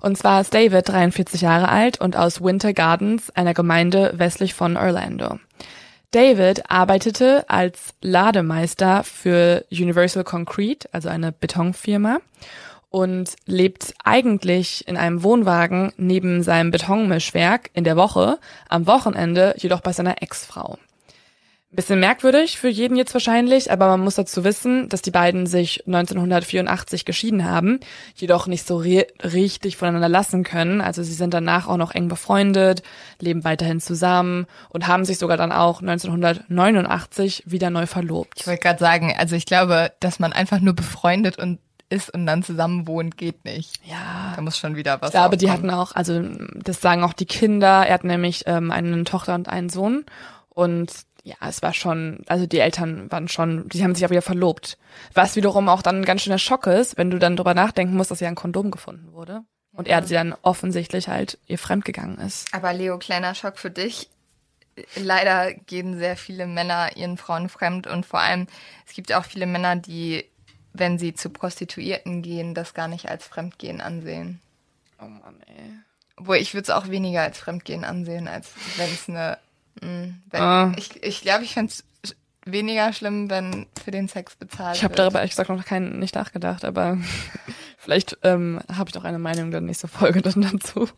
Und 0.00 0.18
zwar 0.18 0.40
ist 0.42 0.52
David 0.52 0.88
43 0.88 1.40
Jahre 1.40 1.68
alt 1.68 2.00
und 2.00 2.16
aus 2.16 2.42
Winter 2.42 2.74
Gardens, 2.74 3.30
einer 3.30 3.54
Gemeinde 3.54 4.12
westlich 4.16 4.54
von 4.54 4.76
Orlando. 4.76 5.38
David 6.10 6.70
arbeitete 6.70 7.48
als 7.48 7.94
Lademeister 8.00 9.04
für 9.04 9.64
Universal 9.70 10.24
Concrete, 10.24 10.88
also 10.92 11.08
eine 11.08 11.32
Betonfirma, 11.32 12.18
und 12.90 13.34
lebt 13.44 13.94
eigentlich 14.04 14.88
in 14.88 14.96
einem 14.96 15.22
Wohnwagen 15.22 15.92
neben 15.98 16.42
seinem 16.42 16.70
Betonmischwerk 16.70 17.70
in 17.74 17.84
der 17.84 17.96
Woche, 17.96 18.38
am 18.68 18.86
Wochenende 18.86 19.54
jedoch 19.58 19.80
bei 19.80 19.92
seiner 19.92 20.22
Ex-Frau. 20.22 20.78
Bisschen 21.70 22.00
merkwürdig 22.00 22.58
für 22.58 22.68
jeden 22.68 22.96
jetzt 22.96 23.12
wahrscheinlich, 23.12 23.70
aber 23.70 23.88
man 23.88 24.00
muss 24.00 24.14
dazu 24.14 24.42
wissen, 24.42 24.88
dass 24.88 25.02
die 25.02 25.10
beiden 25.10 25.46
sich 25.46 25.86
1984 25.86 27.04
geschieden 27.04 27.44
haben, 27.44 27.80
jedoch 28.14 28.46
nicht 28.46 28.66
so 28.66 28.78
richtig 28.78 29.76
voneinander 29.76 30.08
lassen 30.08 30.44
können. 30.44 30.80
Also 30.80 31.02
sie 31.02 31.12
sind 31.12 31.34
danach 31.34 31.68
auch 31.68 31.76
noch 31.76 31.94
eng 31.94 32.08
befreundet, 32.08 32.82
leben 33.20 33.44
weiterhin 33.44 33.80
zusammen 33.80 34.46
und 34.70 34.86
haben 34.86 35.04
sich 35.04 35.18
sogar 35.18 35.36
dann 35.36 35.52
auch 35.52 35.82
1989 35.82 37.42
wieder 37.44 37.68
neu 37.68 37.84
verlobt. 37.84 38.40
Ich 38.40 38.46
wollte 38.46 38.62
gerade 38.62 38.80
sagen, 38.80 39.14
also 39.18 39.36
ich 39.36 39.44
glaube, 39.44 39.92
dass 40.00 40.18
man 40.18 40.32
einfach 40.32 40.60
nur 40.60 40.72
befreundet 40.74 41.38
und 41.38 41.58
ist 41.90 42.12
und 42.12 42.24
dann 42.24 42.42
zusammen 42.42 42.86
wohnt, 42.86 43.18
geht 43.18 43.44
nicht. 43.44 43.80
Ja. 43.84 44.32
Da 44.34 44.40
muss 44.40 44.58
schon 44.58 44.76
wieder 44.76 45.02
was. 45.02 45.10
Ich 45.10 45.14
glaube, 45.14 45.36
die 45.36 45.50
hatten 45.50 45.70
auch, 45.70 45.92
also 45.92 46.22
das 46.54 46.80
sagen 46.80 47.02
auch 47.02 47.12
die 47.12 47.26
Kinder. 47.26 47.86
Er 47.86 47.94
hat 47.94 48.04
nämlich 48.04 48.44
ähm, 48.46 48.70
eine 48.70 49.04
Tochter 49.04 49.34
und 49.34 49.48
einen 49.50 49.68
Sohn. 49.68 50.04
Und 50.50 50.90
ja, 51.22 51.36
es 51.40 51.62
war 51.62 51.74
schon, 51.74 52.24
also 52.26 52.46
die 52.46 52.58
Eltern 52.58 53.10
waren 53.10 53.28
schon, 53.28 53.68
die 53.68 53.82
haben 53.82 53.94
sich 53.94 54.04
auch 54.06 54.10
wieder 54.10 54.22
verlobt. 54.22 54.78
Was 55.14 55.36
wiederum 55.36 55.68
auch 55.68 55.82
dann 55.82 56.00
ein 56.00 56.04
ganz 56.04 56.22
schöner 56.22 56.38
Schock 56.38 56.66
ist, 56.66 56.96
wenn 56.96 57.10
du 57.10 57.18
dann 57.18 57.36
drüber 57.36 57.54
nachdenken 57.54 57.96
musst, 57.96 58.10
dass 58.10 58.20
ja 58.20 58.28
ein 58.28 58.34
Kondom 58.34 58.70
gefunden 58.70 59.12
wurde. 59.12 59.42
Und 59.72 59.86
ja. 59.86 59.98
er 59.98 60.06
sie 60.06 60.14
dann 60.14 60.34
offensichtlich 60.42 61.08
halt 61.08 61.38
ihr 61.46 61.58
fremdgegangen 61.58 62.18
ist. 62.18 62.52
Aber 62.52 62.72
Leo, 62.72 62.98
kleiner 62.98 63.34
Schock 63.34 63.58
für 63.58 63.70
dich. 63.70 64.08
Leider 64.96 65.54
gehen 65.54 65.98
sehr 65.98 66.16
viele 66.16 66.46
Männer 66.46 66.96
ihren 66.96 67.16
Frauen 67.16 67.48
fremd 67.48 67.86
und 67.86 68.06
vor 68.06 68.20
allem, 68.20 68.46
es 68.86 68.94
gibt 68.94 69.12
auch 69.12 69.24
viele 69.24 69.46
Männer, 69.46 69.76
die, 69.76 70.24
wenn 70.72 70.98
sie 70.98 71.14
zu 71.14 71.30
Prostituierten 71.30 72.22
gehen, 72.22 72.54
das 72.54 72.74
gar 72.74 72.88
nicht 72.88 73.08
als 73.08 73.26
Fremdgehen 73.26 73.80
ansehen. 73.80 74.40
Oh 75.00 75.06
Mann, 75.06 75.40
ey. 75.46 75.72
Obwohl 76.16 76.36
ich 76.36 76.54
würde 76.54 76.62
es 76.62 76.70
auch 76.70 76.88
weniger 76.88 77.22
als 77.22 77.38
Fremdgehen 77.38 77.84
ansehen, 77.84 78.28
als 78.28 78.50
wenn 78.76 78.90
es 78.90 79.08
eine 79.08 79.38
Mhm. 79.82 80.22
Wenn, 80.30 80.40
ah. 80.40 80.72
Ich 80.76 81.02
ich, 81.02 81.22
glaube, 81.22 81.44
ich 81.44 81.54
fände 81.54 81.72
es 81.72 81.84
weniger 82.44 82.92
schlimm, 82.92 83.30
wenn 83.30 83.66
für 83.82 83.90
den 83.90 84.08
Sex 84.08 84.36
bezahlt 84.36 84.76
Ich 84.76 84.84
habe 84.84 84.94
darüber 84.94 85.18
ehrlich 85.18 85.32
gesagt 85.32 85.50
noch 85.50 85.64
kein, 85.64 85.98
nicht 85.98 86.14
nachgedacht, 86.14 86.64
aber 86.64 86.98
vielleicht 87.78 88.18
ähm, 88.22 88.60
habe 88.74 88.88
ich 88.88 88.94
doch 88.94 89.04
eine 89.04 89.18
Meinung 89.18 89.50
der 89.50 89.60
nächste 89.60 89.88
Folge 89.88 90.22
dann 90.22 90.42
dazu. 90.42 90.88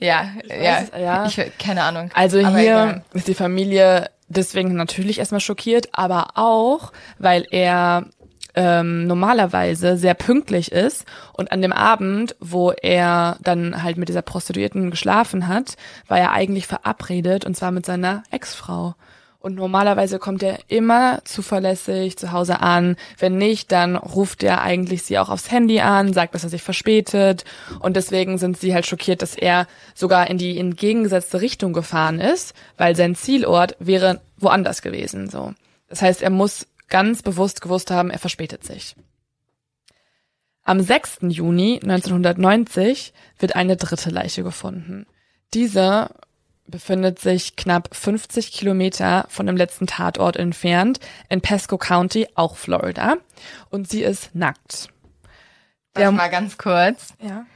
Ja, 0.00 0.32
ja, 0.48 0.84
ja. 0.98 1.26
Ich, 1.26 1.40
keine 1.58 1.84
Ahnung. 1.84 2.10
Also 2.14 2.38
aber 2.38 2.58
hier 2.58 2.72
egal. 2.72 3.04
ist 3.12 3.28
die 3.28 3.34
Familie 3.34 4.10
deswegen 4.28 4.74
natürlich 4.74 5.18
erstmal 5.18 5.40
schockiert, 5.40 5.88
aber 5.92 6.28
auch, 6.34 6.92
weil 7.18 7.46
er 7.50 8.06
ähm, 8.54 9.06
normalerweise 9.06 9.96
sehr 9.96 10.14
pünktlich 10.14 10.72
ist 10.72 11.04
und 11.32 11.52
an 11.52 11.62
dem 11.62 11.72
Abend, 11.72 12.36
wo 12.40 12.72
er 12.72 13.36
dann 13.40 13.82
halt 13.82 13.96
mit 13.96 14.08
dieser 14.08 14.22
Prostituierten 14.22 14.90
geschlafen 14.90 15.48
hat, 15.48 15.76
war 16.08 16.18
er 16.18 16.32
eigentlich 16.32 16.66
verabredet 16.66 17.44
und 17.44 17.56
zwar 17.56 17.70
mit 17.70 17.86
seiner 17.86 18.22
Ex-Frau. 18.30 18.94
Und 19.40 19.54
normalerweise 19.54 20.18
kommt 20.18 20.42
er 20.42 20.58
immer 20.68 21.20
zuverlässig 21.24 22.18
zu 22.18 22.30
Hause 22.30 22.60
an. 22.60 22.96
Wenn 23.18 23.38
nicht, 23.38 23.72
dann 23.72 23.96
ruft 23.96 24.42
er 24.42 24.60
eigentlich 24.60 25.02
sie 25.02 25.18
auch 25.18 25.30
aufs 25.30 25.50
Handy 25.50 25.80
an, 25.80 26.12
sagt, 26.12 26.34
dass 26.34 26.44
er 26.44 26.50
sich 26.50 26.62
verspätet. 26.62 27.46
Und 27.78 27.96
deswegen 27.96 28.36
sind 28.36 28.58
sie 28.58 28.74
halt 28.74 28.84
schockiert, 28.84 29.22
dass 29.22 29.34
er 29.34 29.66
sogar 29.94 30.28
in 30.28 30.36
die 30.36 30.58
entgegengesetzte 30.58 31.40
Richtung 31.40 31.72
gefahren 31.72 32.20
ist, 32.20 32.52
weil 32.76 32.94
sein 32.94 33.14
Zielort 33.14 33.76
wäre 33.78 34.20
woanders 34.36 34.82
gewesen, 34.82 35.30
so. 35.30 35.54
Das 35.88 36.02
heißt, 36.02 36.22
er 36.22 36.30
muss 36.30 36.66
ganz 36.90 37.22
bewusst 37.22 37.60
gewusst 37.60 37.90
haben, 37.90 38.10
er 38.10 38.18
verspätet 38.18 38.64
sich. 38.64 38.94
Am 40.62 40.80
6. 40.80 41.20
Juni 41.22 41.80
1990 41.82 43.12
wird 43.38 43.56
eine 43.56 43.76
dritte 43.76 44.10
Leiche 44.10 44.42
gefunden. 44.42 45.06
Diese 45.54 46.10
befindet 46.66 47.18
sich 47.18 47.56
knapp 47.56 47.88
50 47.92 48.52
Kilometer 48.52 49.26
von 49.28 49.46
dem 49.46 49.56
letzten 49.56 49.86
Tatort 49.86 50.36
entfernt 50.36 51.00
in 51.28 51.40
Pasco 51.40 51.78
County, 51.78 52.28
auch 52.34 52.56
Florida. 52.56 53.16
Und 53.70 53.88
sie 53.88 54.02
ist 54.02 54.34
nackt. 54.34 54.88
Warte 55.94 56.12
mal 56.12 56.28
ganz 56.28 56.56
kurz. 56.56 57.14
Ja. 57.20 57.46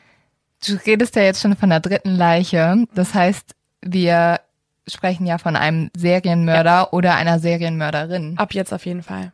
Du 0.66 0.74
redest 0.86 1.14
ja 1.14 1.22
jetzt 1.22 1.40
schon 1.40 1.56
von 1.56 1.70
der 1.70 1.80
dritten 1.80 2.16
Leiche. 2.16 2.84
Das 2.94 3.14
heißt, 3.14 3.54
wir 3.82 4.40
sprechen 4.88 5.26
ja 5.26 5.38
von 5.38 5.56
einem 5.56 5.90
Serienmörder 5.96 6.70
ja. 6.70 6.88
oder 6.90 7.14
einer 7.14 7.38
Serienmörderin. 7.38 8.34
Ab 8.36 8.54
jetzt 8.54 8.72
auf 8.72 8.86
jeden 8.86 9.02
Fall. 9.02 9.32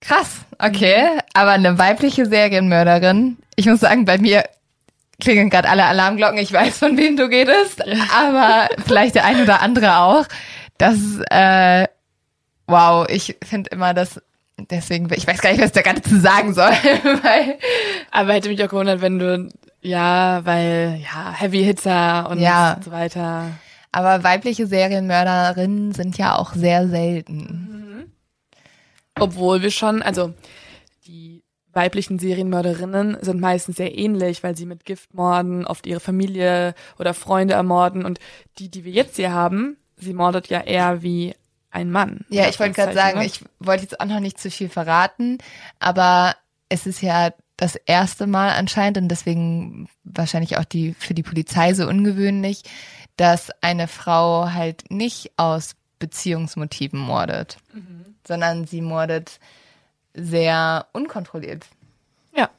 Krass, 0.00 0.40
okay. 0.58 1.04
Aber 1.32 1.52
eine 1.52 1.78
weibliche 1.78 2.26
Serienmörderin. 2.26 3.38
Ich 3.56 3.66
muss 3.66 3.80
sagen, 3.80 4.04
bei 4.04 4.18
mir 4.18 4.44
klingen 5.20 5.48
gerade 5.48 5.68
alle 5.68 5.84
Alarmglocken. 5.84 6.38
Ich 6.38 6.52
weiß, 6.52 6.78
von 6.78 6.96
wem 6.96 7.16
du 7.16 7.24
redest, 7.24 7.82
aber 8.12 8.68
vielleicht 8.84 9.14
der 9.14 9.24
ein 9.24 9.40
oder 9.40 9.62
andere 9.62 9.98
auch. 9.98 10.26
Das, 10.78 10.96
äh, 11.30 11.86
wow, 12.66 13.06
ich 13.08 13.36
finde 13.44 13.70
immer 13.70 13.94
das 13.94 14.20
deswegen, 14.70 15.08
ich 15.12 15.26
weiß 15.26 15.40
gar 15.40 15.50
nicht, 15.50 15.60
was 15.60 15.68
ich 15.68 15.72
da 15.72 15.82
gerade 15.82 16.02
zu 16.02 16.20
sagen 16.20 16.54
soll. 16.54 16.70
weil, 17.22 17.58
aber 18.10 18.32
hätte 18.32 18.48
mich 18.48 18.62
auch 18.62 18.68
gewundert, 18.68 19.00
wenn 19.00 19.18
du, 19.18 19.48
ja, 19.80 20.44
weil, 20.44 21.00
ja, 21.02 21.32
Heavy 21.32 21.64
Hitter 21.64 22.28
und 22.30 22.40
ja. 22.40 22.78
so 22.84 22.90
weiter. 22.90 23.50
Aber 23.92 24.24
weibliche 24.24 24.66
Serienmörderinnen 24.66 25.92
sind 25.92 26.16
ja 26.16 26.36
auch 26.36 26.54
sehr 26.54 26.88
selten. 26.88 28.12
Obwohl 29.20 29.60
wir 29.60 29.70
schon, 29.70 30.00
also 30.02 30.32
die 31.06 31.44
weiblichen 31.72 32.18
Serienmörderinnen 32.18 33.18
sind 33.20 33.40
meistens 33.40 33.76
sehr 33.76 33.96
ähnlich, 33.96 34.42
weil 34.42 34.56
sie 34.56 34.66
mit 34.66 34.84
Giftmorden 34.84 35.66
oft 35.66 35.86
ihre 35.86 36.00
Familie 36.00 36.74
oder 36.98 37.14
Freunde 37.14 37.54
ermorden 37.54 38.04
und 38.04 38.18
die, 38.58 38.70
die 38.70 38.84
wir 38.84 38.92
jetzt 38.92 39.16
hier 39.16 39.32
haben, 39.32 39.76
sie 39.96 40.14
mordet 40.14 40.48
ja 40.48 40.60
eher 40.60 41.02
wie 41.02 41.34
ein 41.70 41.90
Mann. 41.90 42.24
Ja, 42.28 42.48
ich 42.48 42.60
wollte 42.60 42.74
gerade 42.74 42.94
sagen, 42.94 43.20
ne? 43.20 43.26
ich 43.26 43.40
wollte 43.58 43.84
jetzt 43.84 44.00
auch 44.00 44.06
noch 44.06 44.20
nicht 44.20 44.38
zu 44.38 44.50
viel 44.50 44.68
verraten, 44.68 45.38
aber 45.78 46.34
es 46.68 46.86
ist 46.86 47.00
ja 47.00 47.30
das 47.56 47.76
erste 47.76 48.26
Mal 48.26 48.50
anscheinend 48.50 48.98
und 48.98 49.08
deswegen 49.08 49.88
wahrscheinlich 50.04 50.58
auch 50.58 50.64
die 50.64 50.94
für 50.94 51.14
die 51.14 51.22
Polizei 51.22 51.74
so 51.74 51.86
ungewöhnlich, 51.86 52.64
dass 53.16 53.50
eine 53.60 53.88
Frau 53.88 54.50
halt 54.50 54.90
nicht 54.90 55.32
aus 55.36 55.74
Beziehungsmotiven 55.98 56.98
mordet, 56.98 57.58
sondern 58.26 58.66
sie 58.66 58.80
mordet 58.80 59.38
sehr 60.14 60.86
unkontrolliert. 60.92 61.64
Ja. 62.34 62.50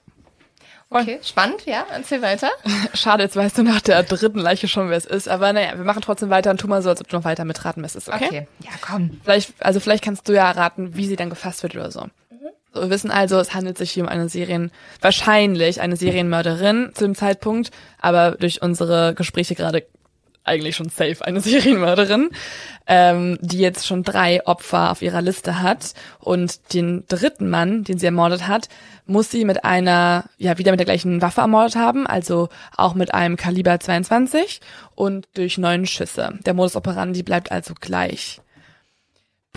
Okay, 0.90 1.20
spannend, 1.24 1.66
ja, 1.66 1.86
erzähl 1.92 2.22
weiter. 2.22 2.50
Schade, 2.94 3.24
jetzt 3.24 3.36
weißt 3.36 3.58
du 3.58 3.64
nach 3.64 3.82
der 3.82 4.04
dritten 4.04 4.40
Leiche 4.40 4.68
schon, 4.68 4.90
wer 4.90 4.98
es 4.98 5.06
ist. 5.06 5.28
Aber 5.28 5.52
naja, 5.52 5.76
wir 5.76 5.84
machen 5.84 6.02
trotzdem 6.02 6.30
weiter 6.30 6.52
und 6.52 6.60
tu 6.60 6.68
mal 6.68 6.82
so, 6.82 6.90
als 6.90 7.02
ob 7.02 7.08
du 7.08 7.18
noch 7.18 7.26
weiter 7.26 7.46
mitraten 7.46 7.82
müsstest, 7.82 8.10
okay? 8.10 8.48
ja, 8.60 8.72
komm. 8.82 9.20
Vielleicht, 9.24 9.54
also 9.60 9.80
vielleicht 9.80 10.04
kannst 10.04 10.30
du 10.30 10.34
ja 10.34 10.50
erraten, 10.50 10.96
wie 10.96 11.08
sie 11.08 11.16
dann 11.16 11.30
gefasst 11.30 11.64
wird 11.64 11.76
oder 11.76 11.92
so. 11.92 12.06
so. 12.74 12.82
Wir 12.82 12.90
wissen 12.90 13.12
also, 13.12 13.40
es 13.40 13.54
handelt 13.54 13.78
sich 13.78 13.92
hier 13.92 14.04
um 14.04 14.10
eine 14.10 14.30
Serien, 14.30 14.72
wahrscheinlich 15.02 15.82
eine 15.82 15.98
Serienmörderin 15.98 16.92
zu 16.94 17.06
dem 17.06 17.16
Zeitpunkt, 17.16 17.72
aber 18.00 18.32
durch 18.32 18.62
unsere 18.62 19.16
Gespräche 19.16 19.56
gerade 19.56 19.86
eigentlich 20.44 20.76
schon 20.76 20.90
safe 20.90 21.24
eine 21.24 21.40
Serienmörderin, 21.42 22.30
ähm, 22.88 23.38
die 23.42 23.60
jetzt 23.60 23.88
schon 23.88 24.04
drei 24.04 24.46
Opfer 24.46 24.92
auf 24.92 25.02
ihrer 25.02 25.22
Liste 25.22 25.62
hat 25.62 25.94
und 26.20 26.74
den 26.74 27.06
dritten 27.08 27.50
Mann, 27.50 27.84
den 27.84 27.98
sie 27.98 28.06
ermordet 28.06 28.48
hat, 28.48 28.70
muss 29.06 29.32
sie 29.32 29.46
mit 29.46 29.64
einer, 29.66 30.26
ja, 30.38 30.58
wieder 30.58 30.72
mit 30.72 30.80
der 30.80 30.86
gleichen 30.86 31.22
Waffe 31.22 31.42
ermordet 31.42 31.76
haben, 31.76 32.08
also 32.08 32.50
auch 32.76 32.94
mit 32.94 33.14
einem 33.14 33.38
Kaliber 33.38 33.80
22 33.80 34.62
und 34.96 35.28
durch 35.34 35.58
neun 35.58 35.86
Schüsse. 35.86 36.40
Der 36.46 36.54
Modus 36.54 36.76
operandi 36.76 37.24
bleibt 37.24 37.52
also 37.52 37.74
gleich. 37.80 38.42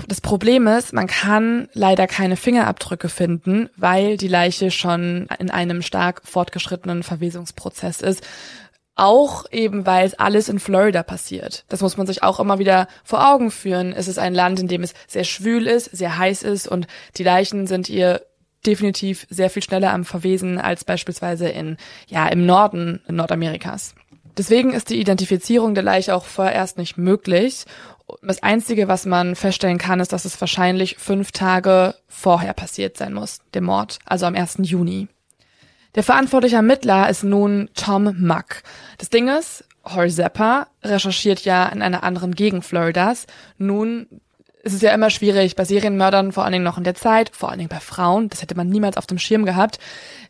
Das 0.09 0.20
Problem 0.20 0.66
ist, 0.66 0.93
man 0.93 1.07
kann 1.07 1.68
leider 1.72 2.07
keine 2.07 2.37
Fingerabdrücke 2.37 3.09
finden, 3.09 3.70
weil 3.76 4.18
die 4.18 4.28
Leiche 4.28 4.70
schon 4.70 5.26
in 5.39 5.51
einem 5.51 5.80
stark 5.82 6.20
fortgeschrittenen 6.24 7.03
Verwesungsprozess 7.03 8.03
ist. 8.03 8.22
Auch 8.97 9.44
eben, 9.53 9.84
weil 9.84 10.07
es 10.07 10.18
alles 10.18 10.49
in 10.49 10.59
Florida 10.59 11.03
passiert. 11.03 11.64
Das 11.68 11.82
muss 11.82 11.99
man 11.99 12.07
sich 12.07 12.22
auch 12.22 12.40
immer 12.40 12.59
wieder 12.59 12.88
vor 13.05 13.30
Augen 13.30 13.51
führen. 13.51 13.92
Es 13.92 14.09
ist 14.09 14.18
ein 14.18 14.34
Land, 14.34 14.59
in 14.59 14.68
dem 14.68 14.82
es 14.82 14.94
sehr 15.07 15.24
schwül 15.24 15.66
ist, 15.66 15.94
sehr 15.94 16.16
heiß 16.16 16.42
ist 16.42 16.66
und 16.66 16.86
die 17.16 17.22
Leichen 17.22 17.66
sind 17.66 17.90
ihr 17.90 18.22
definitiv 18.64 19.26
sehr 19.28 19.51
viel 19.51 19.62
schneller 19.62 19.92
am 19.92 20.07
Verwesen 20.07 20.59
als 20.59 20.84
beispielsweise 20.84 21.49
in, 21.49 21.76
ja, 22.09 22.26
im 22.28 22.47
Norden 22.47 23.03
Nordamerikas. 23.07 23.94
Deswegen 24.36 24.72
ist 24.72 24.90
die 24.90 25.01
Identifizierung 25.01 25.74
der 25.74 25.84
Leiche 25.84 26.14
auch 26.14 26.24
vorerst 26.24 26.78
nicht 26.78 26.99
möglich. 26.99 27.64
Das 28.22 28.42
Einzige, 28.42 28.88
was 28.88 29.07
man 29.07 29.34
feststellen 29.34 29.78
kann, 29.78 30.01
ist, 30.01 30.12
dass 30.12 30.24
es 30.24 30.40
wahrscheinlich 30.40 30.97
fünf 30.97 31.32
Tage 31.32 31.94
vorher 32.09 32.53
passiert 32.53 32.97
sein 32.97 33.12
muss, 33.12 33.40
der 33.55 33.62
Mord, 33.62 33.99
also 34.05 34.26
am 34.26 34.34
1. 34.34 34.59
Juni. 34.62 35.09
Der 35.97 36.03
verantwortliche 36.03 36.57
Ermittler 36.57 37.09
ist 37.09 37.24
nun 37.24 37.70
Tom 37.74 38.14
Muck. 38.18 38.62
Das 38.99 39.09
Ding 39.09 39.28
ist, 39.28 39.64
Horzeppa 39.82 40.66
recherchiert 40.84 41.47
ja 41.47 41.66
in 41.68 41.80
einer 41.80 42.05
anderen 42.05 42.34
Gegend 42.34 42.66
Floridas. 42.66 43.26
Nun 43.57 44.07
ist 44.62 44.74
es 44.74 44.82
ja 44.82 44.92
immer 44.92 45.09
schwierig 45.09 45.57
bei 45.57 45.64
Serienmördern, 45.64 46.32
vor 46.32 46.44
allen 46.44 46.53
Dingen 46.53 46.64
noch 46.64 46.76
in 46.76 46.84
der 46.84 46.97
Zeit, 46.97 47.30
vor 47.34 47.49
allen 47.49 47.59
Dingen 47.59 47.70
bei 47.70 47.80
Frauen, 47.80 48.28
das 48.28 48.42
hätte 48.42 48.57
man 48.57 48.68
niemals 48.68 48.99
auf 48.99 49.07
dem 49.07 49.18
Schirm 49.18 49.47
gehabt, 49.47 49.78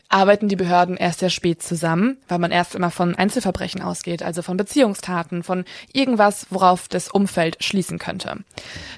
arbeiten 0.09 0.49
die 0.49 0.57
Behörden 0.57 0.97
erst 0.97 1.21
sehr 1.21 1.31
spät 1.31 1.63
zusammen, 1.63 2.19
weil 2.29 2.39
man 2.39 2.53
erst 2.53 2.75
immer 2.75 2.91
von 2.91 3.15
Einzelverbrechen 3.15 3.83
ausgeht, 3.83 4.23
also 4.23 4.43
von 4.43 4.57
Beziehungstaten, 4.57 5.43
von 5.43 5.65
irgendwas, 5.93 6.47
worauf 6.51 6.89
das 6.89 7.09
Umfeld 7.09 7.63
schließen 7.63 7.99
könnte. 7.99 8.45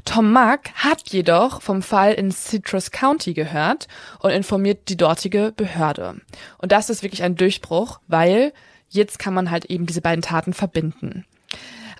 Tom 0.04 0.32
Mack 0.32 0.70
hat 0.74 1.10
jedoch 1.10 1.62
vom 1.62 1.82
Fall 1.82 2.14
in 2.14 2.30
Citrus 2.30 2.90
County 2.90 3.34
gehört 3.34 3.88
und 4.20 4.30
informiert 4.30 4.88
die 4.88 4.96
dortige 4.96 5.52
Behörde. 5.56 6.20
Und 6.58 6.72
das 6.72 6.90
ist 6.90 7.02
wirklich 7.02 7.22
ein 7.22 7.36
Durchbruch, 7.36 8.00
weil 8.06 8.52
jetzt 8.88 9.18
kann 9.18 9.34
man 9.34 9.50
halt 9.50 9.66
eben 9.66 9.86
diese 9.86 10.00
beiden 10.00 10.22
Taten 10.22 10.52
verbinden. 10.52 11.24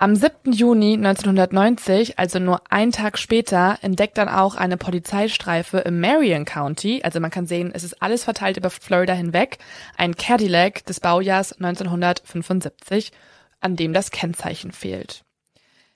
Am 0.00 0.14
7. 0.14 0.52
Juni 0.52 0.92
1990, 0.94 2.20
also 2.20 2.38
nur 2.38 2.62
einen 2.70 2.92
Tag 2.92 3.18
später, 3.18 3.78
entdeckt 3.82 4.16
dann 4.16 4.28
auch 4.28 4.54
eine 4.54 4.76
Polizeistreife 4.76 5.78
im 5.78 5.98
Marion 5.98 6.44
County, 6.44 7.00
also 7.02 7.18
man 7.18 7.32
kann 7.32 7.48
sehen, 7.48 7.72
es 7.74 7.82
ist 7.82 8.00
alles 8.00 8.22
verteilt 8.22 8.56
über 8.56 8.70
Florida 8.70 9.12
hinweg, 9.12 9.58
ein 9.96 10.14
Cadillac 10.14 10.86
des 10.86 11.00
Baujahrs 11.00 11.54
1975, 11.54 13.10
an 13.58 13.74
dem 13.74 13.92
das 13.92 14.12
Kennzeichen 14.12 14.70
fehlt. 14.70 15.24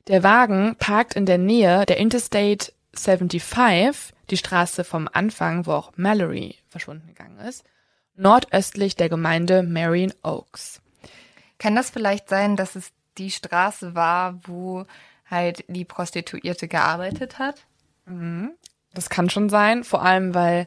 Der 0.08 0.24
Wagen 0.24 0.74
parkt 0.80 1.14
in 1.14 1.24
der 1.24 1.38
Nähe 1.38 1.86
der 1.86 1.98
Interstate 1.98 2.72
75, 2.94 4.12
die 4.30 4.36
Straße 4.36 4.82
vom 4.82 5.08
Anfang, 5.12 5.64
wo 5.66 5.72
auch 5.74 5.92
Mallory 5.94 6.56
verschwunden 6.68 7.06
gegangen 7.06 7.38
ist, 7.38 7.62
nordöstlich 8.16 8.96
der 8.96 9.08
Gemeinde 9.08 9.62
Marion 9.62 10.12
Oaks. 10.24 10.82
Kann 11.58 11.76
das 11.76 11.90
vielleicht 11.90 12.28
sein, 12.28 12.56
dass 12.56 12.74
es 12.74 12.90
die 13.18 13.30
Straße 13.30 13.94
war, 13.94 14.38
wo 14.44 14.86
halt 15.28 15.64
die 15.68 15.84
Prostituierte 15.84 16.68
gearbeitet 16.68 17.38
hat? 17.38 17.64
Das 18.94 19.08
kann 19.10 19.30
schon 19.30 19.48
sein, 19.48 19.84
vor 19.84 20.02
allem 20.02 20.34
weil 20.34 20.66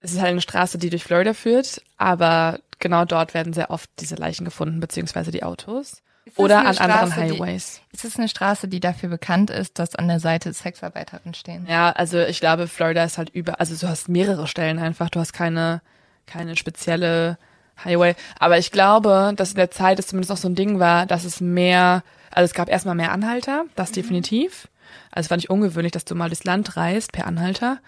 es 0.00 0.12
ist 0.12 0.20
halt 0.20 0.30
eine 0.30 0.40
Straße, 0.40 0.78
die 0.78 0.90
durch 0.90 1.04
Florida 1.04 1.34
führt, 1.34 1.82
aber 1.96 2.60
genau 2.78 3.04
dort 3.04 3.34
werden 3.34 3.52
sehr 3.52 3.70
oft 3.70 3.90
diese 3.98 4.14
Leichen 4.14 4.44
gefunden, 4.44 4.80
beziehungsweise 4.80 5.30
die 5.30 5.42
Autos. 5.42 6.02
Oder 6.36 6.58
an 6.60 6.76
anderen 6.78 7.10
Straße, 7.10 7.24
die- 7.32 7.40
Highways. 7.40 7.80
Ist 7.90 8.04
es 8.04 8.16
eine 8.16 8.28
Straße, 8.28 8.68
die 8.68 8.80
dafür 8.80 9.08
bekannt 9.08 9.50
ist, 9.50 9.78
dass 9.78 9.94
an 9.96 10.08
der 10.08 10.20
Seite 10.20 10.52
Sexarbeiterinnen 10.52 11.34
stehen? 11.34 11.66
Ja, 11.66 11.90
also 11.90 12.20
ich 12.20 12.38
glaube, 12.40 12.68
Florida 12.68 13.02
ist 13.02 13.16
halt 13.18 13.30
über, 13.30 13.60
also 13.60 13.74
du 13.74 13.88
hast 13.90 14.08
mehrere 14.08 14.46
Stellen 14.46 14.78
einfach, 14.78 15.08
du 15.08 15.20
hast 15.20 15.32
keine, 15.32 15.80
keine 16.26 16.54
spezielle 16.56 17.38
Highway. 17.84 18.14
Aber 18.38 18.58
ich 18.58 18.70
glaube, 18.70 19.32
dass 19.36 19.50
in 19.50 19.56
der 19.56 19.70
Zeit 19.70 19.98
es 19.98 20.08
zumindest 20.08 20.30
noch 20.30 20.36
so 20.36 20.48
ein 20.48 20.54
Ding 20.54 20.78
war, 20.78 21.06
dass 21.06 21.24
es 21.24 21.40
mehr, 21.40 22.02
also 22.30 22.44
es 22.44 22.54
gab 22.54 22.68
erstmal 22.68 22.94
mehr 22.94 23.12
Anhalter, 23.12 23.64
das 23.76 23.92
definitiv. 23.92 24.68
Also 25.10 25.26
es 25.26 25.30
war 25.30 25.36
nicht 25.36 25.50
ungewöhnlich, 25.50 25.92
dass 25.92 26.04
du 26.04 26.14
mal 26.14 26.28
durchs 26.28 26.44
Land 26.44 26.76
reist 26.76 27.12
per 27.12 27.26
Anhalter. 27.26 27.78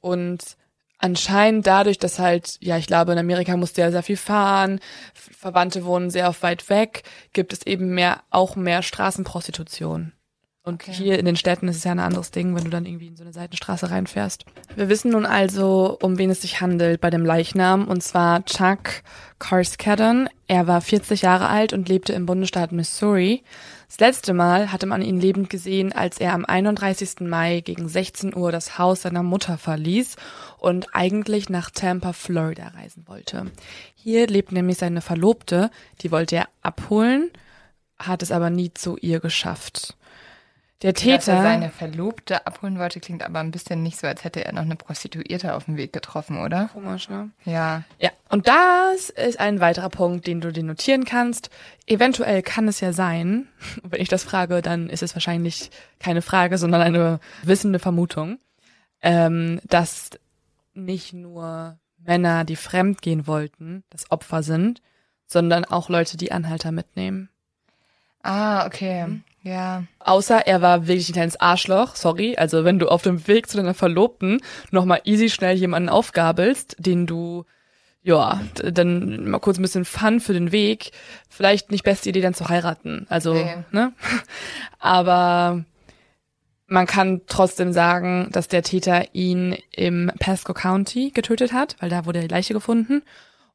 Und 0.00 0.56
anscheinend 0.98 1.66
dadurch, 1.66 1.98
dass 1.98 2.18
halt, 2.18 2.56
ja, 2.60 2.76
ich 2.78 2.86
glaube, 2.86 3.12
in 3.12 3.18
Amerika 3.18 3.56
musst 3.56 3.76
du 3.76 3.82
ja 3.82 3.90
sehr 3.90 4.02
viel 4.02 4.16
fahren, 4.16 4.80
Verwandte 5.12 5.84
wohnen 5.84 6.10
sehr 6.10 6.28
oft 6.28 6.42
weit 6.42 6.68
weg, 6.70 7.02
gibt 7.32 7.52
es 7.52 7.66
eben 7.66 7.94
mehr, 7.94 8.22
auch 8.30 8.56
mehr 8.56 8.82
Straßenprostitution. 8.82 10.12
Und 10.66 10.82
Okay. 10.82 10.92
hier 10.92 11.18
in 11.18 11.26
den 11.26 11.36
Städten 11.36 11.68
ist 11.68 11.76
es 11.76 11.84
ja 11.84 11.92
ein 11.92 11.98
anderes 11.98 12.30
Ding, 12.30 12.56
wenn 12.56 12.64
du 12.64 12.70
dann 12.70 12.86
irgendwie 12.86 13.08
in 13.08 13.16
so 13.16 13.22
eine 13.22 13.34
Seitenstraße 13.34 13.90
reinfährst. 13.90 14.46
Wir 14.74 14.88
wissen 14.88 15.10
nun 15.10 15.26
also, 15.26 15.98
um 16.00 16.16
wen 16.16 16.30
es 16.30 16.40
sich 16.40 16.62
handelt 16.62 17.02
bei 17.02 17.10
dem 17.10 17.24
Leichnam, 17.24 17.86
und 17.86 18.02
zwar 18.02 18.42
Chuck 18.46 19.02
Carskadden. 19.38 20.30
Er 20.48 20.66
war 20.66 20.80
40 20.80 21.20
Jahre 21.20 21.48
alt 21.48 21.74
und 21.74 21.90
lebte 21.90 22.14
im 22.14 22.24
Bundesstaat 22.24 22.72
Missouri. 22.72 23.42
Das 23.88 24.00
letzte 24.00 24.32
Mal 24.32 24.72
hatte 24.72 24.86
man 24.86 25.02
ihn 25.02 25.20
lebend 25.20 25.50
gesehen, 25.50 25.92
als 25.92 26.18
er 26.18 26.32
am 26.32 26.46
31. 26.46 27.20
Mai 27.20 27.60
gegen 27.60 27.86
16 27.86 28.34
Uhr 28.34 28.50
das 28.50 28.78
Haus 28.78 29.02
seiner 29.02 29.22
Mutter 29.22 29.58
verließ 29.58 30.16
und 30.58 30.94
eigentlich 30.94 31.50
nach 31.50 31.70
Tampa, 31.70 32.14
Florida 32.14 32.68
reisen 32.68 33.04
wollte. 33.06 33.52
Hier 33.94 34.26
lebt 34.28 34.50
nämlich 34.50 34.78
seine 34.78 35.02
Verlobte, 35.02 35.70
die 36.00 36.10
wollte 36.10 36.36
er 36.36 36.48
abholen, 36.62 37.30
hat 37.98 38.22
es 38.22 38.32
aber 38.32 38.48
nie 38.48 38.72
zu 38.72 38.96
ihr 38.96 39.20
geschafft. 39.20 39.94
Der 40.82 40.92
Dass 40.92 41.02
er 41.02 41.18
Täter. 41.18 41.42
seine 41.42 41.70
Verlobte 41.70 42.46
abholen 42.46 42.78
wollte, 42.78 43.00
klingt 43.00 43.22
aber 43.22 43.38
ein 43.38 43.52
bisschen 43.52 43.82
nicht 43.82 43.98
so, 43.98 44.06
als 44.06 44.24
hätte 44.24 44.44
er 44.44 44.52
noch 44.52 44.62
eine 44.62 44.76
Prostituierte 44.76 45.54
auf 45.54 45.64
dem 45.64 45.76
Weg 45.76 45.92
getroffen, 45.92 46.38
oder? 46.38 46.68
Komisch, 46.72 47.08
ne? 47.08 47.30
Ja. 47.44 47.84
Ja, 47.98 48.10
und 48.28 48.48
das 48.48 49.08
ist 49.08 49.40
ein 49.40 49.60
weiterer 49.60 49.88
Punkt, 49.88 50.26
den 50.26 50.40
du 50.40 50.52
dir 50.52 50.64
notieren 50.64 51.04
kannst. 51.04 51.48
Eventuell 51.86 52.42
kann 52.42 52.68
es 52.68 52.80
ja 52.80 52.92
sein, 52.92 53.48
wenn 53.82 54.00
ich 54.00 54.08
das 54.08 54.24
frage, 54.24 54.60
dann 54.62 54.88
ist 54.90 55.02
es 55.02 55.14
wahrscheinlich 55.14 55.70
keine 56.00 56.22
Frage, 56.22 56.58
sondern 56.58 56.82
eine 56.82 57.20
wissende 57.42 57.78
Vermutung, 57.78 58.38
ähm, 59.00 59.60
dass 59.64 60.10
nicht 60.74 61.12
nur 61.12 61.78
Männer, 61.98 62.44
die 62.44 62.56
fremd 62.56 63.00
gehen 63.00 63.26
wollten, 63.26 63.84
das 63.88 64.10
Opfer 64.10 64.42
sind, 64.42 64.82
sondern 65.26 65.64
auch 65.64 65.88
Leute, 65.88 66.16
die 66.16 66.32
Anhalter 66.32 66.72
mitnehmen. 66.72 67.30
Ah, 68.22 68.66
okay. 68.66 69.20
Ja. 69.44 69.84
Außer 70.00 70.46
er 70.46 70.62
war 70.62 70.88
wirklich 70.88 71.10
ein 71.10 71.12
kleines 71.12 71.38
Arschloch, 71.38 71.96
sorry. 71.96 72.36
Also 72.36 72.64
wenn 72.64 72.78
du 72.78 72.88
auf 72.88 73.02
dem 73.02 73.28
Weg 73.28 73.48
zu 73.48 73.58
deiner 73.58 73.74
Verlobten 73.74 74.40
nochmal 74.70 75.02
easy 75.04 75.28
schnell 75.28 75.54
jemanden 75.56 75.90
aufgabelst, 75.90 76.76
den 76.78 77.06
du 77.06 77.44
ja, 78.02 78.42
dann 78.54 79.30
mal 79.30 79.38
kurz 79.38 79.58
ein 79.58 79.62
bisschen 79.62 79.86
Fun 79.86 80.20
für 80.20 80.34
den 80.34 80.52
Weg. 80.52 80.90
Vielleicht 81.30 81.70
nicht 81.70 81.84
beste 81.84 82.10
Idee, 82.10 82.20
dann 82.20 82.34
zu 82.34 82.48
heiraten. 82.48 83.06
Also, 83.08 83.32
nee. 83.32 83.64
ne? 83.70 83.94
Aber 84.78 85.64
man 86.66 86.86
kann 86.86 87.22
trotzdem 87.26 87.72
sagen, 87.72 88.28
dass 88.30 88.48
der 88.48 88.62
Täter 88.62 89.14
ihn 89.14 89.56
im 89.74 90.12
Pasco 90.18 90.52
County 90.52 91.12
getötet 91.14 91.54
hat, 91.54 91.76
weil 91.80 91.88
da 91.88 92.04
wurde 92.04 92.20
die 92.20 92.28
Leiche 92.28 92.52
gefunden 92.52 93.02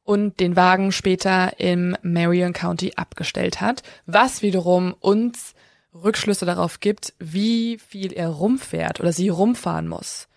und 0.04 0.40
den 0.40 0.56
Wagen 0.56 0.92
später 0.92 1.60
im 1.60 1.96
Marion 2.02 2.54
County 2.54 2.94
abgestellt 2.96 3.62
hat, 3.62 3.84
was 4.08 4.42
wiederum 4.42 4.96
uns 5.00 5.54
Rückschlüsse 5.94 6.46
darauf 6.46 6.80
gibt, 6.80 7.14
wie 7.20 7.78
viel 7.78 8.14
er 8.14 8.30
rumfährt 8.30 9.00
oder 9.00 9.12
sie 9.12 9.30
rumfahren 9.30 9.88
muss. 9.88 10.28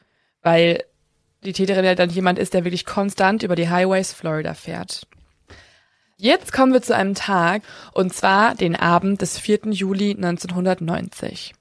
Weil 0.40 0.84
die 1.44 1.52
Täterin 1.52 1.84
ja 1.84 1.94
dann 1.94 2.10
jemand 2.10 2.38
ist, 2.38 2.54
der 2.54 2.64
wirklich 2.64 2.86
konstant 2.86 3.42
über 3.42 3.56
die 3.56 3.68
Highways 3.68 4.12
Florida 4.12 4.54
fährt. 4.54 5.06
Jetzt 6.16 6.52
kommen 6.52 6.72
wir 6.72 6.82
zu 6.82 6.94
einem 6.94 7.14
Tag, 7.14 7.62
und 7.94 8.14
zwar 8.14 8.54
den 8.54 8.76
Abend 8.76 9.22
des 9.22 9.38
4. 9.38 9.70
Juli 9.70 10.12
1990. 10.12 11.52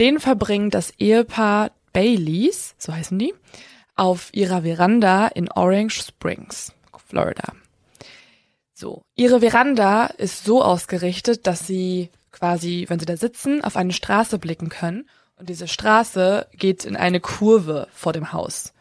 Den 0.00 0.18
verbringt 0.18 0.72
das 0.72 0.92
Ehepaar 0.98 1.72
Baileys, 1.92 2.74
so 2.78 2.94
heißen 2.94 3.18
die, 3.18 3.34
auf 3.96 4.30
ihrer 4.32 4.62
Veranda 4.62 5.26
in 5.26 5.50
Orange 5.50 6.02
Springs, 6.02 6.72
Florida. 7.06 7.52
So, 8.72 9.02
ihre 9.16 9.40
Veranda 9.40 10.06
ist 10.06 10.44
so 10.44 10.62
ausgerichtet, 10.62 11.46
dass 11.46 11.66
sie 11.66 12.10
quasi, 12.38 12.86
wenn 12.88 12.98
sie 12.98 13.06
da 13.06 13.16
sitzen, 13.16 13.62
auf 13.64 13.76
eine 13.76 13.92
Straße 13.92 14.38
blicken 14.38 14.68
können. 14.68 15.08
Und 15.36 15.48
diese 15.48 15.68
Straße 15.68 16.46
geht 16.56 16.84
in 16.84 16.96
eine 16.96 17.20
Kurve 17.20 17.88
vor 17.92 18.12
dem 18.12 18.32
Haus. 18.32 18.72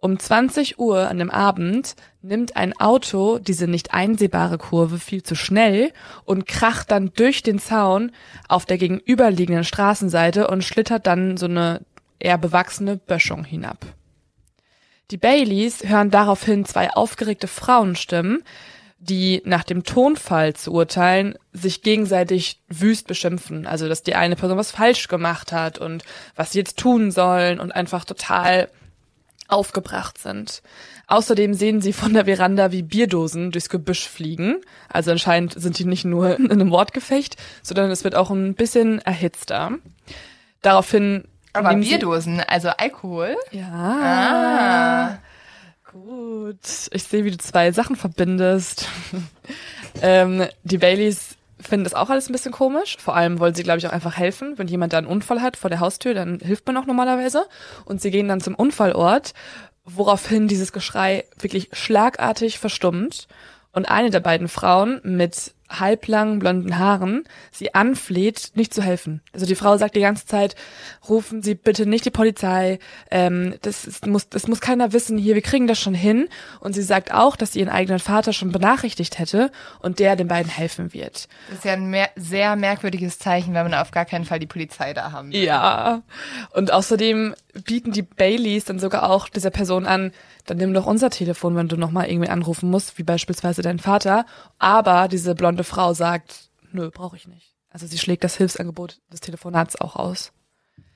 Um 0.00 0.16
20 0.16 0.78
Uhr 0.78 1.08
an 1.08 1.18
dem 1.18 1.30
Abend 1.30 1.96
nimmt 2.22 2.56
ein 2.56 2.78
Auto 2.78 3.40
diese 3.40 3.66
nicht 3.66 3.92
einsehbare 3.92 4.56
Kurve 4.56 5.00
viel 5.00 5.24
zu 5.24 5.34
schnell 5.34 5.92
und 6.24 6.46
kracht 6.46 6.92
dann 6.92 7.12
durch 7.14 7.42
den 7.42 7.58
Zaun 7.58 8.12
auf 8.46 8.64
der 8.64 8.78
gegenüberliegenden 8.78 9.64
Straßenseite 9.64 10.46
und 10.46 10.62
schlittert 10.62 11.08
dann 11.08 11.36
so 11.36 11.46
eine 11.46 11.80
eher 12.20 12.38
bewachsene 12.38 12.96
Böschung 12.96 13.44
hinab. 13.44 13.78
Die 15.10 15.16
Baileys 15.16 15.82
hören 15.84 16.10
daraufhin 16.10 16.64
zwei 16.64 16.90
aufgeregte 16.90 17.48
Frauenstimmen, 17.48 18.44
die 18.98 19.42
nach 19.44 19.64
dem 19.64 19.84
Tonfall 19.84 20.54
zu 20.54 20.72
urteilen 20.72 21.38
sich 21.52 21.82
gegenseitig 21.82 22.60
wüst 22.68 23.06
beschimpfen. 23.06 23.66
Also, 23.66 23.88
dass 23.88 24.02
die 24.02 24.14
eine 24.14 24.36
Person 24.36 24.58
was 24.58 24.72
falsch 24.72 25.08
gemacht 25.08 25.52
hat 25.52 25.78
und 25.78 26.04
was 26.34 26.52
sie 26.52 26.58
jetzt 26.58 26.78
tun 26.78 27.10
sollen 27.10 27.60
und 27.60 27.72
einfach 27.72 28.04
total 28.04 28.68
aufgebracht 29.46 30.18
sind. 30.18 30.62
Außerdem 31.06 31.54
sehen 31.54 31.80
sie 31.80 31.94
von 31.94 32.12
der 32.12 32.26
Veranda, 32.26 32.70
wie 32.70 32.82
Bierdosen 32.82 33.50
durchs 33.50 33.70
Gebüsch 33.70 34.06
fliegen. 34.06 34.56
Also 34.90 35.10
anscheinend 35.10 35.58
sind 35.58 35.78
die 35.78 35.86
nicht 35.86 36.04
nur 36.04 36.36
in 36.36 36.50
einem 36.50 36.70
Wortgefecht, 36.70 37.36
sondern 37.62 37.90
es 37.90 38.04
wird 38.04 38.14
auch 38.14 38.30
ein 38.30 38.54
bisschen 38.54 39.00
erhitzter. 39.00 39.78
Daraufhin. 40.60 41.24
Aber 41.54 41.74
Bierdosen, 41.74 42.40
also 42.40 42.68
Alkohol? 42.68 43.36
Ja. 43.52 43.70
Ah. 43.72 45.18
Gut. 46.04 46.88
Ich 46.92 47.04
sehe, 47.04 47.24
wie 47.24 47.30
du 47.30 47.38
zwei 47.38 47.72
Sachen 47.72 47.96
verbindest. 47.96 48.88
ähm, 50.02 50.46
die 50.62 50.78
Baileys 50.78 51.36
finden 51.60 51.84
das 51.84 51.94
auch 51.94 52.10
alles 52.10 52.28
ein 52.28 52.32
bisschen 52.32 52.52
komisch. 52.52 52.96
Vor 52.98 53.16
allem 53.16 53.38
wollen 53.38 53.54
sie, 53.54 53.62
glaube 53.62 53.78
ich, 53.78 53.86
auch 53.86 53.92
einfach 53.92 54.16
helfen. 54.16 54.54
Wenn 54.56 54.68
jemand 54.68 54.92
da 54.92 54.98
einen 54.98 55.06
Unfall 55.06 55.42
hat 55.42 55.56
vor 55.56 55.70
der 55.70 55.80
Haustür, 55.80 56.14
dann 56.14 56.38
hilft 56.40 56.66
man 56.66 56.76
auch 56.76 56.86
normalerweise. 56.86 57.46
Und 57.84 58.00
sie 58.00 58.10
gehen 58.10 58.28
dann 58.28 58.40
zum 58.40 58.54
Unfallort, 58.54 59.34
woraufhin 59.84 60.48
dieses 60.48 60.72
Geschrei 60.72 61.24
wirklich 61.38 61.70
schlagartig 61.72 62.58
verstummt. 62.58 63.26
Und 63.72 63.86
eine 63.86 64.10
der 64.10 64.20
beiden 64.20 64.48
Frauen 64.48 65.00
mit 65.02 65.52
halblangen 65.68 66.38
blonden 66.38 66.78
Haaren 66.78 67.24
sie 67.50 67.74
anfleht, 67.74 68.52
nicht 68.54 68.72
zu 68.72 68.82
helfen. 68.82 69.20
Also 69.32 69.46
die 69.46 69.54
Frau 69.54 69.76
sagt 69.76 69.96
die 69.96 70.00
ganze 70.00 70.26
Zeit, 70.26 70.54
rufen 71.08 71.42
Sie 71.42 71.54
bitte 71.54 71.86
nicht 71.86 72.04
die 72.04 72.10
Polizei, 72.10 72.78
ähm, 73.10 73.54
das, 73.62 73.84
ist, 73.84 74.06
muss, 74.06 74.28
das 74.28 74.48
muss 74.48 74.60
keiner 74.60 74.92
wissen 74.92 75.18
hier, 75.18 75.34
wir 75.34 75.42
kriegen 75.42 75.66
das 75.66 75.78
schon 75.78 75.94
hin. 75.94 76.28
Und 76.60 76.72
sie 76.72 76.82
sagt 76.82 77.12
auch, 77.12 77.36
dass 77.36 77.52
sie 77.52 77.60
ihren 77.60 77.68
eigenen 77.68 77.98
Vater 77.98 78.32
schon 78.32 78.52
benachrichtigt 78.52 79.18
hätte 79.18 79.50
und 79.80 79.98
der 79.98 80.16
den 80.16 80.28
beiden 80.28 80.50
helfen 80.50 80.92
wird. 80.92 81.28
Das 81.48 81.58
ist 81.58 81.64
ja 81.64 81.72
ein 81.72 81.90
mehr, 81.90 82.08
sehr 82.16 82.56
merkwürdiges 82.56 83.18
Zeichen, 83.18 83.54
wenn 83.54 83.64
man 83.64 83.74
auf 83.74 83.90
gar 83.90 84.04
keinen 84.04 84.24
Fall 84.24 84.38
die 84.38 84.46
Polizei 84.46 84.94
da 84.94 85.12
haben 85.12 85.32
will. 85.32 85.42
Ja, 85.42 86.02
und 86.52 86.72
außerdem 86.72 87.34
bieten 87.64 87.92
die 87.92 88.02
Baileys 88.02 88.64
dann 88.64 88.78
sogar 88.78 89.10
auch 89.10 89.28
dieser 89.28 89.50
Person 89.50 89.86
an, 89.86 90.12
dann 90.46 90.56
nimm 90.56 90.72
doch 90.72 90.86
unser 90.86 91.10
Telefon, 91.10 91.56
wenn 91.56 91.68
du 91.68 91.76
nochmal 91.76 92.08
irgendwie 92.08 92.30
anrufen 92.30 92.70
musst, 92.70 92.98
wie 92.98 93.02
beispielsweise 93.02 93.62
dein 93.62 93.78
Vater. 93.78 94.24
Aber 94.58 95.08
diese 95.08 95.34
blonde 95.34 95.57
Frau 95.64 95.94
sagt, 95.94 96.50
nö, 96.72 96.90
brauche 96.90 97.16
ich 97.16 97.26
nicht. 97.26 97.54
Also 97.70 97.86
sie 97.86 97.98
schlägt 97.98 98.24
das 98.24 98.36
Hilfsangebot 98.36 99.00
des 99.12 99.20
Telefonats 99.20 99.80
auch 99.80 99.96
aus. 99.96 100.32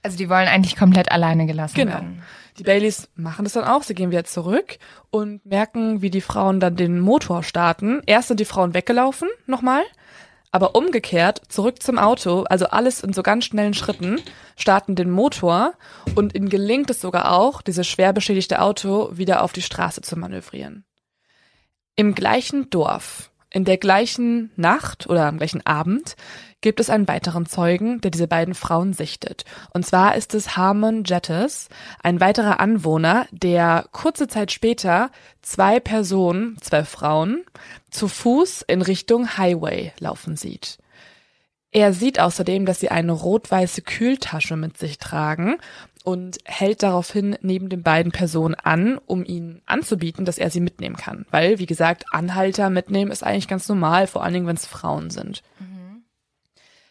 Also 0.02 0.16
die 0.16 0.28
wollen 0.28 0.48
eigentlich 0.48 0.76
komplett 0.76 1.12
alleine 1.12 1.46
gelassen 1.46 1.76
genau. 1.76 1.92
werden. 1.92 2.22
Die 2.58 2.64
Baileys 2.64 3.08
machen 3.14 3.44
das 3.44 3.52
dann 3.52 3.64
auch. 3.64 3.82
Sie 3.82 3.94
gehen 3.94 4.10
wieder 4.10 4.24
zurück 4.24 4.78
und 5.10 5.46
merken, 5.46 6.02
wie 6.02 6.10
die 6.10 6.20
Frauen 6.20 6.60
dann 6.60 6.76
den 6.76 6.98
Motor 6.98 7.42
starten. 7.42 8.02
Erst 8.06 8.28
sind 8.28 8.40
die 8.40 8.44
Frauen 8.44 8.74
weggelaufen, 8.74 9.28
nochmal. 9.46 9.82
Aber 10.50 10.74
umgekehrt, 10.74 11.40
zurück 11.48 11.82
zum 11.82 11.98
Auto, 11.98 12.42
also 12.42 12.66
alles 12.66 13.02
in 13.02 13.14
so 13.14 13.22
ganz 13.22 13.46
schnellen 13.46 13.72
Schritten, 13.72 14.20
starten 14.54 14.96
den 14.96 15.10
Motor 15.10 15.72
und 16.14 16.34
ihnen 16.34 16.50
gelingt 16.50 16.90
es 16.90 17.00
sogar 17.00 17.32
auch, 17.32 17.62
dieses 17.62 17.86
schwer 17.86 18.12
beschädigte 18.12 18.60
Auto 18.60 19.16
wieder 19.16 19.42
auf 19.42 19.52
die 19.52 19.62
Straße 19.62 20.02
zu 20.02 20.18
manövrieren. 20.18 20.84
Im 21.96 22.14
gleichen 22.14 22.68
Dorf, 22.68 23.31
in 23.52 23.64
der 23.64 23.76
gleichen 23.76 24.50
Nacht 24.56 25.08
oder 25.08 25.26
am 25.26 25.38
gleichen 25.38 25.64
Abend 25.66 26.16
gibt 26.62 26.80
es 26.80 26.90
einen 26.90 27.08
weiteren 27.08 27.44
Zeugen, 27.44 28.00
der 28.00 28.10
diese 28.10 28.28
beiden 28.28 28.54
Frauen 28.54 28.92
sichtet. 28.92 29.44
Und 29.74 29.84
zwar 29.84 30.14
ist 30.14 30.32
es 30.34 30.56
Harmon 30.56 31.04
Jettis, 31.04 31.68
ein 32.02 32.20
weiterer 32.20 32.60
Anwohner, 32.60 33.26
der 33.30 33.86
kurze 33.92 34.28
Zeit 34.28 34.52
später 34.52 35.10
zwei 35.42 35.80
Personen, 35.80 36.56
zwei 36.60 36.84
Frauen, 36.84 37.44
zu 37.90 38.08
Fuß 38.08 38.62
in 38.62 38.80
Richtung 38.80 39.36
Highway 39.36 39.92
laufen 39.98 40.36
sieht. 40.36 40.78
Er 41.74 41.94
sieht 41.94 42.20
außerdem, 42.20 42.66
dass 42.66 42.80
sie 42.80 42.90
eine 42.90 43.12
rot-weiße 43.12 43.80
Kühltasche 43.80 44.56
mit 44.56 44.76
sich 44.76 44.98
tragen 44.98 45.56
und 46.04 46.38
hält 46.44 46.82
daraufhin 46.82 47.36
neben 47.42 47.68
den 47.68 47.82
beiden 47.82 48.12
Personen 48.12 48.54
an, 48.54 48.98
um 49.06 49.24
ihnen 49.24 49.62
anzubieten, 49.66 50.24
dass 50.24 50.38
er 50.38 50.50
sie 50.50 50.60
mitnehmen 50.60 50.96
kann. 50.96 51.26
Weil, 51.30 51.58
wie 51.58 51.66
gesagt, 51.66 52.04
Anhalter 52.12 52.70
mitnehmen 52.70 53.10
ist 53.10 53.22
eigentlich 53.22 53.48
ganz 53.48 53.68
normal, 53.68 54.06
vor 54.06 54.22
allen 54.22 54.34
Dingen, 54.34 54.46
wenn 54.46 54.56
es 54.56 54.66
Frauen 54.66 55.10
sind. 55.10 55.42
Mhm. 55.58 56.02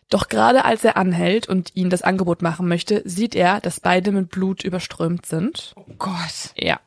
Doch 0.10 0.28
gerade 0.28 0.66
als 0.66 0.84
er 0.84 0.98
anhält 0.98 1.48
und 1.48 1.76
ihnen 1.76 1.90
das 1.90 2.02
Angebot 2.02 2.42
machen 2.42 2.68
möchte, 2.68 3.02
sieht 3.06 3.36
er, 3.36 3.62
dass 3.62 3.80
beide 3.80 4.12
mit 4.12 4.30
Blut 4.30 4.64
überströmt 4.64 5.26
sind. 5.26 5.74
Oh 5.76 5.86
Gott. 5.98 6.54
Ja. 6.56 6.80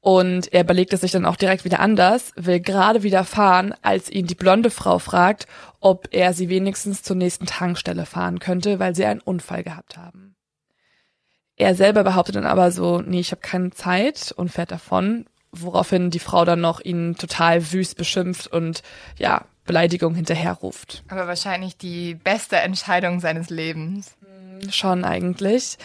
Und 0.00 0.52
er 0.52 0.62
überlegt 0.62 0.94
es 0.94 1.02
sich 1.02 1.12
dann 1.12 1.26
auch 1.26 1.36
direkt 1.36 1.64
wieder 1.64 1.80
anders, 1.80 2.32
will 2.36 2.60
gerade 2.60 3.02
wieder 3.02 3.24
fahren, 3.24 3.74
als 3.82 4.10
ihn 4.10 4.26
die 4.26 4.34
blonde 4.34 4.70
Frau 4.70 4.98
fragt, 4.98 5.46
ob 5.78 6.08
er 6.10 6.32
sie 6.32 6.48
wenigstens 6.48 7.02
zur 7.02 7.16
nächsten 7.16 7.44
Tankstelle 7.44 8.06
fahren 8.06 8.38
könnte, 8.38 8.78
weil 8.78 8.94
sie 8.94 9.04
einen 9.04 9.20
Unfall 9.20 9.62
gehabt 9.62 9.98
haben. 9.98 10.29
Er 11.60 11.74
selber 11.74 12.04
behauptet 12.04 12.36
dann 12.36 12.46
aber 12.46 12.72
so, 12.72 13.02
nee, 13.02 13.20
ich 13.20 13.32
habe 13.32 13.42
keine 13.42 13.70
Zeit 13.70 14.32
und 14.34 14.48
fährt 14.48 14.70
davon, 14.70 15.26
woraufhin 15.52 16.08
die 16.08 16.18
Frau 16.18 16.46
dann 16.46 16.62
noch 16.62 16.80
ihn 16.80 17.16
total 17.16 17.70
wüst 17.72 17.98
beschimpft 17.98 18.46
und 18.46 18.82
ja, 19.18 19.44
Beleidigung 19.66 20.14
hinterherruft. 20.14 21.02
Aber 21.08 21.26
wahrscheinlich 21.26 21.76
die 21.76 22.14
beste 22.14 22.56
Entscheidung 22.56 23.20
seines 23.20 23.50
Lebens. 23.50 24.16
Hm, 24.22 24.72
schon 24.72 25.04
eigentlich. 25.04 25.76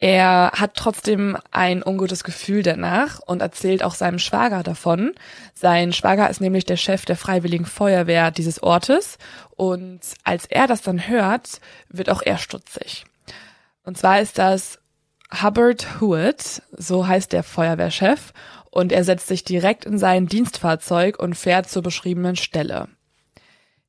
Er 0.00 0.50
hat 0.56 0.74
trotzdem 0.74 1.38
ein 1.52 1.84
ungutes 1.84 2.24
Gefühl 2.24 2.64
danach 2.64 3.20
und 3.24 3.40
erzählt 3.40 3.84
auch 3.84 3.94
seinem 3.94 4.18
Schwager 4.18 4.64
davon. 4.64 5.12
Sein 5.54 5.92
Schwager 5.92 6.28
ist 6.28 6.40
nämlich 6.40 6.64
der 6.64 6.76
Chef 6.76 7.04
der 7.04 7.16
Freiwilligen 7.16 7.66
Feuerwehr 7.66 8.32
dieses 8.32 8.64
Ortes 8.64 9.16
und 9.54 10.00
als 10.24 10.46
er 10.46 10.66
das 10.66 10.82
dann 10.82 11.06
hört, 11.06 11.60
wird 11.88 12.10
auch 12.10 12.22
er 12.22 12.38
stutzig. 12.38 13.04
Und 13.84 13.96
zwar 13.96 14.20
ist 14.20 14.38
das 14.38 14.80
Hubbard 15.30 16.00
Hewitt, 16.00 16.62
so 16.72 17.06
heißt 17.06 17.32
der 17.32 17.42
Feuerwehrchef, 17.42 18.32
und 18.70 18.92
er 18.92 19.04
setzt 19.04 19.26
sich 19.26 19.44
direkt 19.44 19.84
in 19.84 19.98
sein 19.98 20.26
Dienstfahrzeug 20.26 21.18
und 21.18 21.34
fährt 21.34 21.68
zur 21.68 21.82
beschriebenen 21.82 22.36
Stelle. 22.36 22.88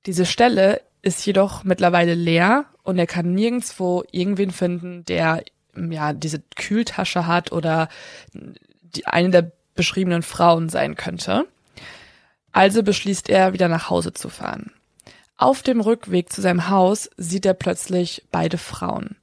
Diese 0.06 0.26
Stelle 0.26 0.82
ist 1.02 1.26
jedoch 1.26 1.64
mittlerweile 1.64 2.14
leer 2.14 2.66
und 2.84 2.98
er 2.98 3.08
kann 3.08 3.34
nirgendswo 3.34 4.04
irgendwen 4.12 4.52
finden, 4.52 5.06
der 5.06 5.44
ja 5.76 6.14
diese 6.14 6.42
Kühltasche 6.56 7.28
hat 7.28 7.52
oder 7.52 7.88
die, 8.34 9.06
eine 9.06 9.30
der 9.30 9.52
beschriebenen 9.76 10.24
Frauen 10.24 10.70
sein 10.70 10.96
könnte. 10.96 11.46
Also 12.52 12.84
beschließt 12.84 13.30
er, 13.30 13.54
wieder 13.54 13.68
nach 13.68 13.90
Hause 13.90 14.14
zu 14.14 14.30
fahren. 14.30 14.74
Auf 15.38 15.62
dem 15.62 15.80
Rückweg 15.80 16.34
zu 16.34 16.42
seinem 16.42 16.70
Haus 16.70 17.10
sieht 17.16 17.46
er 17.46 17.54
plötzlich 17.54 18.26
beide 18.32 18.58
Frauen. 18.58 19.16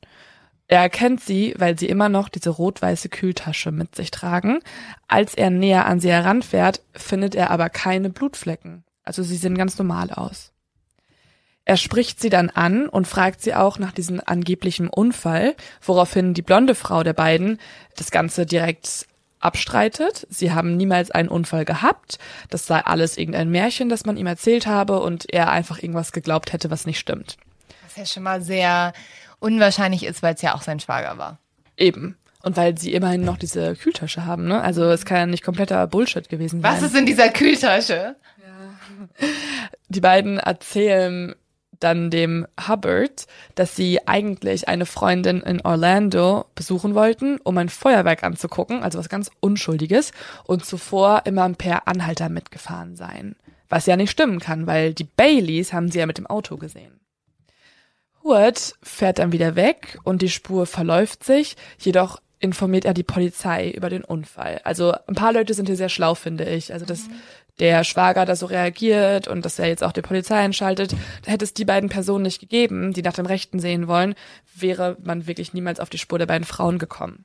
Er 0.68 0.80
erkennt 0.80 1.20
sie, 1.20 1.54
weil 1.58 1.78
sie 1.78 1.86
immer 1.86 2.08
noch 2.08 2.28
diese 2.28 2.50
rot-weiße 2.50 3.08
Kühltasche 3.08 3.70
mit 3.70 3.94
sich 3.94 4.10
tragen. 4.10 4.60
Als 5.06 5.34
er 5.34 5.50
näher 5.50 5.86
an 5.86 6.00
sie 6.00 6.10
heranfährt, 6.10 6.80
findet 6.94 7.34
er 7.34 7.50
aber 7.50 7.68
keine 7.70 8.10
Blutflecken. 8.10 8.84
Also 9.04 9.22
sie 9.22 9.36
sehen 9.36 9.56
ganz 9.56 9.78
normal 9.78 10.10
aus. 10.10 10.52
Er 11.64 11.76
spricht 11.76 12.20
sie 12.20 12.30
dann 12.30 12.50
an 12.50 12.88
und 12.88 13.08
fragt 13.08 13.42
sie 13.42 13.54
auch 13.54 13.78
nach 13.78 13.92
diesem 13.92 14.20
angeblichen 14.24 14.88
Unfall, 14.88 15.56
woraufhin 15.82 16.32
die 16.32 16.42
blonde 16.42 16.74
Frau 16.76 17.02
der 17.02 17.12
beiden 17.12 17.58
das 17.96 18.10
Ganze 18.10 18.46
direkt 18.46 19.06
abstreitet. 19.40 20.26
Sie 20.30 20.52
haben 20.52 20.76
niemals 20.76 21.10
einen 21.10 21.28
Unfall 21.28 21.64
gehabt. 21.64 22.18
Das 22.50 22.66
sei 22.66 22.80
alles 22.80 23.18
irgendein 23.18 23.50
Märchen, 23.50 23.88
das 23.88 24.04
man 24.06 24.16
ihm 24.16 24.26
erzählt 24.26 24.66
habe 24.66 25.00
und 25.00 25.32
er 25.32 25.50
einfach 25.50 25.80
irgendwas 25.80 26.12
geglaubt 26.12 26.52
hätte, 26.52 26.70
was 26.70 26.86
nicht 26.86 26.98
stimmt. 26.98 27.36
Was 27.84 27.96
ja 27.96 28.06
schon 28.06 28.22
mal 28.22 28.42
sehr 28.42 28.92
unwahrscheinlich 29.38 30.04
ist, 30.04 30.22
weil 30.22 30.34
es 30.34 30.42
ja 30.42 30.54
auch 30.54 30.62
sein 30.62 30.80
Schwager 30.80 31.18
war. 31.18 31.38
Eben. 31.76 32.16
Und 32.42 32.56
weil 32.56 32.78
sie 32.78 32.92
immerhin 32.92 33.24
noch 33.24 33.38
diese 33.38 33.74
Kühltasche 33.74 34.24
haben, 34.24 34.46
ne? 34.46 34.60
Also 34.60 34.84
es 34.84 35.04
kann 35.04 35.18
ja 35.18 35.26
nicht 35.26 35.44
kompletter 35.44 35.86
Bullshit 35.86 36.28
gewesen 36.28 36.60
sein. 36.60 36.72
Was 36.72 36.82
ist 36.82 36.96
in 36.96 37.06
dieser 37.06 37.28
Kühltasche? 37.28 38.16
Ja. 38.38 39.26
Die 39.88 40.00
beiden 40.00 40.38
erzählen 40.38 41.34
dann 41.80 42.10
dem 42.10 42.46
Hubbard, 42.68 43.26
dass 43.54 43.76
sie 43.76 44.06
eigentlich 44.06 44.68
eine 44.68 44.86
Freundin 44.86 45.40
in 45.42 45.60
Orlando 45.60 46.46
besuchen 46.54 46.94
wollten, 46.94 47.38
um 47.42 47.58
ein 47.58 47.68
Feuerwerk 47.68 48.22
anzugucken, 48.22 48.82
also 48.82 48.98
was 48.98 49.08
ganz 49.08 49.30
Unschuldiges, 49.40 50.12
und 50.44 50.64
zuvor 50.64 51.22
immer 51.24 51.48
per 51.54 51.88
Anhalter 51.88 52.28
mitgefahren 52.28 52.96
seien. 52.96 53.36
Was 53.68 53.86
ja 53.86 53.96
nicht 53.96 54.10
stimmen 54.10 54.38
kann, 54.38 54.66
weil 54.66 54.94
die 54.94 55.04
Baileys 55.04 55.72
haben 55.72 55.90
sie 55.90 55.98
ja 55.98 56.06
mit 56.06 56.18
dem 56.18 56.26
Auto 56.26 56.56
gesehen. 56.56 57.00
Howard 58.26 58.74
fährt 58.82 59.18
dann 59.18 59.32
wieder 59.32 59.54
weg 59.56 59.98
und 60.02 60.22
die 60.22 60.28
Spur 60.28 60.66
verläuft 60.66 61.24
sich, 61.24 61.56
jedoch 61.78 62.20
informiert 62.38 62.84
er 62.84 62.92
die 62.92 63.02
Polizei 63.02 63.70
über 63.70 63.88
den 63.88 64.04
Unfall. 64.04 64.60
Also 64.64 64.92
ein 65.06 65.14
paar 65.14 65.32
Leute 65.32 65.54
sind 65.54 65.66
hier 65.66 65.76
sehr 65.76 65.88
schlau, 65.88 66.14
finde 66.14 66.44
ich. 66.44 66.72
Also 66.72 66.84
dass 66.84 67.08
mhm. 67.08 67.14
der 67.60 67.84
Schwager 67.84 68.26
da 68.26 68.36
so 68.36 68.46
reagiert 68.46 69.28
und 69.28 69.44
dass 69.44 69.58
er 69.58 69.68
jetzt 69.68 69.82
auch 69.82 69.92
die 69.92 70.02
Polizei 70.02 70.36
einschaltet. 70.36 70.94
Da 71.22 71.30
hätte 71.30 71.44
es 71.44 71.54
die 71.54 71.64
beiden 71.64 71.88
Personen 71.88 72.24
nicht 72.24 72.40
gegeben, 72.40 72.92
die 72.92 73.02
nach 73.02 73.14
dem 73.14 73.26
Rechten 73.26 73.58
sehen 73.58 73.88
wollen, 73.88 74.14
wäre 74.54 74.96
man 75.02 75.26
wirklich 75.26 75.54
niemals 75.54 75.80
auf 75.80 75.88
die 75.88 75.98
Spur 75.98 76.18
der 76.18 76.26
beiden 76.26 76.44
Frauen 76.44 76.78
gekommen. 76.78 77.24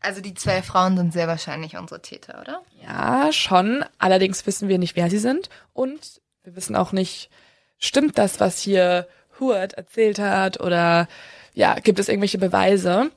Also 0.00 0.20
die 0.20 0.34
zwei 0.34 0.62
Frauen 0.62 0.96
sind 0.98 1.14
sehr 1.14 1.26
wahrscheinlich 1.26 1.76
unsere 1.78 2.02
Täter, 2.02 2.38
oder? 2.42 2.62
Ja, 2.82 3.32
schon. 3.32 3.84
Allerdings 3.98 4.46
wissen 4.46 4.68
wir 4.68 4.78
nicht, 4.78 4.96
wer 4.96 5.08
sie 5.08 5.18
sind 5.18 5.48
und 5.72 6.20
wir 6.42 6.54
wissen 6.54 6.76
auch 6.76 6.92
nicht, 6.92 7.30
stimmt 7.78 8.18
das, 8.18 8.38
was 8.38 8.60
hier 8.60 9.08
Hurt 9.38 9.74
erzählt 9.74 10.18
hat 10.18 10.60
oder 10.60 11.08
ja, 11.54 11.74
gibt 11.74 11.98
es 11.98 12.08
irgendwelche 12.08 12.38
Beweise. 12.38 13.10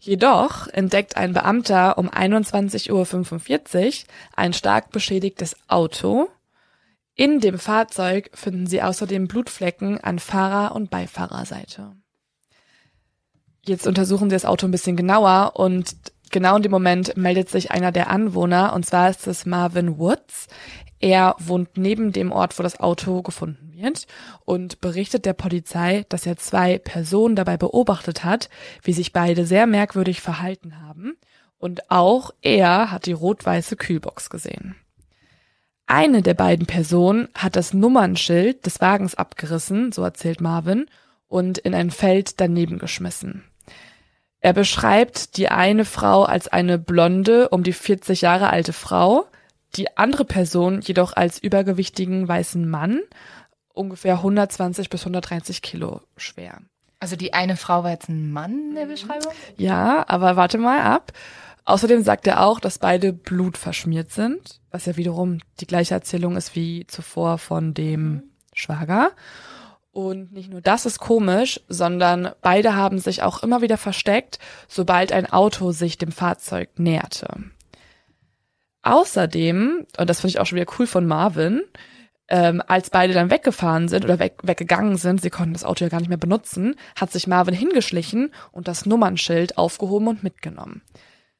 Jedoch 0.00 0.68
entdeckt 0.68 1.16
ein 1.16 1.32
Beamter 1.32 1.98
um 1.98 2.08
21.45 2.08 2.90
Uhr 2.92 4.06
ein 4.36 4.52
stark 4.52 4.90
beschädigtes 4.90 5.56
Auto. 5.66 6.28
In 7.14 7.40
dem 7.40 7.58
Fahrzeug 7.58 8.30
finden 8.32 8.68
sie 8.68 8.80
außerdem 8.80 9.26
Blutflecken 9.26 9.98
an 9.98 10.20
Fahrer- 10.20 10.74
und 10.76 10.88
Beifahrerseite. 10.88 11.96
Jetzt 13.66 13.88
untersuchen 13.88 14.30
sie 14.30 14.36
das 14.36 14.44
Auto 14.44 14.66
ein 14.66 14.70
bisschen 14.70 14.96
genauer 14.96 15.54
und 15.56 15.96
genau 16.30 16.56
in 16.56 16.62
dem 16.62 16.70
Moment 16.70 17.16
meldet 17.16 17.48
sich 17.48 17.72
einer 17.72 17.90
der 17.90 18.08
Anwohner 18.08 18.72
und 18.72 18.86
zwar 18.86 19.10
ist 19.10 19.26
es 19.26 19.46
Marvin 19.46 19.98
Woods. 19.98 20.46
Er 21.00 21.36
wohnt 21.38 21.76
neben 21.76 22.12
dem 22.12 22.32
Ort, 22.32 22.58
wo 22.58 22.62
das 22.62 22.80
Auto 22.80 23.22
gefunden 23.22 23.72
wird 23.72 24.06
und 24.44 24.80
berichtet 24.80 25.24
der 25.24 25.32
Polizei, 25.32 26.04
dass 26.08 26.26
er 26.26 26.36
zwei 26.36 26.78
Personen 26.78 27.36
dabei 27.36 27.56
beobachtet 27.56 28.24
hat, 28.24 28.48
wie 28.82 28.92
sich 28.92 29.12
beide 29.12 29.46
sehr 29.46 29.66
merkwürdig 29.66 30.20
verhalten 30.20 30.80
haben 30.80 31.16
und 31.58 31.90
auch 31.90 32.30
er 32.40 32.90
hat 32.90 33.06
die 33.06 33.12
rot-weiße 33.12 33.76
Kühlbox 33.76 34.30
gesehen. 34.30 34.76
Eine 35.86 36.22
der 36.22 36.34
beiden 36.34 36.66
Personen 36.66 37.28
hat 37.34 37.56
das 37.56 37.74
Nummernschild 37.74 38.64
des 38.66 38.80
Wagens 38.80 39.14
abgerissen, 39.14 39.92
so 39.92 40.02
erzählt 40.02 40.40
Marvin, 40.40 40.86
und 41.26 41.58
in 41.58 41.74
ein 41.74 41.90
Feld 41.90 42.40
daneben 42.40 42.78
geschmissen. 42.78 43.44
Er 44.40 44.52
beschreibt 44.52 45.36
die 45.36 45.48
eine 45.48 45.84
Frau 45.84 46.22
als 46.22 46.48
eine 46.48 46.78
blonde, 46.78 47.48
um 47.48 47.62
die 47.62 47.72
40 47.72 48.20
Jahre 48.20 48.50
alte 48.50 48.72
Frau, 48.72 49.26
die 49.76 49.96
andere 49.96 50.24
Person 50.24 50.80
jedoch 50.80 51.14
als 51.14 51.38
übergewichtigen 51.38 52.26
weißen 52.26 52.68
Mann, 52.68 53.00
ungefähr 53.72 54.14
120 54.14 54.90
bis 54.90 55.02
130 55.02 55.62
Kilo 55.62 56.00
schwer. 56.16 56.60
Also 57.00 57.16
die 57.16 57.32
eine 57.32 57.56
Frau 57.56 57.84
war 57.84 57.90
jetzt 57.90 58.08
ein 58.08 58.32
Mann 58.32 58.70
in 58.70 58.74
der 58.74 58.86
mhm. 58.86 58.90
Beschreibung? 58.90 59.32
Ja, 59.56 60.04
aber 60.08 60.36
warte 60.36 60.58
mal 60.58 60.80
ab. 60.80 61.12
Außerdem 61.64 62.02
sagt 62.02 62.26
er 62.26 62.42
auch, 62.44 62.60
dass 62.60 62.78
beide 62.78 63.12
blutverschmiert 63.12 64.10
sind, 64.10 64.60
was 64.70 64.86
ja 64.86 64.96
wiederum 64.96 65.38
die 65.60 65.66
gleiche 65.66 65.94
Erzählung 65.94 66.36
ist 66.36 66.56
wie 66.56 66.86
zuvor 66.86 67.38
von 67.38 67.74
dem 67.74 68.02
mhm. 68.02 68.22
Schwager. 68.54 69.10
Und 69.92 70.32
nicht 70.32 70.50
nur 70.50 70.60
das 70.60 70.86
ist 70.86 70.98
komisch, 70.98 71.60
sondern 71.68 72.30
beide 72.40 72.74
haben 72.74 72.98
sich 72.98 73.22
auch 73.22 73.42
immer 73.42 73.62
wieder 73.62 73.76
versteckt, 73.76 74.38
sobald 74.68 75.12
ein 75.12 75.26
Auto 75.26 75.72
sich 75.72 75.98
dem 75.98 76.12
Fahrzeug 76.12 76.70
näherte. 76.78 77.28
Außerdem, 78.88 79.86
und 79.98 80.10
das 80.10 80.20
finde 80.20 80.30
ich 80.30 80.40
auch 80.40 80.46
schon 80.46 80.56
wieder 80.56 80.72
cool 80.78 80.86
von 80.86 81.06
Marvin, 81.06 81.62
ähm, 82.28 82.62
als 82.66 82.88
beide 82.88 83.12
dann 83.12 83.30
weggefahren 83.30 83.88
sind 83.88 84.04
oder 84.04 84.18
weg, 84.18 84.38
weggegangen 84.42 84.96
sind, 84.96 85.20
sie 85.20 85.30
konnten 85.30 85.52
das 85.52 85.64
Auto 85.64 85.84
ja 85.84 85.90
gar 85.90 85.98
nicht 85.98 86.08
mehr 86.08 86.16
benutzen, 86.18 86.74
hat 86.96 87.12
sich 87.12 87.26
Marvin 87.26 87.54
hingeschlichen 87.54 88.32
und 88.50 88.66
das 88.66 88.86
Nummernschild 88.86 89.58
aufgehoben 89.58 90.08
und 90.08 90.22
mitgenommen. 90.22 90.82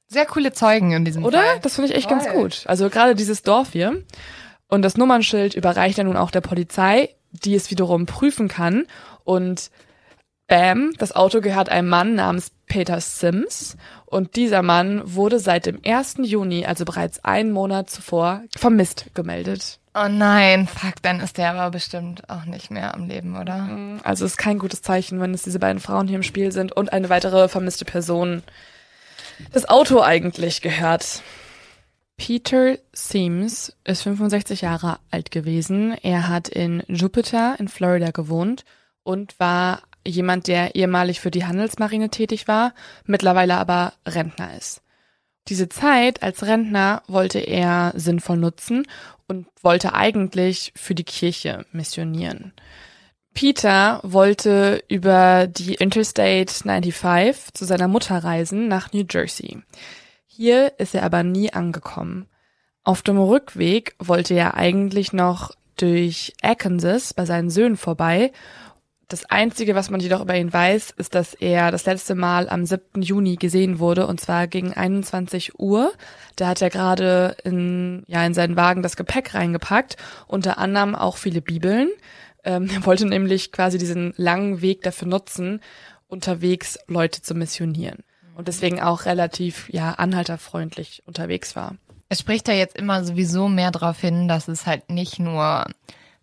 Sehr 0.09 0.27
coole 0.27 0.53
Zeugen 0.53 0.93
in 0.93 1.05
diesem 1.05 1.25
Oder? 1.25 1.43
Fall. 1.43 1.59
Das 1.61 1.75
finde 1.75 1.91
ich 1.91 1.97
echt 1.97 2.09
Toll. 2.09 2.19
ganz 2.19 2.31
gut. 2.31 2.65
Also 2.67 2.91
gerade 2.91 3.15
dieses 3.15 3.43
Dorf 3.43 3.73
hier. 3.73 4.03
Und 4.67 4.83
das 4.83 4.97
Nummernschild 4.97 5.55
überreicht 5.55 5.99
er 5.99 6.05
nun 6.05 6.17
auch 6.17 6.31
der 6.31 6.43
Polizei, 6.43 7.15
die 7.31 7.55
es 7.55 7.71
wiederum 7.71 8.05
prüfen 8.05 8.49
kann. 8.49 8.87
Und 9.25 9.71
bam, 10.47 10.93
das 10.99 11.15
Auto 11.15 11.41
gehört 11.41 11.69
einem 11.71 11.89
Mann 11.89 12.15
namens 12.15 12.51
Peter 12.67 13.01
Sims. 13.01 13.77
Und 14.09 14.37
dieser 14.37 14.63
Mann 14.63 15.03
wurde 15.05 15.39
seit 15.39 15.67
dem 15.67 15.81
1. 15.85 16.17
Juni, 16.23 16.65
also 16.65 16.87
bereits 16.87 17.23
einen 17.25 17.53
Monat 17.53 17.91
zuvor, 17.91 18.43
vermisst 18.57 19.07
gemeldet. 19.15 19.81
Oh 19.95 20.09
nein, 20.09 20.67
fuck, 20.67 20.95
dann 21.03 21.21
ist 21.21 21.37
der 21.37 21.53
aber 21.53 21.71
bestimmt 21.71 22.31
auch 22.31 22.47
nicht 22.47 22.71
mehr 22.71 22.95
am 22.95 23.07
Leben, 23.07 23.37
oder? 23.37 23.59
Mhm. 23.59 24.01
Also 24.05 24.25
ist 24.25 24.39
kein 24.39 24.59
gutes 24.59 24.81
Zeichen, 24.81 25.21
wenn 25.21 25.35
es 25.35 25.43
diese 25.43 25.59
beiden 25.59 25.81
Frauen 25.81 26.09
hier 26.09 26.17
im 26.17 26.23
Spiel 26.23 26.53
sind 26.53 26.73
und 26.73 26.93
eine 26.93 27.11
weitere 27.11 27.49
vermisste 27.49 27.85
Person 27.85 28.43
das 29.53 29.69
Auto 29.69 30.01
eigentlich 30.01 30.63
gehört. 30.63 31.23
Peter 32.17 32.79
Seams 32.93 33.77
ist 33.85 34.03
65 34.03 34.63
Jahre 34.63 35.01
alt 35.11 35.31
gewesen. 35.31 35.97
Er 36.03 36.29
hat 36.29 36.49
in 36.49 36.83
Jupiter 36.89 37.57
in 37.59 37.69
Florida 37.69 38.11
gewohnt 38.11 38.65
und 39.03 39.39
war 39.39 39.83
jemand, 40.09 40.49
der 40.49 40.75
ehemalig 40.75 41.21
für 41.21 41.31
die 41.31 41.45
Handelsmarine 41.45 42.09
tätig 42.11 42.49
war, 42.49 42.75
mittlerweile 43.05 43.57
aber 43.57 43.93
Rentner 44.07 44.57
ist. 44.57 44.83
Diese 45.49 45.69
Zeit 45.69 46.23
als 46.23 46.45
Rentner 46.45 47.03
wollte 47.07 47.39
er 47.39 47.93
sinnvoll 47.97 48.37
nutzen 48.37 48.87
und 49.27 49.47
wollte 49.63 49.95
eigentlich 49.95 50.73
für 50.77 50.95
die 50.95 51.05
Kirche 51.05 51.65
missionieren. 51.73 52.53
Peter 53.35 54.01
wollte 54.03 54.83
über 54.89 55.47
die 55.47 55.75
Interstate 55.75 56.53
95 56.53 57.55
zu 57.55 57.65
seiner 57.65 57.89
Mutter 57.89 58.19
reisen 58.19 58.69
nach 58.69 58.93
New 58.93 59.05
Jersey. 59.09 59.63
Hier 60.27 60.73
ist 60.79 60.95
er 60.95 61.05
aber 61.05 61.23
nie 61.23 61.53
angekommen. 61.53 62.27
Auf 62.85 63.03
dem 63.03 63.19
Rückweg 63.19 63.95
wollte 63.99 64.35
er 64.35 64.55
eigentlich 64.55 65.13
noch 65.13 65.53
durch 65.77 66.35
Arkansas 66.43 67.15
bei 67.15 67.25
seinen 67.27 67.51
Söhnen 67.51 67.77
vorbei 67.77 68.33
das 69.09 69.25
Einzige, 69.25 69.75
was 69.75 69.89
man 69.89 70.01
jedoch 70.01 70.21
über 70.21 70.37
ihn 70.37 70.53
weiß, 70.53 70.91
ist, 70.91 71.15
dass 71.15 71.33
er 71.33 71.71
das 71.71 71.87
letzte 71.87 72.15
Mal 72.15 72.49
am 72.49 72.67
7. 72.67 73.01
Juni 73.01 73.37
gesehen 73.37 73.79
wurde, 73.79 74.07
und 74.07 74.21
zwar 74.21 74.47
gegen 74.47 74.75
21 74.75 75.59
Uhr. 75.59 75.93
Da 76.37 76.49
hat 76.49 76.61
er 76.61 76.69
gerade 76.69 77.35
in, 77.43 78.05
ja, 78.07 78.25
in 78.25 78.35
seinen 78.35 78.57
Wagen 78.57 78.83
das 78.83 78.97
Gepäck 78.97 79.35
reingepackt, 79.35 79.97
unter 80.27 80.59
anderem 80.59 80.95
auch 80.95 81.17
viele 81.17 81.41
Bibeln. 81.41 81.89
Ähm, 82.45 82.69
er 82.73 82.85
wollte 82.85 83.07
nämlich 83.07 83.51
quasi 83.51 83.79
diesen 83.79 84.13
langen 84.19 84.61
Weg 84.61 84.83
dafür 84.83 85.09
nutzen, 85.09 85.63
unterwegs 86.07 86.79
Leute 86.87 87.23
zu 87.23 87.35
missionieren. 87.35 88.05
Und 88.37 88.47
deswegen 88.47 88.81
auch 88.81 89.07
relativ, 89.07 89.71
ja, 89.71 89.93
anhalterfreundlich 89.93 91.03
unterwegs 91.07 91.57
war. 91.57 91.77
Es 92.11 92.21
spricht 92.21 92.47
ja 92.47 92.55
jetzt 92.55 92.77
immer 92.77 93.05
sowieso 93.05 93.49
mehr 93.49 93.71
darauf 93.71 94.01
hin, 94.01 94.29
dass 94.29 94.49
es 94.49 94.67
halt 94.67 94.91
nicht 94.91 95.19
nur 95.19 95.65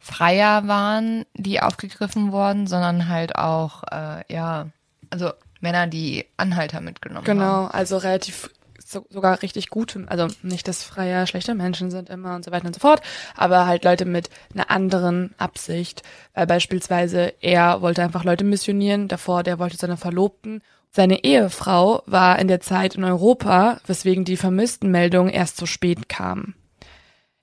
Freier 0.06 0.68
waren, 0.68 1.26
die 1.34 1.62
aufgegriffen 1.62 2.32
wurden, 2.32 2.68
sondern 2.68 3.10
halt 3.10 3.36
auch, 3.38 3.82
äh, 3.92 4.22
ja, 4.32 4.68
also 5.10 5.32
Männer, 5.62 5.88
die 5.88 6.26
Anhalter 6.38 6.80
mitgenommen 6.80 7.26
genau, 7.26 7.44
haben. 7.44 7.66
Genau, 7.66 7.72
also 7.72 7.98
relativ 7.98 8.52
so, 8.78 9.08
sogar 9.10 9.42
richtig 9.42 9.72
gute, 9.72 10.06
also 10.08 10.28
nicht, 10.44 10.68
dass 10.68 10.84
Freier 10.84 11.26
schlechte 11.26 11.56
Menschen 11.56 11.90
sind 11.90 12.12
immer 12.12 12.36
und 12.36 12.46
so 12.46 12.52
weiter 12.52 12.68
und 12.68 12.76
so 12.76 12.80
fort, 12.80 13.02
aber 13.36 13.66
halt 13.66 13.84
Leute 13.84 14.06
mit 14.06 14.30
einer 14.54 14.70
anderen 14.70 15.34
Absicht, 15.40 16.04
weil 16.36 16.46
beispielsweise 16.46 17.34
er 17.42 17.82
wollte 17.82 18.04
einfach 18.04 18.24
Leute 18.24 18.44
missionieren, 18.44 19.08
davor 19.08 19.42
der 19.42 19.58
wollte 19.58 19.78
seine 19.78 19.98
Verlobten 19.98 20.62
Seine 20.92 21.26
Ehefrau 21.26 22.04
war 22.06 22.40
in 22.40 22.48
der 22.48 22.62
Zeit 22.62 22.96
in 22.96 23.04
Europa, 23.04 23.82
weswegen 23.86 24.24
die 24.24 24.38
Vermisstenmeldung 24.38 25.28
erst 25.28 25.58
zu 25.58 25.66
spät 25.66 26.08
kam. 26.08 26.54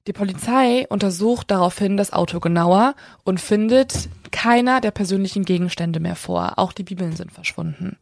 Die 0.09 0.13
Polizei 0.13 0.87
untersucht 0.89 1.51
daraufhin 1.51 1.97
das 1.97 2.13
Auto 2.13 2.41
genauer 2.41 2.95
und 3.23 3.41
findet 3.41 4.09
keiner 4.33 4.81
der 4.81 4.91
persönlichen 4.91 5.45
Gegenstände 5.45 6.01
mehr 6.01 6.17
vor. 6.17 6.59
Auch 6.59 6.73
die 6.73 6.83
Bibeln 6.83 7.15
sind 7.15 7.31
verschwunden. 7.31 7.97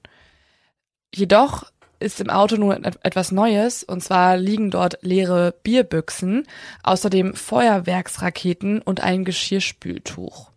Jedoch 1.14 1.70
ist 1.98 2.20
im 2.20 2.30
Auto 2.30 2.56
nur 2.56 2.74
etwas 3.04 3.30
Neues, 3.30 3.84
und 3.84 4.02
zwar 4.02 4.38
liegen 4.38 4.70
dort 4.70 4.98
leere 5.02 5.54
Bierbüchsen, 5.62 6.46
außerdem 6.82 7.34
Feuerwerksraketen 7.34 8.80
und 8.80 9.00
ein 9.02 9.26
Geschirrspültuch. 9.26 10.49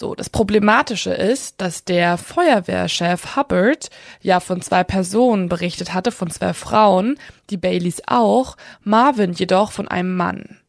So, 0.00 0.14
das 0.14 0.30
Problematische 0.30 1.10
ist, 1.10 1.60
dass 1.60 1.82
der 1.82 2.18
Feuerwehrchef 2.18 3.34
Hubbard 3.34 3.90
ja 4.20 4.38
von 4.38 4.62
zwei 4.62 4.84
Personen 4.84 5.48
berichtet 5.48 5.92
hatte, 5.92 6.12
von 6.12 6.30
zwei 6.30 6.54
Frauen, 6.54 7.18
die 7.50 7.56
Baileys 7.56 8.00
auch, 8.06 8.56
Marvin 8.84 9.32
jedoch 9.32 9.72
von 9.72 9.88
einem 9.88 10.14
Mann. 10.14 10.60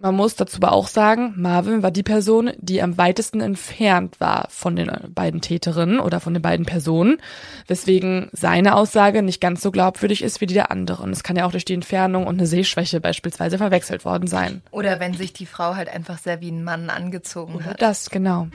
Man 0.00 0.14
muss 0.14 0.36
dazu 0.36 0.58
aber 0.58 0.72
auch 0.72 0.86
sagen, 0.86 1.34
Marvin 1.36 1.82
war 1.82 1.90
die 1.90 2.04
Person, 2.04 2.52
die 2.58 2.82
am 2.82 2.96
weitesten 2.98 3.40
entfernt 3.40 4.20
war 4.20 4.46
von 4.48 4.76
den 4.76 4.90
beiden 5.12 5.40
Täterinnen 5.40 5.98
oder 5.98 6.20
von 6.20 6.34
den 6.34 6.42
beiden 6.42 6.66
Personen, 6.66 7.18
weswegen 7.66 8.28
seine 8.32 8.76
Aussage 8.76 9.22
nicht 9.22 9.40
ganz 9.40 9.60
so 9.60 9.72
glaubwürdig 9.72 10.22
ist 10.22 10.40
wie 10.40 10.46
die 10.46 10.54
der 10.54 10.70
anderen. 10.70 11.10
Es 11.10 11.24
kann 11.24 11.36
ja 11.36 11.46
auch 11.46 11.50
durch 11.50 11.64
die 11.64 11.74
Entfernung 11.74 12.28
und 12.28 12.38
eine 12.38 12.46
Sehschwäche 12.46 13.00
beispielsweise 13.00 13.58
verwechselt 13.58 14.04
worden 14.04 14.28
sein. 14.28 14.62
Oder 14.70 15.00
wenn 15.00 15.14
sich 15.14 15.32
die 15.32 15.46
Frau 15.46 15.74
halt 15.74 15.88
einfach 15.88 16.18
sehr 16.18 16.40
wie 16.40 16.52
ein 16.52 16.62
Mann 16.62 16.90
angezogen 16.90 17.56
oder 17.56 17.64
hat. 17.64 17.82
Das, 17.82 18.10
genau. 18.10 18.48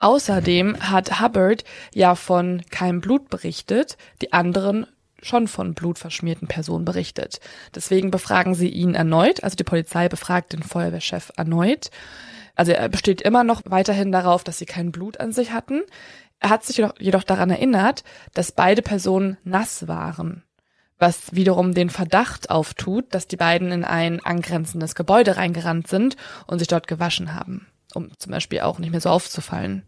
Außerdem 0.00 0.90
hat 0.90 1.20
Hubbard 1.20 1.64
ja 1.92 2.14
von 2.14 2.62
keinem 2.70 3.00
Blut 3.00 3.30
berichtet, 3.30 3.96
die 4.20 4.32
anderen 4.32 4.86
schon 5.22 5.48
von 5.48 5.74
blutverschmierten 5.74 6.48
Personen 6.48 6.84
berichtet. 6.84 7.40
Deswegen 7.74 8.10
befragen 8.10 8.54
sie 8.54 8.68
ihn 8.68 8.94
erneut, 8.94 9.42
also 9.42 9.56
die 9.56 9.64
Polizei 9.64 10.08
befragt 10.08 10.52
den 10.52 10.62
Feuerwehrchef 10.62 11.32
erneut. 11.36 11.90
Also 12.54 12.72
er 12.72 12.88
besteht 12.88 13.22
immer 13.22 13.44
noch 13.44 13.62
weiterhin 13.66 14.10
darauf, 14.12 14.42
dass 14.44 14.58
sie 14.58 14.66
kein 14.66 14.90
Blut 14.90 15.20
an 15.20 15.32
sich 15.32 15.52
hatten. 15.52 15.82
Er 16.40 16.50
hat 16.50 16.64
sich 16.64 16.84
jedoch, 16.98 17.24
daran 17.24 17.50
erinnert, 17.50 18.04
dass 18.34 18.52
beide 18.52 18.82
Personen 18.82 19.38
nass 19.44 19.88
waren, 19.88 20.44
was 20.98 21.34
wiederum 21.34 21.74
den 21.74 21.90
Verdacht 21.90 22.50
auftut, 22.50 23.06
dass 23.14 23.26
die 23.26 23.36
beiden 23.36 23.72
in 23.72 23.84
ein 23.84 24.24
angrenzendes 24.24 24.94
Gebäude 24.94 25.36
reingerannt 25.36 25.88
sind 25.88 26.16
und 26.46 26.58
sich 26.58 26.68
dort 26.68 26.86
gewaschen 26.86 27.34
haben, 27.34 27.66
um 27.94 28.10
zum 28.18 28.32
Beispiel 28.32 28.60
auch 28.60 28.78
nicht 28.78 28.90
mehr 28.90 29.00
so 29.00 29.10
aufzufallen. 29.10 29.84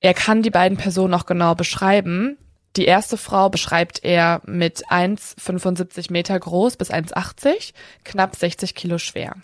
Er 0.00 0.14
kann 0.14 0.42
die 0.42 0.50
beiden 0.50 0.78
Personen 0.78 1.14
auch 1.14 1.26
genau 1.26 1.54
beschreiben, 1.54 2.38
die 2.78 2.84
erste 2.84 3.16
Frau 3.16 3.48
beschreibt 3.48 4.04
er 4.04 4.40
mit 4.46 4.86
1,75 4.86 6.12
Meter 6.12 6.38
groß 6.38 6.76
bis 6.76 6.92
1,80, 6.92 7.72
knapp 8.04 8.36
60 8.36 8.76
Kilo 8.76 8.98
schwer. 8.98 9.34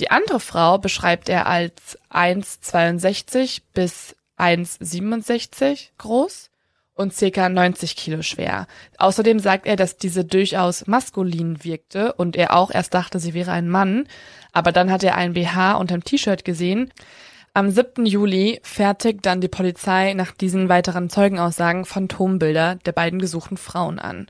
Die 0.00 0.10
andere 0.10 0.40
Frau 0.40 0.78
beschreibt 0.78 1.28
er 1.28 1.46
als 1.46 1.96
1,62 2.10 3.62
bis 3.74 4.16
1,67 4.38 5.90
groß 5.98 6.50
und 6.94 7.14
circa 7.14 7.48
90 7.48 7.94
Kilo 7.94 8.22
schwer. 8.22 8.66
Außerdem 8.98 9.38
sagt 9.38 9.66
er, 9.66 9.76
dass 9.76 9.96
diese 9.96 10.24
durchaus 10.24 10.88
maskulin 10.88 11.62
wirkte 11.62 12.12
und 12.14 12.34
er 12.34 12.56
auch 12.56 12.72
erst 12.72 12.92
dachte, 12.92 13.20
sie 13.20 13.34
wäre 13.34 13.52
ein 13.52 13.68
Mann, 13.68 14.08
aber 14.52 14.72
dann 14.72 14.90
hat 14.90 15.04
er 15.04 15.14
ein 15.14 15.34
BH 15.34 15.74
unterm 15.74 16.02
T-Shirt 16.02 16.44
gesehen, 16.44 16.92
am 17.54 17.70
7. 17.70 18.06
Juli 18.06 18.60
fertigt 18.62 19.26
dann 19.26 19.40
die 19.40 19.48
Polizei 19.48 20.14
nach 20.14 20.32
diesen 20.32 20.68
weiteren 20.68 21.10
Zeugenaussagen 21.10 21.84
Phantombilder 21.84 22.76
der 22.76 22.92
beiden 22.92 23.18
gesuchten 23.18 23.56
Frauen 23.56 23.98
an. 23.98 24.28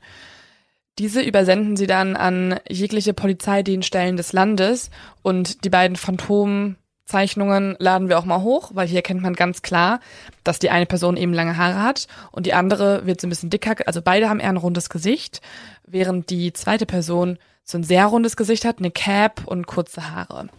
Diese 0.97 1.21
übersenden 1.21 1.77
sie 1.77 1.87
dann 1.87 2.15
an 2.15 2.59
jegliche 2.67 3.13
Polizeidienststellen 3.13 4.17
des 4.17 4.33
Landes 4.33 4.89
und 5.21 5.63
die 5.63 5.69
beiden 5.69 5.95
Phantomzeichnungen 5.95 7.77
laden 7.79 8.09
wir 8.09 8.19
auch 8.19 8.25
mal 8.25 8.41
hoch, 8.41 8.71
weil 8.73 8.87
hier 8.87 9.01
kennt 9.01 9.21
man 9.21 9.33
ganz 9.33 9.61
klar, 9.61 10.01
dass 10.43 10.59
die 10.59 10.71
eine 10.71 10.85
Person 10.85 11.15
eben 11.15 11.33
lange 11.33 11.55
Haare 11.55 11.81
hat 11.81 12.07
und 12.31 12.45
die 12.45 12.53
andere 12.53 13.05
wird 13.05 13.21
so 13.21 13.27
ein 13.27 13.29
bisschen 13.29 13.49
dicker, 13.49 13.75
also 13.85 14.01
beide 14.01 14.27
haben 14.27 14.41
eher 14.41 14.49
ein 14.49 14.57
rundes 14.57 14.89
Gesicht, 14.89 15.39
während 15.87 16.29
die 16.29 16.51
zweite 16.51 16.85
Person 16.85 17.37
so 17.63 17.77
ein 17.77 17.83
sehr 17.83 18.07
rundes 18.07 18.35
Gesicht 18.35 18.65
hat, 18.65 18.79
eine 18.79 18.91
Cap 18.91 19.43
und 19.45 19.67
kurze 19.67 20.11
Haare. 20.11 20.49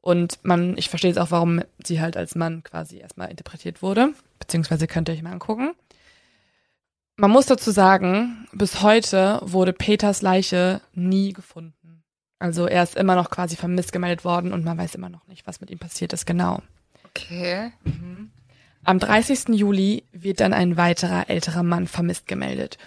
Und 0.00 0.38
man, 0.42 0.76
ich 0.78 0.88
verstehe 0.88 1.10
jetzt 1.10 1.18
auch, 1.18 1.30
warum 1.30 1.62
sie 1.84 2.00
halt 2.00 2.16
als 2.16 2.34
Mann 2.34 2.62
quasi 2.62 2.98
erstmal 2.98 3.30
interpretiert 3.30 3.82
wurde, 3.82 4.14
beziehungsweise 4.38 4.86
könnt 4.86 5.08
ihr 5.08 5.14
euch 5.14 5.22
mal 5.22 5.32
angucken. 5.32 5.72
Man 7.16 7.30
muss 7.30 7.46
dazu 7.46 7.70
sagen, 7.70 8.48
bis 8.52 8.80
heute 8.80 9.40
wurde 9.42 9.74
Peters 9.74 10.22
Leiche 10.22 10.80
nie 10.94 11.34
gefunden. 11.34 12.02
Also 12.38 12.66
er 12.66 12.82
ist 12.82 12.96
immer 12.96 13.14
noch 13.14 13.28
quasi 13.28 13.56
vermisst 13.56 13.92
gemeldet 13.92 14.24
worden 14.24 14.54
und 14.54 14.64
man 14.64 14.78
weiß 14.78 14.94
immer 14.94 15.10
noch 15.10 15.26
nicht, 15.26 15.46
was 15.46 15.60
mit 15.60 15.70
ihm 15.70 15.78
passiert 15.78 16.14
ist 16.14 16.24
genau. 16.24 16.62
Okay. 17.04 17.72
Mhm. 17.84 18.30
Am 18.84 18.98
30. 18.98 19.50
Juli 19.50 20.04
wird 20.12 20.40
dann 20.40 20.54
ein 20.54 20.78
weiterer 20.78 21.28
älterer 21.28 21.62
Mann 21.62 21.86
vermisst 21.86 22.26
gemeldet. 22.26 22.78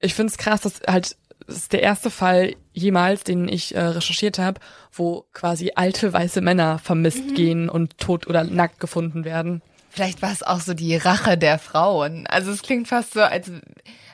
Ich 0.00 0.12
finde 0.12 0.30
es 0.30 0.36
krass, 0.36 0.60
dass 0.60 0.82
halt 0.86 1.16
das 1.46 1.56
ist 1.56 1.72
der 1.72 1.82
erste 1.82 2.10
Fall 2.10 2.54
jemals, 2.72 3.24
den 3.24 3.48
ich 3.48 3.74
äh, 3.74 3.80
recherchiert 3.80 4.38
habe, 4.38 4.60
wo 4.92 5.26
quasi 5.32 5.72
alte 5.74 6.12
weiße 6.12 6.40
Männer 6.40 6.78
vermisst 6.78 7.30
mhm. 7.30 7.34
gehen 7.34 7.68
und 7.68 7.98
tot 7.98 8.26
oder 8.26 8.44
nackt 8.44 8.80
gefunden 8.80 9.24
werden. 9.24 9.62
Vielleicht 9.90 10.22
war 10.22 10.32
es 10.32 10.42
auch 10.42 10.60
so 10.60 10.74
die 10.74 10.96
Rache 10.96 11.38
der 11.38 11.58
Frauen. 11.58 12.26
Also 12.26 12.50
es 12.50 12.62
klingt 12.62 12.88
fast 12.88 13.12
so, 13.12 13.22
als, 13.22 13.50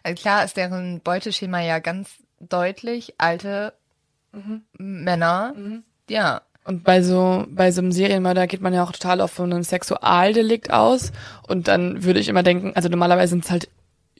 also 0.02 0.20
klar 0.20 0.44
ist 0.44 0.56
deren 0.56 1.00
Beuteschema 1.00 1.60
ja 1.60 1.78
ganz 1.78 2.10
deutlich 2.38 3.14
alte 3.18 3.72
mhm. 4.32 4.62
Männer. 4.76 5.54
Mhm. 5.56 5.84
Ja. 6.08 6.42
Und 6.64 6.84
bei 6.84 7.02
so, 7.02 7.46
bei 7.48 7.72
so 7.72 7.80
einem 7.80 7.92
Serienmörder 7.92 8.46
geht 8.46 8.60
man 8.60 8.74
ja 8.74 8.84
auch 8.84 8.92
total 8.92 9.20
auf 9.22 9.34
so 9.34 9.42
einen 9.42 9.62
Sexualdelikt 9.62 10.70
aus. 10.70 11.12
Und 11.48 11.68
dann 11.68 12.04
würde 12.04 12.20
ich 12.20 12.28
immer 12.28 12.42
denken, 12.42 12.72
also 12.74 12.88
normalerweise 12.88 13.30
sind 13.30 13.44
es 13.44 13.50
halt 13.50 13.68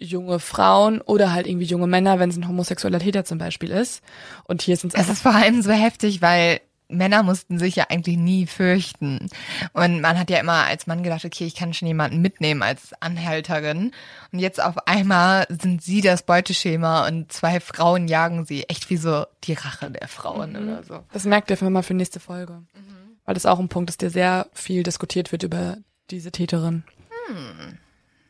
junge 0.01 0.41
Frauen 0.41 1.01
oder 1.01 1.33
halt 1.33 1.47
irgendwie 1.47 1.67
junge 1.67 1.87
Männer, 1.87 2.19
wenn 2.19 2.31
es 2.31 2.37
ein 2.37 2.49
homosexueller 2.49 2.99
Täter 2.99 3.25
zum 3.25 3.39
Beispiel 3.39 3.71
ist. 3.71 4.03
Und 4.45 4.63
hier 4.63 4.77
sind 4.77 4.95
es. 4.95 5.01
Es 5.01 5.09
ist 5.09 5.23
vor 5.23 5.35
allem 5.35 5.63
so 5.63 5.71
heftig, 5.71 6.23
weil 6.23 6.61
Männer 6.89 7.23
mussten 7.23 7.59
sich 7.59 7.77
ja 7.77 7.87
eigentlich 7.89 8.17
nie 8.17 8.47
fürchten. 8.47 9.29
Und 9.73 10.01
man 10.01 10.19
hat 10.19 10.31
ja 10.31 10.39
immer 10.39 10.65
als 10.65 10.87
Mann 10.87 11.03
gedacht, 11.03 11.25
okay, 11.25 11.45
ich 11.45 11.55
kann 11.55 11.73
schon 11.73 11.87
jemanden 11.87 12.21
mitnehmen 12.21 12.63
als 12.63 12.93
Anhälterin. 13.01 13.93
Und 14.33 14.39
jetzt 14.39 14.61
auf 14.61 14.89
einmal 14.89 15.47
sind 15.49 15.83
sie 15.83 16.01
das 16.01 16.23
Beuteschema 16.25 17.07
und 17.07 17.31
zwei 17.31 17.61
Frauen 17.61 18.09
jagen 18.09 18.45
sie. 18.45 18.65
Echt 18.69 18.91
wie 18.91 18.97
so 18.97 19.27
die 19.45 19.53
Rache 19.53 19.91
der 19.91 20.09
Frauen 20.09 20.53
mhm. 20.53 20.63
oder 20.63 20.83
so. 20.83 21.01
Das 21.13 21.25
merkt 21.25 21.51
ihr 21.51 21.71
mal 21.71 21.83
für 21.83 21.95
nächste 21.95 22.21
Folge. 22.21 22.55
Mhm. 22.55 23.19
Weil 23.25 23.35
das 23.35 23.47
auch 23.47 23.59
ein 23.59 23.69
Punkt 23.69 23.91
ist, 23.91 24.03
der 24.03 24.11
sehr 24.11 24.49
viel 24.53 24.83
diskutiert 24.83 25.31
wird 25.31 25.43
über 25.43 25.77
diese 26.11 26.33
Täterin. 26.33 26.83
Hm. 27.29 27.79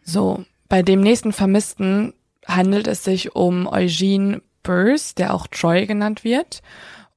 So, 0.03 0.45
bei 0.71 0.83
dem 0.83 1.01
nächsten 1.01 1.33
Vermissten 1.33 2.15
handelt 2.47 2.87
es 2.87 3.05
sich 3.05 3.35
um 3.35 3.67
Eugene 3.67 4.41
Burrs, 4.63 5.15
der 5.17 5.35
auch 5.35 5.49
Troy 5.49 5.85
genannt 5.85 6.25
wird. 6.25 6.63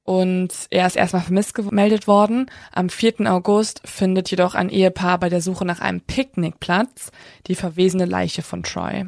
Und 0.02 0.52
er 0.70 0.86
ist 0.86 0.96
erstmal 0.96 1.22
vermisst 1.22 1.54
gemeldet 1.54 2.06
worden. 2.06 2.50
Am 2.72 2.90
4. 2.90 3.32
August 3.32 3.80
findet 3.84 4.30
jedoch 4.30 4.54
ein 4.54 4.68
Ehepaar 4.68 5.18
bei 5.18 5.30
der 5.30 5.40
Suche 5.40 5.64
nach 5.64 5.80
einem 5.80 6.00
Picknickplatz 6.00 7.10
die 7.46 7.54
verwesene 7.54 8.04
Leiche 8.04 8.42
von 8.42 8.64
Troy. 8.64 9.06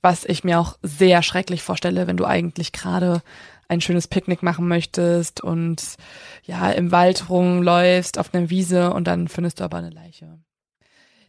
Was 0.00 0.24
ich 0.24 0.44
mir 0.44 0.60
auch 0.60 0.78
sehr 0.82 1.22
schrecklich 1.22 1.62
vorstelle, 1.62 2.06
wenn 2.06 2.16
du 2.16 2.24
eigentlich 2.24 2.72
gerade 2.72 3.20
ein 3.68 3.80
schönes 3.80 4.06
Picknick 4.06 4.44
machen 4.44 4.68
möchtest 4.68 5.40
und 5.42 5.96
ja, 6.44 6.70
im 6.70 6.92
Wald 6.92 7.28
rumläufst, 7.28 8.16
auf 8.18 8.32
einer 8.32 8.48
Wiese 8.48 8.92
und 8.92 9.08
dann 9.08 9.26
findest 9.26 9.58
du 9.58 9.64
aber 9.64 9.78
eine 9.78 9.90
Leiche. 9.90 10.38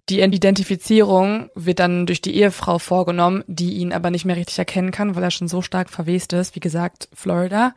Die 0.09 0.19
Identifizierung 0.19 1.49
wird 1.55 1.79
dann 1.79 2.05
durch 2.05 2.21
die 2.21 2.35
Ehefrau 2.35 2.77
vorgenommen, 2.77 3.43
die 3.47 3.75
ihn 3.75 3.93
aber 3.93 4.11
nicht 4.11 4.25
mehr 4.25 4.35
richtig 4.35 4.59
erkennen 4.59 4.91
kann, 4.91 5.15
weil 5.15 5.23
er 5.23 5.31
schon 5.31 5.47
so 5.47 5.61
stark 5.61 5.89
verwest 5.89 6.33
ist. 6.33 6.55
Wie 6.55 6.59
gesagt, 6.59 7.07
Florida. 7.13 7.73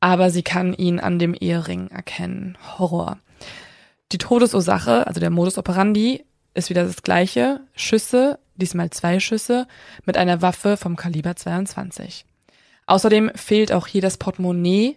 Aber 0.00 0.30
sie 0.30 0.42
kann 0.42 0.72
ihn 0.72 0.98
an 0.98 1.18
dem 1.18 1.36
Ehering 1.38 1.88
erkennen. 1.88 2.56
Horror. 2.78 3.18
Die 4.12 4.18
Todesursache, 4.18 5.06
also 5.06 5.20
der 5.20 5.28
Modus 5.28 5.58
operandi, 5.58 6.24
ist 6.54 6.70
wieder 6.70 6.84
das 6.84 7.02
gleiche. 7.02 7.60
Schüsse, 7.74 8.38
diesmal 8.56 8.88
zwei 8.90 9.20
Schüsse, 9.20 9.66
mit 10.06 10.16
einer 10.16 10.40
Waffe 10.40 10.78
vom 10.78 10.96
Kaliber 10.96 11.36
22. 11.36 12.24
Außerdem 12.86 13.30
fehlt 13.34 13.70
auch 13.70 13.86
hier 13.86 14.00
das 14.00 14.16
Portemonnaie 14.16 14.96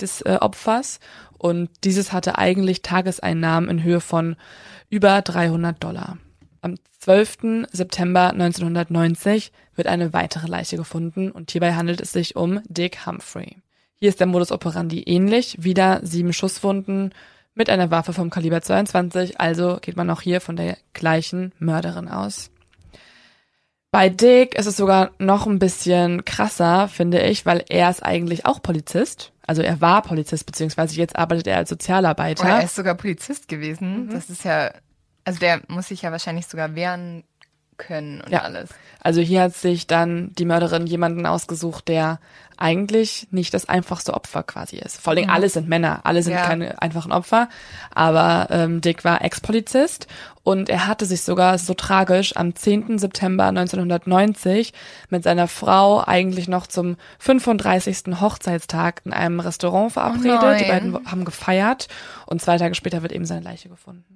des 0.00 0.20
äh, 0.20 0.36
Opfers 0.40 1.00
und 1.38 1.70
dieses 1.84 2.12
hatte 2.12 2.38
eigentlich 2.38 2.82
Tageseinnahmen 2.82 3.70
in 3.70 3.82
Höhe 3.82 4.00
von 4.00 4.36
über 4.94 5.20
300 5.22 5.82
Dollar. 5.82 6.18
Am 6.60 6.76
12. 7.00 7.66
September 7.72 8.30
1990 8.30 9.50
wird 9.74 9.88
eine 9.88 10.12
weitere 10.12 10.46
Leiche 10.46 10.76
gefunden 10.76 11.32
und 11.32 11.50
hierbei 11.50 11.74
handelt 11.74 12.00
es 12.00 12.12
sich 12.12 12.36
um 12.36 12.60
Dick 12.68 13.04
Humphrey. 13.04 13.56
Hier 13.96 14.08
ist 14.08 14.20
der 14.20 14.28
Modus 14.28 14.52
operandi 14.52 15.02
ähnlich, 15.02 15.56
wieder 15.64 15.98
sieben 16.04 16.32
Schusswunden 16.32 17.12
mit 17.54 17.70
einer 17.70 17.90
Waffe 17.90 18.12
vom 18.12 18.30
Kaliber 18.30 18.62
22, 18.62 19.40
also 19.40 19.78
geht 19.82 19.96
man 19.96 20.08
auch 20.10 20.20
hier 20.20 20.40
von 20.40 20.54
der 20.54 20.76
gleichen 20.92 21.50
Mörderin 21.58 22.06
aus. 22.06 22.52
Bei 23.90 24.08
Dick 24.08 24.54
ist 24.54 24.66
es 24.66 24.76
sogar 24.76 25.10
noch 25.18 25.48
ein 25.48 25.58
bisschen 25.58 26.24
krasser, 26.24 26.86
finde 26.86 27.20
ich, 27.20 27.46
weil 27.46 27.64
er 27.68 27.90
ist 27.90 28.04
eigentlich 28.04 28.46
auch 28.46 28.62
Polizist. 28.62 29.32
Also 29.46 29.62
er 29.62 29.80
war 29.80 30.02
Polizist, 30.02 30.46
beziehungsweise 30.46 30.96
jetzt 30.96 31.16
arbeitet 31.16 31.46
er 31.46 31.58
als 31.58 31.68
Sozialarbeiter. 31.68 32.44
Oh, 32.44 32.48
er 32.48 32.64
ist 32.64 32.74
sogar 32.74 32.94
Polizist 32.94 33.48
gewesen. 33.48 34.06
Mhm. 34.06 34.10
Das 34.10 34.30
ist 34.30 34.44
ja, 34.44 34.70
also 35.24 35.38
der 35.38 35.60
muss 35.68 35.88
sich 35.88 36.02
ja 36.02 36.12
wahrscheinlich 36.12 36.46
sogar 36.46 36.74
wehren 36.74 37.24
können 37.76 38.20
und 38.20 38.30
ja. 38.30 38.40
alles. 38.40 38.70
Also 39.00 39.20
hier 39.20 39.42
hat 39.42 39.54
sich 39.54 39.86
dann 39.86 40.32
die 40.34 40.44
Mörderin 40.44 40.86
jemanden 40.86 41.26
ausgesucht, 41.26 41.88
der 41.88 42.18
eigentlich 42.56 43.28
nicht 43.30 43.52
das 43.52 43.68
einfachste 43.68 44.14
Opfer 44.14 44.42
quasi 44.42 44.76
ist. 44.76 45.00
Vor 45.00 45.12
allem 45.12 45.24
mhm. 45.24 45.30
alle 45.30 45.48
sind 45.48 45.68
Männer, 45.68 46.00
alle 46.04 46.22
sind 46.22 46.34
ja. 46.34 46.46
keine 46.46 46.80
einfachen 46.80 47.12
Opfer. 47.12 47.48
Aber 47.94 48.48
ähm, 48.50 48.80
Dick 48.80 49.04
war 49.04 49.22
Ex-Polizist 49.22 50.06
und 50.42 50.68
er 50.68 50.86
hatte 50.86 51.06
sich 51.06 51.22
sogar 51.22 51.58
so 51.58 51.74
tragisch 51.74 52.36
am 52.36 52.54
10. 52.54 52.98
September 52.98 53.44
1990 53.46 54.72
mit 55.10 55.24
seiner 55.24 55.48
Frau 55.48 56.02
eigentlich 56.04 56.48
noch 56.48 56.66
zum 56.66 56.96
35. 57.18 58.20
Hochzeitstag 58.20 59.02
in 59.04 59.12
einem 59.12 59.40
Restaurant 59.40 59.92
verabredet. 59.92 60.40
Oh 60.42 60.54
die 60.58 60.70
beiden 60.70 61.10
haben 61.10 61.24
gefeiert 61.24 61.88
und 62.26 62.40
zwei 62.40 62.58
Tage 62.58 62.74
später 62.74 63.02
wird 63.02 63.12
eben 63.12 63.24
seine 63.24 63.42
Leiche 63.42 63.68
gefunden. 63.68 64.13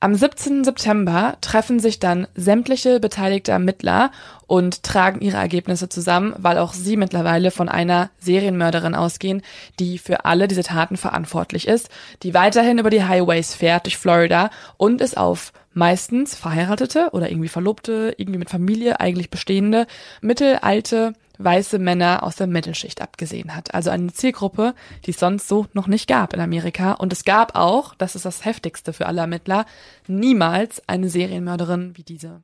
Am 0.00 0.14
17. 0.14 0.64
September 0.64 1.36
treffen 1.40 1.78
sich 1.78 2.00
dann 2.00 2.26
sämtliche 2.34 2.98
beteiligte 2.98 3.52
Ermittler 3.52 4.10
und 4.46 4.82
tragen 4.82 5.20
ihre 5.20 5.36
Ergebnisse 5.36 5.88
zusammen, 5.88 6.34
weil 6.38 6.58
auch 6.58 6.72
sie 6.72 6.96
mittlerweile 6.96 7.50
von 7.50 7.68
einer 7.68 8.10
Serienmörderin 8.18 8.94
ausgehen, 8.94 9.42
die 9.78 9.98
für 9.98 10.24
alle 10.24 10.48
diese 10.48 10.64
Taten 10.64 10.96
verantwortlich 10.96 11.68
ist, 11.68 11.88
die 12.22 12.34
weiterhin 12.34 12.78
über 12.78 12.90
die 12.90 13.04
Highways 13.04 13.54
fährt 13.54 13.86
durch 13.86 13.96
Florida 13.96 14.50
und 14.76 15.00
es 15.00 15.16
auf 15.16 15.52
meistens 15.72 16.34
verheiratete 16.34 17.10
oder 17.12 17.30
irgendwie 17.30 17.48
Verlobte, 17.48 18.14
irgendwie 18.16 18.38
mit 18.38 18.50
Familie 18.50 19.00
eigentlich 19.00 19.30
bestehende, 19.30 19.86
mittelalte 20.20 21.14
weiße 21.44 21.78
Männer 21.78 22.22
aus 22.22 22.36
der 22.36 22.46
Mittelschicht 22.46 23.00
abgesehen 23.00 23.54
hat. 23.54 23.74
Also 23.74 23.90
eine 23.90 24.12
Zielgruppe, 24.12 24.74
die 25.06 25.10
es 25.10 25.18
sonst 25.18 25.48
so 25.48 25.66
noch 25.72 25.86
nicht 25.86 26.08
gab 26.08 26.32
in 26.32 26.40
Amerika. 26.40 26.92
Und 26.92 27.12
es 27.12 27.24
gab 27.24 27.56
auch, 27.56 27.94
das 27.94 28.14
ist 28.14 28.24
das 28.24 28.44
Heftigste 28.44 28.92
für 28.92 29.06
alle 29.06 29.20
Ermittler, 29.20 29.66
niemals 30.06 30.86
eine 30.88 31.08
Serienmörderin 31.08 31.96
wie 31.96 32.04
diese. 32.04 32.42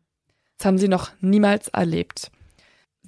Das 0.59 0.67
haben 0.67 0.79
sie 0.79 0.89
noch 0.89 1.11
niemals 1.21 1.69
erlebt. 1.69 2.31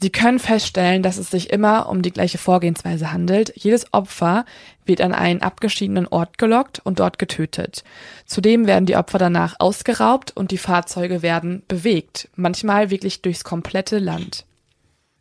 Sie 0.02 0.10
können 0.10 0.38
feststellen, 0.38 1.02
dass 1.02 1.18
es 1.18 1.30
sich 1.30 1.50
immer 1.50 1.90
um 1.90 2.00
die 2.00 2.12
gleiche 2.12 2.38
Vorgehensweise 2.38 3.12
handelt. 3.12 3.52
Jedes 3.54 3.92
Opfer 3.92 4.46
wird 4.86 5.02
an 5.02 5.12
einen 5.12 5.42
abgeschiedenen 5.42 6.06
Ort 6.06 6.38
gelockt 6.38 6.80
und 6.82 7.00
dort 7.00 7.18
getötet. 7.18 7.84
Zudem 8.24 8.66
werden 8.66 8.86
die 8.86 8.96
Opfer 8.96 9.18
danach 9.18 9.56
ausgeraubt 9.58 10.34
und 10.34 10.52
die 10.52 10.58
Fahrzeuge 10.58 11.20
werden 11.20 11.64
bewegt, 11.68 12.30
manchmal 12.34 12.90
wirklich 12.90 13.20
durchs 13.20 13.44
komplette 13.44 13.98
Land. 13.98 14.46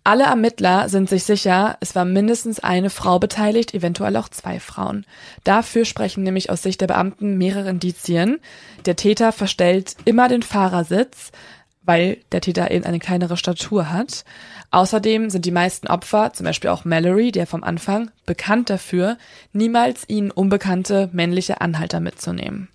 Alle 0.10 0.24
Ermittler 0.24 0.89
sind 0.89 1.07
sich 1.07 1.24
sicher, 1.24 1.78
es 1.82 1.93
war 1.93 2.03
mindestens 2.03 2.60
eine 2.60 2.89
Frau 2.89 3.20
beteiligt, 3.20 3.76
eventuell 3.76 4.18
auch 4.18 4.28
zwei 4.28 4.60
Frauen. 4.60 5.05
Dafür 5.43 5.86
sprechen 5.86 6.24
nämlich 6.24 6.49
aus 6.49 6.64
Sicht 6.64 6.82
der 6.82 6.88
Beamten 6.88 7.38
mehrere 7.38 7.70
Indizien. 7.70 8.39
Der 8.88 8.95
Täter 8.95 9.32
verstellt 9.32 9.95
immer 10.05 10.28
den 10.28 10.41
Fahrersitz, 10.41 11.32
weil 11.84 12.18
der 12.32 12.41
Täter 12.41 12.72
eben 12.72 12.86
eine 12.86 12.97
kleinere 12.97 13.38
Statur 13.38 13.93
hat. 13.93 14.26
Außerdem 14.72 15.30
sind 15.30 15.45
die 15.45 15.51
meisten 15.51 15.86
Opfer, 15.86 16.34
zum 16.34 16.47
Beispiel 16.47 16.72
auch 16.72 16.86
Mallory, 16.86 17.32
der 17.32 17.45
vom 17.45 17.64
Anfang, 17.64 18.10
bekannt 18.26 18.72
dafür, 18.72 19.16
niemals 19.53 20.05
ihnen 20.10 20.32
unbekannte 20.32 21.12
männliche 21.14 21.62
Anhalter 21.62 21.99
mitzunehmen. 21.99 22.70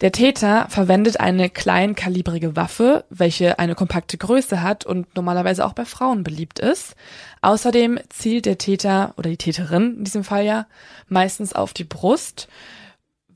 Der 0.00 0.12
Täter 0.12 0.66
verwendet 0.68 1.18
eine 1.18 1.50
kleinkalibrige 1.50 2.54
Waffe, 2.54 3.04
welche 3.10 3.58
eine 3.58 3.74
kompakte 3.74 4.16
Größe 4.16 4.62
hat 4.62 4.86
und 4.86 5.16
normalerweise 5.16 5.66
auch 5.66 5.72
bei 5.72 5.84
Frauen 5.84 6.22
beliebt 6.22 6.60
ist. 6.60 6.94
Außerdem 7.42 7.98
zielt 8.08 8.46
der 8.46 8.58
Täter 8.58 9.12
oder 9.16 9.28
die 9.28 9.36
Täterin 9.36 9.96
in 9.98 10.04
diesem 10.04 10.22
Fall 10.22 10.44
ja 10.44 10.66
meistens 11.08 11.52
auf 11.52 11.72
die 11.72 11.82
Brust, 11.82 12.46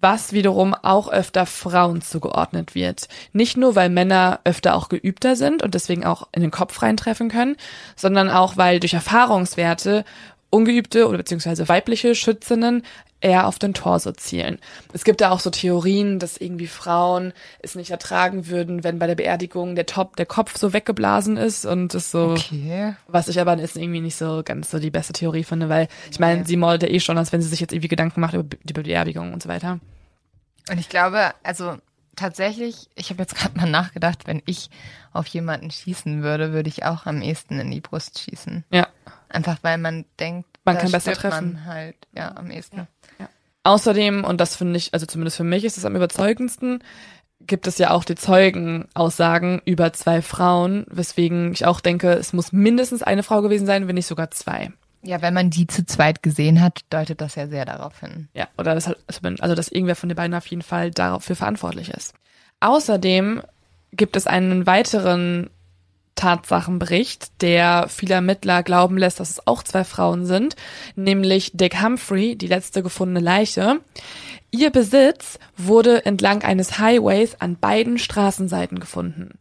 was 0.02 0.32
wiederum 0.32 0.74
auch 0.74 1.08
öfter 1.10 1.46
Frauen 1.46 2.00
zugeordnet 2.00 2.76
wird. 2.76 3.08
Nicht 3.32 3.56
nur, 3.56 3.74
weil 3.74 3.88
Männer 3.88 4.40
öfter 4.44 4.76
auch 4.76 4.88
geübter 4.88 5.34
sind 5.34 5.62
und 5.62 5.74
deswegen 5.74 6.04
auch 6.04 6.28
in 6.32 6.42
den 6.42 6.50
Kopf 6.50 6.82
reintreffen 6.82 7.28
können, 7.28 7.56
sondern 7.96 8.28
auch, 8.28 8.56
weil 8.56 8.80
durch 8.80 8.94
Erfahrungswerte 8.94 10.04
ungeübte 10.52 11.08
oder 11.08 11.18
beziehungsweise 11.18 11.68
weibliche 11.68 12.14
Schützinnen 12.14 12.82
eher 13.22 13.46
auf 13.46 13.58
den 13.58 13.72
Torso 13.72 14.12
zielen. 14.12 14.58
Es 14.92 15.04
gibt 15.04 15.20
da 15.20 15.30
auch 15.30 15.40
so 15.40 15.48
Theorien, 15.48 16.18
dass 16.18 16.36
irgendwie 16.36 16.66
Frauen 16.66 17.32
es 17.60 17.74
nicht 17.74 17.90
ertragen 17.90 18.48
würden, 18.48 18.84
wenn 18.84 18.98
bei 18.98 19.06
der 19.06 19.14
Beerdigung 19.14 19.76
der 19.76 19.86
Top, 19.86 20.16
der 20.16 20.26
Kopf 20.26 20.58
so 20.58 20.72
weggeblasen 20.72 21.36
ist 21.36 21.64
und 21.64 21.94
das 21.94 22.10
so, 22.10 22.32
okay. 22.32 22.94
was 23.06 23.28
ich 23.28 23.40
aber 23.40 23.58
ist 23.58 23.76
irgendwie 23.76 24.00
nicht 24.00 24.16
so 24.16 24.42
ganz 24.44 24.70
so 24.70 24.78
die 24.78 24.90
beste 24.90 25.12
Theorie 25.12 25.44
finde, 25.44 25.68
weil 25.68 25.88
ich 26.10 26.18
meine, 26.18 26.40
okay. 26.40 26.48
sie 26.48 26.56
ja 26.56 26.88
eh 26.88 27.00
schon, 27.00 27.16
als 27.16 27.32
wenn 27.32 27.40
sie 27.40 27.48
sich 27.48 27.60
jetzt 27.60 27.72
irgendwie 27.72 27.88
Gedanken 27.88 28.20
macht 28.20 28.34
über 28.34 28.44
die 28.62 28.72
Beerdigung 28.72 29.32
und 29.32 29.42
so 29.42 29.48
weiter. 29.48 29.78
Und 30.68 30.78
ich 30.78 30.88
glaube, 30.88 31.32
also 31.42 31.76
tatsächlich, 32.16 32.88
ich 32.94 33.10
habe 33.10 33.22
jetzt 33.22 33.34
gerade 33.34 33.56
mal 33.58 33.68
nachgedacht, 33.68 34.26
wenn 34.26 34.42
ich 34.46 34.70
auf 35.12 35.26
jemanden 35.26 35.70
schießen 35.70 36.22
würde, 36.22 36.52
würde 36.52 36.68
ich 36.68 36.84
auch 36.84 37.06
am 37.06 37.22
ehesten 37.22 37.58
in 37.58 37.70
die 37.70 37.80
Brust 37.80 38.18
schießen. 38.18 38.64
Ja. 38.70 38.88
Einfach 39.28 39.58
weil 39.62 39.78
man 39.78 40.04
denkt, 40.20 40.48
man 40.64 40.78
kann 40.78 40.92
besser 40.92 41.12
treffen. 41.12 41.54
Man 41.54 41.64
halt, 41.64 41.96
ja, 42.14 42.36
am 42.36 42.50
ehesten. 42.50 42.76
Ja. 42.78 42.86
Ja. 43.18 43.28
Außerdem, 43.64 44.24
und 44.24 44.40
das 44.40 44.56
finde 44.56 44.76
ich, 44.76 44.92
also 44.92 45.06
zumindest 45.06 45.36
für 45.36 45.44
mich 45.44 45.64
ist 45.64 45.78
es 45.78 45.84
am 45.84 45.96
überzeugendsten, 45.96 46.82
gibt 47.46 47.66
es 47.66 47.78
ja 47.78 47.90
auch 47.90 48.04
die 48.04 48.14
Zeugenaussagen 48.14 49.62
über 49.64 49.92
zwei 49.92 50.22
Frauen, 50.22 50.86
weswegen 50.88 51.52
ich 51.52 51.66
auch 51.66 51.80
denke, 51.80 52.12
es 52.12 52.32
muss 52.32 52.52
mindestens 52.52 53.02
eine 53.02 53.22
Frau 53.22 53.42
gewesen 53.42 53.66
sein, 53.66 53.88
wenn 53.88 53.94
nicht 53.94 54.06
sogar 54.06 54.30
zwei. 54.30 54.72
Ja, 55.04 55.20
wenn 55.20 55.34
man 55.34 55.50
die 55.50 55.66
zu 55.66 55.84
zweit 55.84 56.22
gesehen 56.22 56.60
hat, 56.60 56.80
deutet 56.90 57.20
das 57.20 57.34
ja 57.34 57.48
sehr 57.48 57.64
darauf 57.64 57.98
hin. 58.00 58.28
Ja, 58.34 58.48
oder 58.56 58.74
das, 58.74 58.88
also 58.88 59.54
dass 59.54 59.68
irgendwer 59.68 59.96
von 59.96 60.08
den 60.08 60.16
beiden 60.16 60.34
auf 60.34 60.46
jeden 60.46 60.62
Fall 60.62 60.90
dafür 60.92 61.34
verantwortlich 61.34 61.90
ist. 61.90 62.14
Außerdem 62.60 63.42
gibt 63.90 64.16
es 64.16 64.26
einen 64.28 64.66
weiteren 64.66 65.50
Tatsachenbericht, 66.14 67.42
der 67.42 67.86
viele 67.88 68.14
Ermittler 68.14 68.62
glauben 68.62 68.96
lässt, 68.96 69.18
dass 69.18 69.30
es 69.30 69.46
auch 69.46 69.62
zwei 69.62 69.82
Frauen 69.82 70.26
sind, 70.26 70.54
nämlich 70.94 71.50
Dick 71.54 71.82
Humphrey, 71.82 72.36
die 72.36 72.46
letzte 72.46 72.82
gefundene 72.82 73.20
Leiche. 73.20 73.80
Ihr 74.50 74.70
Besitz 74.70 75.38
wurde 75.56 76.04
entlang 76.04 76.42
eines 76.42 76.78
Highways 76.78 77.36
an 77.40 77.56
beiden 77.56 77.98
Straßenseiten 77.98 78.78
gefunden. 78.78 79.38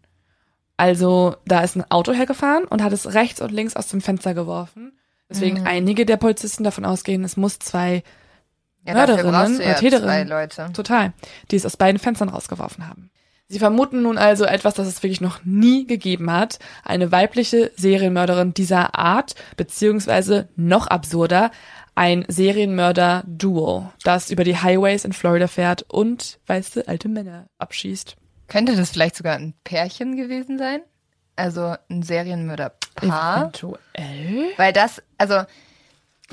Also 0.77 1.35
da 1.45 1.61
ist 1.61 1.75
ein 1.75 1.89
Auto 1.91 2.13
hergefahren 2.13 2.63
und 2.63 2.81
hat 2.81 2.93
es 2.93 3.13
rechts 3.13 3.41
und 3.41 3.51
links 3.51 3.75
aus 3.75 3.89
dem 3.89 4.01
Fenster 4.01 4.33
geworfen. 4.33 4.93
Deswegen 5.31 5.61
mhm. 5.61 5.67
einige 5.67 6.05
der 6.05 6.17
Polizisten 6.17 6.63
davon 6.63 6.85
ausgehen, 6.85 7.23
es 7.23 7.37
muss 7.37 7.57
zwei 7.57 8.03
ja, 8.85 8.93
Mörderinnen 8.93 9.55
oder 9.55 9.65
ja 9.65 9.73
Täterinnen, 9.75 10.73
total, 10.73 11.13
die 11.49 11.55
es 11.55 11.65
aus 11.65 11.77
beiden 11.77 11.99
Fenstern 11.99 12.29
rausgeworfen 12.29 12.87
haben. 12.87 13.09
Sie 13.47 13.59
vermuten 13.59 14.01
nun 14.01 14.17
also 14.17 14.45
etwas, 14.45 14.75
das 14.75 14.87
es 14.87 15.03
wirklich 15.03 15.19
noch 15.19 15.43
nie 15.43 15.85
gegeben 15.85 16.31
hat. 16.31 16.59
Eine 16.85 17.11
weibliche 17.11 17.71
Serienmörderin 17.75 18.53
dieser 18.53 18.95
Art, 18.97 19.35
beziehungsweise 19.57 20.47
noch 20.55 20.87
absurder, 20.87 21.51
ein 21.93 22.23
Serienmörder-Duo, 22.29 23.91
das 24.03 24.31
über 24.31 24.45
die 24.45 24.57
Highways 24.57 25.03
in 25.03 25.11
Florida 25.11 25.47
fährt 25.47 25.83
und 25.89 26.39
weiße 26.47 26.87
alte 26.87 27.09
Männer 27.09 27.47
abschießt. 27.57 28.15
Könnte 28.47 28.75
das 28.75 28.91
vielleicht 28.91 29.17
sogar 29.17 29.35
ein 29.35 29.53
Pärchen 29.65 30.15
gewesen 30.15 30.57
sein? 30.57 30.81
Also 31.41 31.75
ein 31.89 32.03
Serienmörder-Paar? 32.03 33.41
Eventuell. 33.41 34.51
Weil 34.57 34.73
das, 34.73 35.01
also 35.17 35.41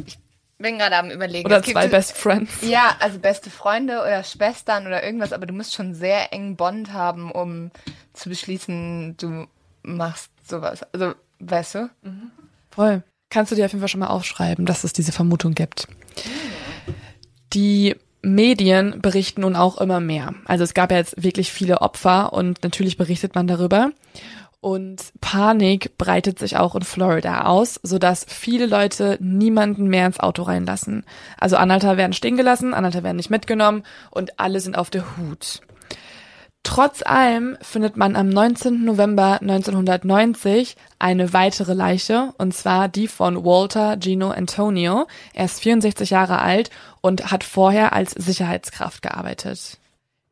ich 0.05 0.19
bin 0.59 0.77
gerade 0.77 0.97
am 0.97 1.11
überlegen. 1.11 1.47
Oder 1.47 1.63
zwei 1.63 1.89
Best 1.89 2.15
Friends. 2.15 2.59
Ja, 2.61 2.95
also 3.01 3.19
beste 3.19 3.49
Freunde 3.49 4.01
oder 4.01 4.23
Schwestern 4.23 4.87
oder 4.87 5.03
irgendwas, 5.03 5.33
aber 5.33 5.47
du 5.47 5.55
musst 5.55 5.75
schon 5.75 5.95
sehr 5.95 6.31
engen 6.35 6.57
Bond 6.57 6.93
haben, 6.93 7.31
um 7.31 7.71
zu 8.13 8.29
beschließen, 8.29 9.17
du 9.17 9.47
machst 9.83 10.31
sowas. 10.47 10.81
Also, 10.93 11.15
weißt 11.39 11.77
du? 11.77 11.91
Mhm. 12.03 12.31
Voll. 12.71 13.03
Kannst 13.31 13.51
du 13.51 13.57
dir 13.57 13.65
auf 13.65 13.73
jeden 13.73 13.81
Fall 13.81 13.89
schon 13.89 14.01
mal 14.01 14.09
aufschreiben, 14.09 14.67
dass 14.67 14.85
es 14.85 14.93
diese 14.93 15.13
Vermutung 15.13 15.55
gibt. 15.55 15.89
Die 17.55 17.97
Medien 18.21 19.01
berichten 19.01 19.41
nun 19.41 19.57
auch 19.57 19.79
immer 19.81 20.01
mehr. 20.01 20.35
Also 20.45 20.65
es 20.65 20.75
gab 20.75 20.91
ja 20.91 20.99
jetzt 20.99 21.23
wirklich 21.23 21.51
viele 21.51 21.81
Opfer 21.81 22.35
und 22.35 22.63
natürlich 22.63 22.99
berichtet 22.99 23.35
man 23.35 23.47
darüber. 23.47 23.91
Und 24.61 25.13
Panik 25.21 25.97
breitet 25.99 26.39
sich 26.39 26.57
auch 26.57 26.75
in 26.75 26.83
Florida 26.83 27.43
aus, 27.43 27.79
sodass 27.85 28.27
viele 28.29 28.67
Leute 28.67 29.17
niemanden 29.21 29.87
mehr 29.87 30.07
ins 30.07 30.19
Auto 30.19 30.43
reinlassen. 30.43 31.05
Also 31.39 31.57
Anhalter 31.57 31.97
werden 31.97 32.13
stehen 32.13 32.37
gelassen, 32.37 32.75
Anhalter 32.75 33.05
werden 33.05 33.17
nicht 33.17 33.31
mitgenommen 33.31 33.85
und 34.11 34.41
alle 34.41 34.59
sind 34.61 34.77
auf 34.77 34.91
der 34.91 35.17
Hut. 35.17 35.61
Trotz 36.65 37.03
allem 37.03 37.57
findet 37.63 37.97
man 37.97 38.17
am 38.17 38.29
19. 38.29 38.85
November 38.85 39.39
1990 39.41 40.77
eine 40.99 41.33
weitere 41.33 41.73
Leiche, 41.73 42.35
und 42.37 42.53
zwar 42.53 42.89
die 42.89 43.09
von 43.09 43.45
Walter 43.45 43.97
Gino 43.99 44.31
Antonio. 44.31 45.07
Er 45.33 45.47
ist 45.47 45.61
64 45.61 46.11
Jahre 46.11 46.41
alt 46.41 46.71
und 47.01 47.31
hat 47.31 47.45
vorher 47.45 47.93
als 47.93 48.11
Sicherheitskraft 48.11 49.03
gearbeitet. 49.03 49.79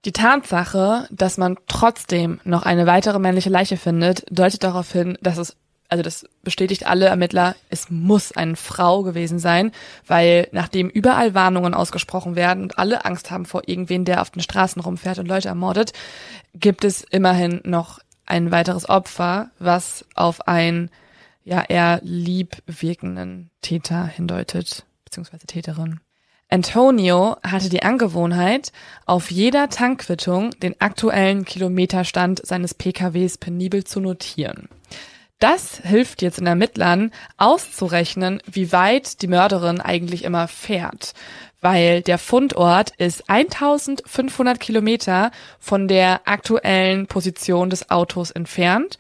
Die 0.07 0.13
Tatsache, 0.13 1.09
dass 1.11 1.37
man 1.37 1.59
trotzdem 1.67 2.39
noch 2.45 2.63
eine 2.63 2.87
weitere 2.87 3.19
männliche 3.19 3.51
Leiche 3.51 3.77
findet, 3.77 4.25
deutet 4.31 4.63
darauf 4.63 4.93
hin, 4.93 5.19
dass 5.21 5.37
es, 5.37 5.57
also 5.89 6.05
das 6.05 6.29
bestätigt 6.45 6.87
alle 6.87 7.07
Ermittler, 7.07 7.57
es 7.71 7.91
muss 7.91 8.31
eine 8.31 8.55
Frau 8.55 9.03
gewesen 9.03 9.41
sein, 9.41 9.73
weil 10.07 10.47
nachdem 10.53 10.91
überall 10.91 11.35
Warnungen 11.35 11.75
ausgesprochen 11.75 12.37
werden 12.37 12.63
und 12.63 12.79
alle 12.79 13.05
Angst 13.05 13.33
haben 13.33 13.47
vor 13.47 13.63
irgendwen, 13.67 14.05
der 14.05 14.23
auf 14.23 14.31
den 14.31 14.43
Straßen 14.43 14.81
rumfährt 14.81 15.19
und 15.19 15.27
Leute 15.27 15.49
ermordet, 15.49 15.93
gibt 16.55 16.85
es 16.85 17.03
immerhin 17.03 17.61
noch 17.65 17.99
ein 18.27 18.53
weiteres 18.53 18.89
Opfer, 18.89 19.51
was 19.59 20.05
auf 20.15 20.47
einen 20.47 20.89
ja 21.43 21.63
eher 21.63 21.99
lieb 22.05 22.63
wirkenden 22.67 23.51
Täter 23.61 24.07
hindeutet, 24.07 24.87
beziehungsweise 25.05 25.49
Täterin. 25.49 25.99
Antonio 26.49 27.37
hatte 27.43 27.69
die 27.69 27.83
Angewohnheit, 27.83 28.71
auf 29.05 29.31
jeder 29.31 29.69
Tankquittung 29.69 30.51
den 30.63 30.81
aktuellen 30.81 31.45
Kilometerstand 31.45 32.47
seines 32.47 32.75
PKWs 32.75 33.39
penibel 33.39 33.83
zu 33.83 34.01
notieren. 34.01 34.69
Das 35.41 35.81
hilft 35.83 36.23
jetzt 36.23 36.39
den 36.39 36.47
Ermittlern 36.47 37.11
auszurechnen, 37.37 38.41
wie 38.47 38.73
weit 38.73 39.21
die 39.21 39.27
Mörderin 39.27 39.81
eigentlich 39.81 40.25
immer 40.25 40.49
fährt, 40.49 41.13
weil 41.61 42.01
der 42.01 42.19
Fundort 42.19 42.93
ist 42.97 43.29
1500 43.29 44.59
Kilometer 44.61 45.33
von 45.59 45.89
der 45.89 46.23
aktuellen 46.27 47.07
Position 47.07 47.71
des 47.71 47.91
Autos 47.91 48.31
entfernt 48.31 48.99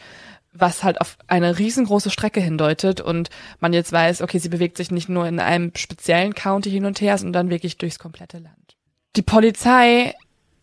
was 0.58 0.84
halt 0.84 1.00
auf 1.00 1.18
eine 1.26 1.58
riesengroße 1.58 2.10
Strecke 2.10 2.40
hindeutet 2.40 3.00
und 3.00 3.30
man 3.60 3.72
jetzt 3.72 3.92
weiß, 3.92 4.22
okay, 4.22 4.38
sie 4.38 4.48
bewegt 4.48 4.76
sich 4.76 4.90
nicht 4.90 5.08
nur 5.08 5.26
in 5.26 5.40
einem 5.40 5.72
speziellen 5.74 6.34
County 6.34 6.70
hin 6.70 6.84
und 6.84 7.00
her, 7.00 7.16
sondern 7.18 7.50
wirklich 7.50 7.78
durchs 7.78 7.98
komplette 7.98 8.38
Land. 8.38 8.76
Die 9.16 9.22
Polizei 9.22 10.14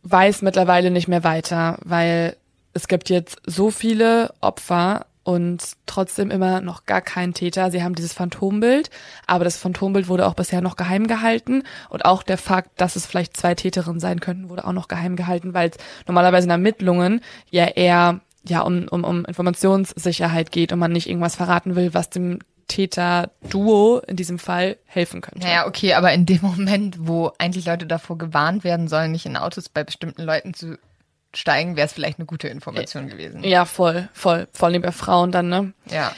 weiß 0.04 0.42
mittlerweile 0.42 0.92
nicht 0.92 1.08
mehr 1.08 1.24
weiter, 1.24 1.78
weil 1.84 2.36
es 2.74 2.88
gibt 2.88 3.10
jetzt 3.10 3.42
so 3.46 3.72
viele 3.72 4.34
Opfer 4.42 5.06
und 5.24 5.64
trotzdem 5.86 6.32
immer 6.32 6.62
noch 6.62 6.86
gar 6.86 7.02
keinen 7.02 7.34
Täter. 7.34 7.72
Sie 7.72 7.82
haben 7.82 7.96
dieses 7.96 8.14
Phantombild, 8.14 8.90
aber 9.26 9.46
das 9.46 9.58
Phantombild 9.58 10.08
wurde 10.08 10.28
auch 10.28 10.34
bisher 10.34 10.62
noch 10.62 10.76
geheim 10.76 11.08
gehalten 11.08 11.64
und 11.90 12.04
auch 12.06 12.24
der 12.24 12.38
Fakt, 12.38 12.82
dass 12.82 12.96
es 12.96 13.06
vielleicht 13.06 13.38
zwei 13.38 13.56
Täterinnen 13.56 14.02
sein 14.02 14.20
könnten, 14.20 14.50
wurde 14.50 14.66
auch 14.66 14.74
noch 14.74 14.90
geheim 14.90 15.16
gehalten, 15.16 15.54
weil 15.54 15.70
es 15.70 15.78
normalerweise 16.08 16.46
in 16.46 16.52
Ermittlungen 16.52 17.22
ja 17.50 17.66
eher 17.66 18.20
ja 18.48 18.62
um, 18.62 18.88
um, 18.88 19.04
um 19.04 19.26
Informationssicherheit 19.26 20.52
geht 20.52 20.72
und 20.72 20.80
man 20.80 20.92
nicht 20.92 21.08
irgendwas 21.08 21.36
verraten 21.36 21.76
will, 21.76 21.94
was 21.94 22.10
dem 22.10 22.40
Täter-Duo 22.68 24.00
in 24.08 24.16
diesem 24.16 24.40
Fall 24.40 24.78
helfen 24.86 25.22
könnte. 25.22 25.46
Naja, 25.46 25.68
okay, 25.68 25.94
aber 25.94 26.14
in 26.14 26.26
dem 26.26 26.42
Moment, 26.42 26.98
wo 27.00 27.32
eigentlich 27.38 27.66
Leute 27.66 27.86
davor 27.86 28.18
gewarnt 28.18 28.64
werden 28.64 28.88
sollen, 28.88 29.12
nicht 29.12 29.26
in 29.26 29.38
Autos 29.38 29.70
bei 29.70 29.84
bestimmten 29.84 30.24
Leuten 30.24 30.54
zu 30.54 30.78
steigen, 31.34 31.76
wäre 31.76 31.88
es 31.88 31.94
vielleicht 31.94 32.20
eine 32.20 32.26
gute 32.26 32.48
Information 32.48 33.10
gewesen. 33.10 33.44
Ja, 33.44 33.66
voll, 33.66 34.10
voll. 34.14 34.48
Vor 34.54 34.68
allem 34.68 34.82
bei 34.82 34.92
Frauen 34.92 35.32
dann, 35.32 35.50
ne? 35.50 35.74
Ja. 35.90 36.14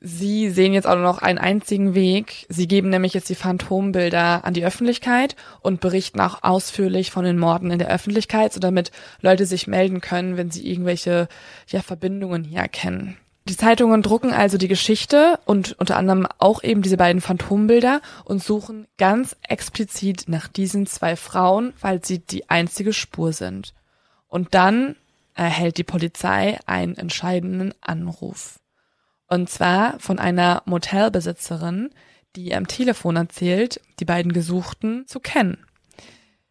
Sie 0.00 0.50
sehen 0.50 0.74
jetzt 0.74 0.86
auch 0.86 0.98
noch 0.98 1.18
einen 1.18 1.38
einzigen 1.38 1.94
Weg. 1.94 2.46
Sie 2.50 2.68
geben 2.68 2.90
nämlich 2.90 3.14
jetzt 3.14 3.30
die 3.30 3.34
Phantombilder 3.34 4.44
an 4.44 4.52
die 4.52 4.64
Öffentlichkeit 4.64 5.36
und 5.62 5.80
berichten 5.80 6.20
auch 6.20 6.42
ausführlich 6.42 7.10
von 7.10 7.24
den 7.24 7.38
Morden 7.38 7.70
in 7.70 7.78
der 7.78 7.90
Öffentlichkeit, 7.90 8.52
so 8.52 8.60
damit 8.60 8.90
Leute 9.22 9.46
sich 9.46 9.66
melden 9.66 10.02
können, 10.02 10.36
wenn 10.36 10.50
sie 10.50 10.70
irgendwelche 10.70 11.28
ja, 11.68 11.80
Verbindungen 11.80 12.44
hier 12.44 12.60
erkennen. 12.60 13.16
Die 13.48 13.56
Zeitungen 13.56 14.02
drucken 14.02 14.32
also 14.32 14.58
die 14.58 14.68
Geschichte 14.68 15.38
und 15.46 15.76
unter 15.78 15.96
anderem 15.96 16.26
auch 16.38 16.64
eben 16.64 16.82
diese 16.82 16.96
beiden 16.96 17.22
Phantombilder 17.22 18.00
und 18.24 18.42
suchen 18.42 18.88
ganz 18.98 19.36
explizit 19.48 20.24
nach 20.26 20.48
diesen 20.48 20.86
zwei 20.86 21.14
Frauen, 21.14 21.72
weil 21.80 22.04
sie 22.04 22.18
die 22.18 22.50
einzige 22.50 22.92
Spur 22.92 23.32
sind. 23.32 23.72
Und 24.26 24.54
dann 24.54 24.96
erhält 25.34 25.78
die 25.78 25.84
Polizei 25.84 26.58
einen 26.66 26.96
entscheidenden 26.96 27.72
Anruf. 27.80 28.58
Und 29.28 29.50
zwar 29.50 29.98
von 29.98 30.18
einer 30.18 30.62
Motelbesitzerin, 30.66 31.90
die 32.36 32.54
am 32.54 32.68
Telefon 32.68 33.16
erzählt, 33.16 33.80
die 33.98 34.04
beiden 34.04 34.32
Gesuchten 34.32 35.06
zu 35.06 35.20
kennen. 35.20 35.58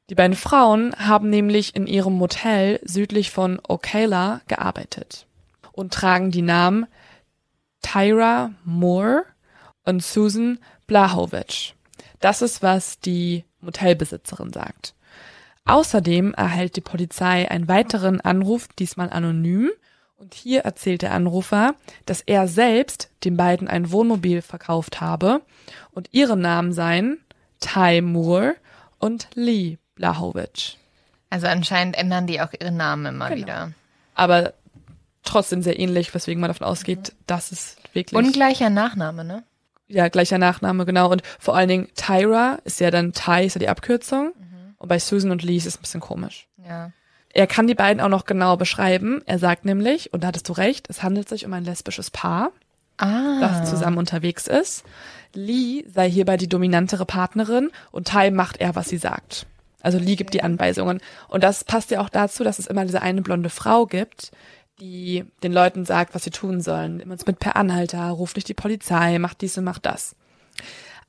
Die 0.09 0.15
beiden 0.15 0.35
Frauen 0.35 0.95
haben 0.97 1.29
nämlich 1.29 1.75
in 1.75 1.87
ihrem 1.87 2.13
Motel 2.13 2.79
südlich 2.83 3.31
von 3.31 3.59
Ocala 3.67 4.41
gearbeitet 4.47 5.25
und 5.71 5.93
tragen 5.93 6.31
die 6.31 6.41
Namen 6.41 6.85
Tyra 7.81 8.51
Moore 8.63 9.23
und 9.83 10.03
Susan 10.03 10.59
Blahovic. 10.87 11.73
Das 12.19 12.41
ist, 12.41 12.61
was 12.61 12.99
die 12.99 13.45
Motelbesitzerin 13.61 14.53
sagt. 14.53 14.93
Außerdem 15.65 16.33
erhält 16.35 16.75
die 16.75 16.81
Polizei 16.81 17.49
einen 17.49 17.67
weiteren 17.67 18.21
Anruf, 18.21 18.67
diesmal 18.77 19.09
anonym, 19.09 19.71
und 20.17 20.33
hier 20.33 20.61
erzählt 20.61 21.01
der 21.01 21.13
Anrufer, 21.13 21.75
dass 22.05 22.21
er 22.21 22.47
selbst 22.47 23.09
den 23.23 23.37
beiden 23.37 23.67
ein 23.67 23.91
Wohnmobil 23.91 24.41
verkauft 24.41 25.01
habe 25.01 25.41
und 25.91 26.09
ihre 26.11 26.37
Namen 26.37 26.73
seien 26.73 27.19
Ty 27.59 28.01
Moore 28.01 28.55
und 28.99 29.27
Lee 29.33 29.77
Blachowicz. 29.95 30.77
Also 31.29 31.47
anscheinend 31.47 31.97
ändern 31.97 32.27
die 32.27 32.41
auch 32.41 32.53
ihre 32.57 32.71
Namen 32.71 33.07
immer 33.07 33.29
genau. 33.29 33.41
wieder. 33.41 33.71
Aber 34.13 34.53
trotzdem 35.23 35.61
sehr 35.61 35.79
ähnlich, 35.79 36.13
weswegen 36.13 36.39
man 36.39 36.49
davon 36.49 36.67
ausgeht, 36.67 37.13
mhm. 37.13 37.23
dass 37.27 37.51
es 37.51 37.77
wirklich. 37.93 38.17
Und 38.17 38.33
gleicher 38.33 38.69
Nachname, 38.69 39.25
ne? 39.25 39.43
Ja, 39.87 40.07
gleicher 40.07 40.37
Nachname, 40.37 40.85
genau. 40.85 41.11
Und 41.11 41.21
vor 41.39 41.55
allen 41.55 41.69
Dingen 41.69 41.89
Tyra 41.95 42.59
ist 42.63 42.79
ja 42.79 42.89
dann 42.89 43.13
Ty, 43.13 43.45
ist 43.45 43.55
ja 43.55 43.59
die 43.59 43.69
Abkürzung. 43.69 44.33
Mhm. 44.37 44.75
Und 44.77 44.87
bei 44.87 44.99
Susan 44.99 45.31
und 45.31 45.43
Lee 45.43 45.57
ist 45.57 45.65
es 45.65 45.77
ein 45.77 45.81
bisschen 45.81 46.01
komisch. 46.01 46.47
Ja. 46.57 46.91
Er 47.35 47.47
kann 47.47 47.67
die 47.67 47.75
beiden 47.75 48.01
auch 48.01 48.07
noch 48.09 48.23
genau 48.23 48.55
beschreiben. 48.55 49.21
Er 49.25 49.39
sagt 49.39 49.65
nämlich, 49.65 50.13
und 50.13 50.23
da 50.23 50.29
hattest 50.29 50.47
du 50.47 50.53
recht, 50.53 50.89
es 50.89 51.03
handelt 51.03 51.27
sich 51.27 51.45
um 51.45 51.51
ein 51.51 51.65
lesbisches 51.65 52.09
Paar, 52.09 52.53
ah. 52.97 53.41
das 53.41 53.69
zusammen 53.69 53.97
unterwegs 53.97 54.47
ist. 54.47 54.85
Lee 55.33 55.83
sei 55.93 56.09
hierbei 56.09 56.37
die 56.37 56.47
dominantere 56.47 57.05
Partnerin 57.05 57.71
und 57.91 58.07
Tai 58.07 58.31
macht 58.31 58.61
er, 58.61 58.73
was 58.75 58.87
sie 58.87 58.97
sagt. 58.97 59.47
Also 59.81 59.97
Lee 59.97 60.15
gibt 60.15 60.33
die 60.33 60.43
Anweisungen. 60.43 61.01
Und 61.27 61.43
das 61.43 61.65
passt 61.65 61.91
ja 61.91 61.99
auch 61.99 62.07
dazu, 62.07 62.45
dass 62.45 62.57
es 62.57 62.67
immer 62.67 62.85
diese 62.85 63.01
eine 63.01 63.21
blonde 63.21 63.49
Frau 63.49 63.85
gibt, 63.85 64.31
die 64.79 65.25
den 65.43 65.51
Leuten 65.51 65.83
sagt, 65.83 66.15
was 66.15 66.23
sie 66.23 66.31
tun 66.31 66.61
sollen. 66.61 66.97
Nimm 66.97 67.11
uns 67.11 67.25
mit 67.25 67.39
per 67.39 67.57
Anhalter, 67.57 68.07
ruf 68.11 68.33
nicht 68.35 68.47
die 68.47 68.53
Polizei, 68.53 69.19
mach 69.19 69.33
dies 69.33 69.57
und 69.57 69.65
mach 69.65 69.79
das. 69.79 70.15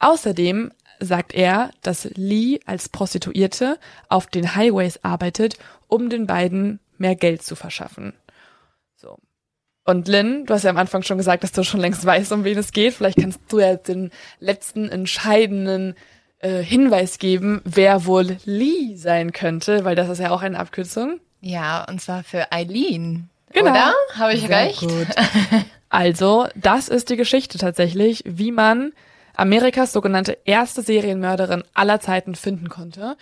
Außerdem 0.00 0.72
sagt 1.00 1.34
er, 1.34 1.70
dass 1.82 2.08
Lee 2.14 2.60
als 2.66 2.88
Prostituierte 2.88 3.78
auf 4.08 4.26
den 4.26 4.54
Highways 4.54 4.98
arbeitet, 5.02 5.56
um 5.88 6.10
den 6.10 6.26
beiden 6.26 6.80
mehr 6.98 7.14
Geld 7.14 7.42
zu 7.42 7.56
verschaffen. 7.56 8.14
So. 8.96 9.18
Und 9.84 10.08
Lynn, 10.08 10.46
du 10.46 10.54
hast 10.54 10.64
ja 10.64 10.70
am 10.70 10.76
Anfang 10.76 11.02
schon 11.02 11.18
gesagt, 11.18 11.44
dass 11.44 11.52
du 11.52 11.62
schon 11.62 11.80
längst 11.80 12.04
weißt, 12.04 12.32
um 12.32 12.44
wen 12.44 12.58
es 12.58 12.72
geht. 12.72 12.94
Vielleicht 12.94 13.18
kannst 13.18 13.40
du 13.48 13.60
ja 13.60 13.76
den 13.76 14.10
letzten 14.40 14.88
entscheidenden 14.88 15.94
äh, 16.38 16.62
Hinweis 16.62 17.18
geben, 17.18 17.62
wer 17.64 18.04
wohl 18.04 18.36
Lee 18.44 18.96
sein 18.96 19.32
könnte, 19.32 19.84
weil 19.84 19.94
das 19.94 20.08
ist 20.08 20.18
ja 20.18 20.30
auch 20.30 20.42
eine 20.42 20.58
Abkürzung. 20.58 21.20
Ja, 21.40 21.84
und 21.88 22.00
zwar 22.00 22.24
für 22.24 22.52
Eileen. 22.52 23.30
Genau. 23.52 23.70
Oder? 23.70 23.94
Habe 24.14 24.34
ich 24.34 24.46
Sehr 24.46 24.50
recht? 24.50 24.80
Gut. 24.80 25.06
also, 25.88 26.46
das 26.54 26.88
ist 26.88 27.08
die 27.08 27.16
Geschichte 27.16 27.58
tatsächlich, 27.58 28.22
wie 28.26 28.52
man 28.52 28.92
Amerikas 29.34 29.92
sogenannte 29.92 30.36
erste 30.44 30.82
Serienmörderin 30.82 31.62
aller 31.72 32.00
Zeiten 32.00 32.34
finden 32.34 32.68
konnte. 32.68 33.16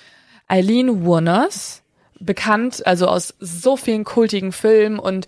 Eileen 0.48 1.04
Wuornos, 1.04 1.82
bekannt, 2.24 2.86
also 2.86 3.06
aus 3.06 3.34
so 3.38 3.76
vielen 3.76 4.04
kultigen 4.04 4.52
Filmen 4.52 4.98
und 4.98 5.26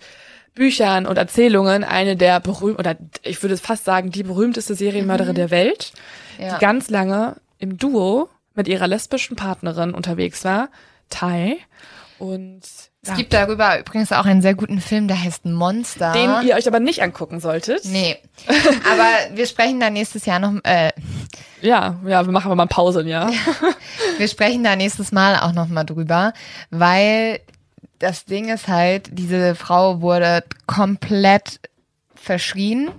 Büchern 0.53 1.05
und 1.05 1.17
Erzählungen, 1.17 1.83
eine 1.83 2.15
der 2.15 2.39
berühmten, 2.39 2.79
oder 2.79 2.97
ich 3.21 3.41
würde 3.43 3.57
fast 3.57 3.85
sagen, 3.85 4.11
die 4.11 4.23
berühmteste 4.23 4.73
Serienmörderin 4.73 5.33
mhm. 5.33 5.37
der 5.37 5.51
Welt, 5.51 5.93
ja. 6.39 6.55
die 6.55 6.59
ganz 6.59 6.89
lange 6.89 7.37
im 7.59 7.77
Duo 7.77 8.29
mit 8.55 8.67
ihrer 8.67 8.87
lesbischen 8.87 9.35
Partnerin 9.35 9.93
unterwegs 9.93 10.43
war, 10.43 10.69
Tai. 11.09 11.57
Und 12.17 12.61
es 13.07 13.15
gibt 13.15 13.33
darüber 13.33 13.79
übrigens 13.79 14.11
auch 14.11 14.25
einen 14.25 14.41
sehr 14.41 14.55
guten 14.55 14.81
Film, 14.81 15.07
der 15.07 15.23
heißt 15.23 15.45
Monster. 15.45 16.11
Den 16.11 16.47
ihr 16.47 16.55
euch 16.55 16.67
aber 16.67 16.79
nicht 16.79 17.01
angucken 17.01 17.39
solltet. 17.39 17.85
Nee. 17.85 18.17
Aber 18.91 19.35
wir 19.35 19.47
sprechen 19.47 19.79
da 19.79 19.89
nächstes 19.89 20.25
Jahr 20.25 20.39
noch. 20.39 20.53
Äh, 20.63 20.91
ja, 21.61 21.95
ja, 22.05 22.25
wir 22.25 22.31
machen 22.31 22.45
aber 22.45 22.55
mal 22.55 22.67
Pause, 22.67 23.03
ja. 23.03 23.29
wir 24.17 24.27
sprechen 24.27 24.63
da 24.63 24.75
nächstes 24.75 25.11
Mal 25.11 25.39
auch 25.39 25.53
noch 25.53 25.67
mal 25.67 25.83
drüber, 25.83 26.33
weil 26.69 27.39
das 27.99 28.25
Ding 28.25 28.49
ist 28.49 28.67
halt, 28.67 29.09
diese 29.11 29.55
Frau 29.55 30.01
wurde 30.01 30.43
komplett 30.67 31.59
verschrien 32.15 32.91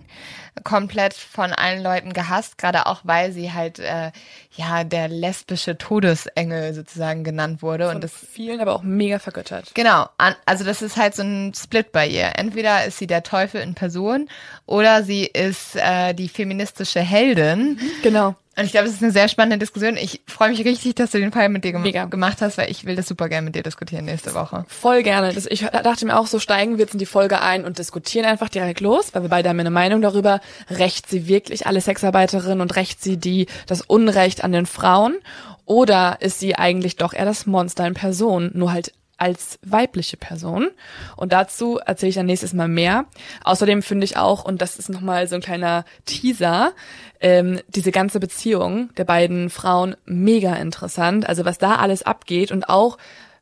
komplett 0.64 1.14
von 1.14 1.52
allen 1.52 1.82
Leuten 1.82 2.12
gehasst, 2.12 2.59
gerade 2.59 2.86
auch 2.86 3.00
weil 3.04 3.32
sie 3.32 3.52
halt 3.52 3.78
äh, 3.78 4.11
ja 4.52 4.84
der 4.84 5.09
lesbische 5.09 5.78
Todesengel 5.78 6.74
sozusagen 6.74 7.24
genannt 7.24 7.62
wurde 7.62 7.86
von 7.86 7.96
und 7.96 8.04
das 8.04 8.12
vielen 8.12 8.61
aber 8.61 8.74
auch 8.74 8.82
mega 8.82 9.18
vergöttert. 9.18 9.72
Genau, 9.74 10.09
an, 10.18 10.34
also 10.46 10.64
das 10.64 10.82
ist 10.82 10.96
halt 10.96 11.14
so 11.14 11.22
ein 11.22 11.52
Split 11.54 11.92
bei 11.92 12.06
ihr. 12.06 12.32
Entweder 12.36 12.84
ist 12.84 12.98
sie 12.98 13.06
der 13.06 13.22
Teufel 13.22 13.61
in 13.61 13.74
Person 13.74 14.28
oder 14.66 15.02
sie 15.02 15.24
ist 15.24 15.76
äh, 15.76 16.14
die 16.14 16.28
feministische 16.28 17.00
Heldin. 17.00 17.78
Genau. 18.02 18.36
Und 18.59 18.64
ich 18.64 18.72
glaube, 18.72 18.88
es 18.88 18.94
ist 18.94 19.02
eine 19.04 19.12
sehr 19.12 19.28
spannende 19.28 19.59
Diskussion. 19.59 19.96
Ich 19.96 20.20
freue 20.26 20.50
mich 20.50 20.64
richtig, 20.64 20.96
dass 20.96 21.12
du 21.12 21.18
den 21.18 21.30
Fall 21.30 21.48
mit 21.48 21.62
dir 21.62 21.70
gem 21.70 21.82
Mega. 21.82 22.06
gemacht 22.06 22.38
hast, 22.40 22.59
weil 22.59 22.68
ich 22.72 22.84
will 22.84 22.96
das 22.96 23.06
super 23.06 23.28
gerne 23.28 23.44
mit 23.44 23.54
dir 23.54 23.62
diskutieren 23.62 24.04
nächste 24.06 24.34
Woche. 24.34 24.64
Voll 24.66 25.04
gerne. 25.04 25.32
Das, 25.32 25.46
ich 25.46 25.61
dachte 25.61 26.04
mir 26.04 26.18
auch, 26.18 26.26
so 26.26 26.40
steigen 26.40 26.72
wir 26.72 26.80
jetzt 26.80 26.92
in 26.92 26.98
die 26.98 27.06
Folge 27.06 27.40
ein 27.40 27.64
und 27.64 27.78
diskutieren 27.78 28.26
einfach 28.26 28.48
direkt 28.48 28.80
los, 28.80 29.11
weil 29.14 29.22
wir 29.22 29.28
beide 29.28 29.48
haben 29.48 29.61
eine 29.61 29.70
Meinung 29.70 30.02
darüber. 30.02 30.40
Rächt 30.70 31.09
sie 31.09 31.28
wirklich 31.28 31.68
alle 31.68 31.80
Sexarbeiterinnen 31.80 32.61
und 32.61 32.74
rächt 32.74 33.00
sie 33.00 33.16
die 33.16 33.46
das 33.68 33.80
Unrecht 33.80 34.42
an 34.42 34.50
den 34.50 34.66
Frauen? 34.66 35.16
Oder 35.64 36.16
ist 36.18 36.40
sie 36.40 36.56
eigentlich 36.56 36.96
doch 36.96 37.12
eher 37.12 37.26
das 37.26 37.46
Monster 37.46 37.86
in 37.86 37.94
Person, 37.94 38.50
nur 38.54 38.72
halt 38.72 38.92
als 39.18 39.58
weibliche 39.66 40.16
Person. 40.16 40.68
Und 41.16 41.32
dazu 41.32 41.78
erzähle 41.78 42.10
ich 42.10 42.14
dann 42.14 42.26
nächstes 42.26 42.54
Mal 42.54 42.68
mehr. 42.68 43.04
Außerdem 43.44 43.82
finde 43.82 44.04
ich 44.04 44.16
auch, 44.16 44.44
und 44.44 44.62
das 44.62 44.78
ist 44.78 44.88
nochmal 44.88 45.28
so 45.28 45.34
ein 45.34 45.42
kleiner 45.42 45.84
Teaser, 46.06 46.72
ähm, 47.20 47.60
diese 47.68 47.90
ganze 47.90 48.20
Beziehung 48.20 48.94
der 48.96 49.04
beiden 49.04 49.50
Frauen 49.50 49.96
mega 50.06 50.54
interessant. 50.54 51.28
Also 51.28 51.44
was 51.44 51.58
da 51.58 51.76
alles 51.76 52.02
abgeht 52.02 52.52
und 52.52 52.68
auch 52.68 52.96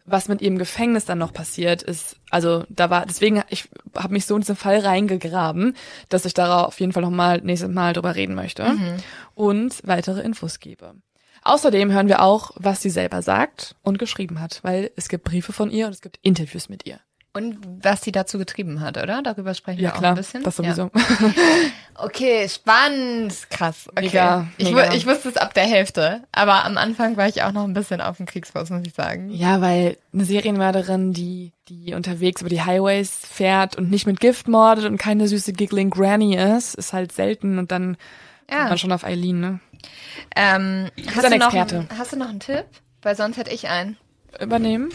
was 0.07 0.29
mit 0.29 0.41
ihrem 0.41 0.57
Gefängnis 0.57 1.05
dann 1.05 1.19
noch 1.19 1.33
passiert 1.33 1.83
ist, 1.83 2.17
also 2.31 2.65
da 2.69 2.91
war, 2.91 3.07
deswegen, 3.07 3.43
ich 3.49 3.69
habe 3.97 4.13
mich 4.13 4.25
so 4.25 4.37
in 4.37 4.41
diesen 4.41 4.57
Fall 4.57 4.79
reingegraben, 4.79 5.77
dass 6.09 6.25
ich 6.25 6.33
darauf 6.33 6.69
auf 6.69 6.81
jeden 6.81 6.93
Fall 6.93 7.03
nochmal 7.03 7.41
nächstes 7.43 7.71
Mal 7.71 7.93
drüber 7.93 8.15
reden 8.15 8.37
möchte 8.37 8.63
und 9.35 9.75
weitere 9.85 10.21
Infos 10.21 10.61
gebe. 10.61 10.95
Außerdem 11.47 11.93
hören 11.93 12.09
wir 12.09 12.23
auch, 12.23 12.51
was 12.57 12.83
sie 12.83 12.91
selber 12.91 13.23
sagt 13.23 13.75
und 13.83 13.99
geschrieben 13.99 14.41
hat, 14.41 14.61
weil 14.63 14.91
es 14.97 15.09
gibt 15.09 15.25
Briefe 15.25 15.53
von 15.53 15.71
ihr 15.71 15.87
und 15.87 15.93
es 15.93 16.01
gibt 16.01 16.19
Interviews 16.23 16.69
mit 16.69 16.87
ihr. 16.87 16.99
Und 17.33 17.59
was 17.83 18.01
sie 18.01 18.13
dazu 18.13 18.39
getrieben 18.39 18.81
hat, 18.81 18.97
oder? 18.97 19.21
Darüber 19.23 19.53
sprechen 19.53 19.81
Ja 19.81 19.91
wir 19.91 19.95
auch 19.95 19.99
klar, 19.99 20.13
ein 20.13 20.17
bisschen. 20.17 20.43
das 20.43 20.57
sowieso. 20.57 20.91
Ja. 20.95 21.31
Okay, 21.99 22.47
spannend. 22.49 23.33
Krass. 23.49 23.89
Okay. 23.89 24.03
Mega, 24.03 24.47
ich, 24.59 24.71
mega. 24.71 24.91
wu- 24.91 24.95
ich 24.95 25.07
wusste 25.07 25.31
es 25.31 25.37
ab 25.39 25.55
der 25.55 25.65
Hälfte, 25.65 26.23
aber 26.31 26.65
am 26.67 26.77
Anfang 26.77 27.17
war 27.17 27.27
ich 27.27 27.43
auch 27.43 27.53
noch 27.53 27.65
ein 27.65 27.73
bisschen 27.73 28.03
auf 28.03 28.19
dem 28.19 28.27
Kriegsfuß, 28.27 28.69
muss 28.69 28.83
ich 28.87 28.93
sagen. 28.93 29.31
Ja, 29.31 29.63
weil 29.63 29.97
eine 30.13 30.25
Serienmörderin, 30.27 31.15
die, 31.15 31.53
die 31.69 31.95
unterwegs 31.95 32.43
über 32.43 32.51
die 32.51 32.61
Highways 32.63 33.11
fährt 33.27 33.77
und 33.77 33.91
nicht 33.91 34.07
mit 34.07 34.21
Gift 34.21 34.47
mordet 34.47 34.85
und 34.85 34.99
keine 34.99 35.27
süße 35.27 35.55
giggling 35.55 35.89
Granny 35.89 36.37
ist, 36.37 36.75
ist 36.75 36.93
halt 36.93 37.13
selten 37.13 37.59
und 37.59 37.73
dann 37.73 37.97
Ja. 38.51 38.69
man 38.69 38.77
schon 38.79 38.93
auf 38.93 39.05
Eileen, 39.05 39.41
ne? 39.41 39.61
Ähm, 40.35 40.91
hast, 41.15 41.25
ein 41.25 41.33
du 41.33 41.39
noch 41.39 41.55
einen, 41.55 41.89
hast 41.99 42.13
du 42.13 42.17
noch 42.17 42.29
einen 42.29 42.41
Tipp? 42.41 42.65
Weil 43.03 43.17
sonst 43.17 43.37
hätte 43.37 43.53
ich 43.53 43.69
einen. 43.69 43.97
Übernehmen. 44.41 44.91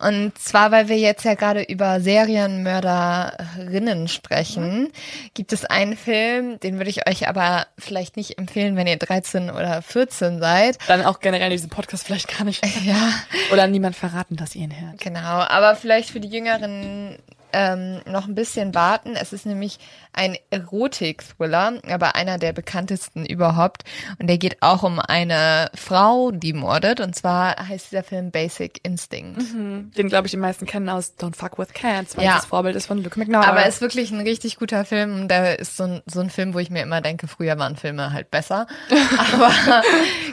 Und 0.00 0.36
zwar, 0.38 0.72
weil 0.72 0.88
wir 0.88 0.98
jetzt 0.98 1.24
ja 1.24 1.34
gerade 1.34 1.62
über 1.62 2.00
Serienmörderinnen 2.00 4.08
sprechen, 4.08 4.90
gibt 5.34 5.52
es 5.52 5.64
einen 5.64 5.96
Film, 5.96 6.58
den 6.60 6.78
würde 6.78 6.90
ich 6.90 7.08
euch 7.08 7.28
aber 7.28 7.66
vielleicht 7.78 8.16
nicht 8.16 8.36
empfehlen, 8.38 8.74
wenn 8.76 8.88
ihr 8.88 8.96
13 8.98 9.50
oder 9.50 9.82
14 9.82 10.40
seid. 10.40 10.78
Dann 10.88 11.04
auch 11.04 11.20
generell 11.20 11.50
diesen 11.50 11.70
Podcast 11.70 12.04
vielleicht 12.04 12.36
gar 12.36 12.44
nicht. 12.44 12.64
Ja, 12.84 13.12
Oder 13.52 13.66
niemand 13.66 13.96
verraten, 13.96 14.36
dass 14.36 14.54
ihr 14.54 14.62
ihn 14.62 14.78
hört. 14.78 15.00
genau. 15.00 15.20
Aber 15.20 15.74
vielleicht 15.76 16.10
für 16.10 16.20
die 16.20 16.28
Jüngeren 16.28 17.18
ähm, 17.54 18.00
noch 18.06 18.26
ein 18.26 18.34
bisschen 18.34 18.74
warten. 18.74 19.14
Es 19.16 19.32
ist 19.32 19.46
nämlich 19.46 19.78
ein 20.12 20.36
Erotik-Thriller, 20.50 21.74
aber 21.88 22.14
einer 22.16 22.38
der 22.38 22.52
bekanntesten 22.52 23.24
überhaupt. 23.24 23.84
Und 24.18 24.26
der 24.28 24.38
geht 24.38 24.60
auch 24.60 24.82
um 24.82 24.98
eine 24.98 25.70
Frau, 25.74 26.30
die 26.30 26.52
mordet. 26.52 27.00
Und 27.00 27.14
zwar 27.16 27.56
heißt 27.68 27.90
dieser 27.92 28.02
Film 28.02 28.30
Basic 28.30 28.80
Instinct. 28.82 29.40
Den, 29.54 30.08
glaube 30.08 30.26
ich, 30.26 30.32
die 30.32 30.36
meisten 30.36 30.66
kennen 30.66 30.88
aus 30.88 31.14
Don't 31.18 31.36
Fuck 31.36 31.58
With 31.58 31.72
Cats, 31.72 32.16
weil 32.16 32.24
Ja. 32.24 32.34
das 32.36 32.46
Vorbild 32.46 32.76
ist 32.76 32.86
von 32.86 33.02
Luke 33.02 33.18
McNaught. 33.18 33.46
Aber 33.48 33.64
es 33.64 33.76
ist 33.76 33.80
wirklich 33.80 34.10
ein 34.10 34.20
richtig 34.20 34.56
guter 34.56 34.84
Film. 34.84 35.22
Und 35.22 35.28
Da 35.28 35.52
ist 35.52 35.76
so 35.76 35.84
ein, 35.84 36.02
so 36.06 36.20
ein 36.20 36.30
Film, 36.30 36.54
wo 36.54 36.58
ich 36.58 36.70
mir 36.70 36.82
immer 36.82 37.00
denke, 37.00 37.28
früher 37.28 37.58
waren 37.58 37.76
Filme 37.76 38.12
halt 38.12 38.30
besser. 38.30 38.66
Aber 39.32 39.52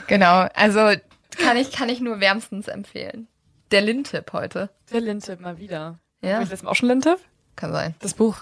genau, 0.06 0.46
also 0.54 0.80
kann 1.38 1.56
ich, 1.56 1.72
kann 1.72 1.88
ich 1.88 2.00
nur 2.00 2.20
wärmstens 2.20 2.68
empfehlen. 2.68 3.26
Der 3.70 3.80
Lin-Tipp 3.80 4.32
heute. 4.32 4.68
der 4.92 5.00
Linte 5.00 5.36
mal 5.40 5.56
wieder. 5.58 5.98
Ja. 6.22 6.34
Habe 6.34 6.44
ich 6.44 6.50
das 6.50 6.64
auch 6.64 6.74
schon 6.74 6.88
Linte? 6.88 7.16
Kann 7.56 7.72
sein. 7.72 7.94
Das 8.00 8.14
Buch. 8.14 8.36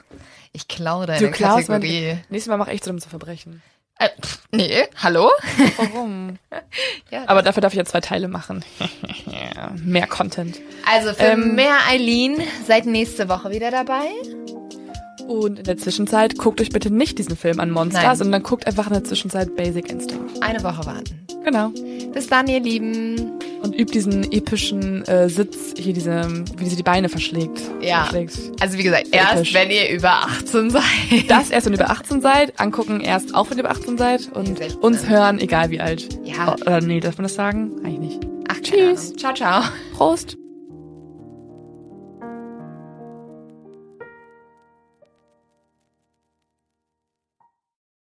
Ich 0.52 0.68
klaue 0.68 1.06
deine 1.06 1.20
Du 1.20 1.30
klaust 1.30 1.68
mein 1.68 1.80
Kategorie. 1.80 2.18
Nächstes 2.28 2.48
Mal 2.48 2.56
mache 2.56 2.72
ich 2.72 2.82
zu 2.82 2.90
dem 2.90 3.00
zu 3.00 3.08
verbrechen. 3.08 3.62
Äh, 3.98 4.08
pff, 4.20 4.38
nee, 4.50 4.84
hallo? 4.96 5.30
Warum? 5.76 6.38
Ja, 7.10 7.24
Aber 7.26 7.42
dafür 7.42 7.60
darf 7.60 7.72
ich 7.72 7.78
ja 7.78 7.84
zwei 7.84 8.00
Teile 8.00 8.28
machen. 8.28 8.64
mehr 9.76 10.06
Content. 10.06 10.58
also 10.90 11.12
für 11.12 11.24
ähm, 11.24 11.54
mehr 11.54 11.76
Eileen 11.88 12.42
seid 12.66 12.86
nächste 12.86 13.28
Woche 13.28 13.50
wieder 13.50 13.70
dabei. 13.70 14.08
Und 15.30 15.60
in 15.60 15.64
der 15.64 15.76
Zwischenzeit 15.76 16.38
guckt 16.38 16.60
euch 16.60 16.70
bitte 16.70 16.92
nicht 16.92 17.16
diesen 17.18 17.36
Film 17.36 17.60
an 17.60 17.70
Monsters, 17.70 18.02
Nein. 18.02 18.16
sondern 18.16 18.42
guckt 18.42 18.66
einfach 18.66 18.88
in 18.88 18.94
der 18.94 19.04
Zwischenzeit 19.04 19.54
Basic 19.54 19.88
Instinct. 19.88 20.42
Eine 20.42 20.60
Woche 20.64 20.84
warten. 20.84 21.24
Genau. 21.44 21.70
Bis 22.12 22.26
dann, 22.26 22.48
ihr 22.48 22.58
Lieben. 22.58 23.38
Und 23.62 23.78
übt 23.78 23.92
diesen 23.92 24.32
epischen 24.32 25.04
äh, 25.06 25.28
Sitz, 25.28 25.74
hier 25.76 25.92
diese, 25.92 26.26
wie 26.56 26.68
sie 26.68 26.74
die 26.74 26.82
Beine 26.82 27.08
verschlägt. 27.08 27.60
Ja. 27.80 28.06
Verschlägt. 28.06 28.38
Also 28.58 28.76
wie 28.76 28.82
gesagt, 28.82 29.08
erst 29.12 29.34
Episch. 29.34 29.54
wenn 29.54 29.70
ihr 29.70 29.90
über 29.90 30.24
18 30.24 30.70
seid. 30.70 30.82
Das 31.28 31.50
erst, 31.50 31.66
wenn 31.66 31.74
ihr 31.74 31.78
über 31.78 31.90
18 31.90 32.22
seid, 32.22 32.58
angucken 32.58 33.00
erst 33.00 33.32
auch, 33.32 33.50
wenn 33.50 33.58
ihr 33.58 33.64
über 33.64 33.70
18 33.70 33.98
seid 33.98 34.32
und 34.34 34.58
16. 34.58 34.80
uns 34.80 35.08
hören, 35.08 35.38
egal 35.38 35.70
wie 35.70 35.78
alt. 35.78 36.08
Ja. 36.24 36.56
Oh, 36.58 36.68
äh, 36.68 36.80
nee, 36.80 36.98
darf 36.98 37.18
man 37.18 37.24
das 37.24 37.34
sagen? 37.34 37.70
Eigentlich 37.84 38.16
nicht. 38.16 38.26
Ach, 38.48 38.60
Tschüss. 38.60 39.14
Ciao, 39.14 39.32
ciao. 39.32 39.62
Prost. 39.94 40.39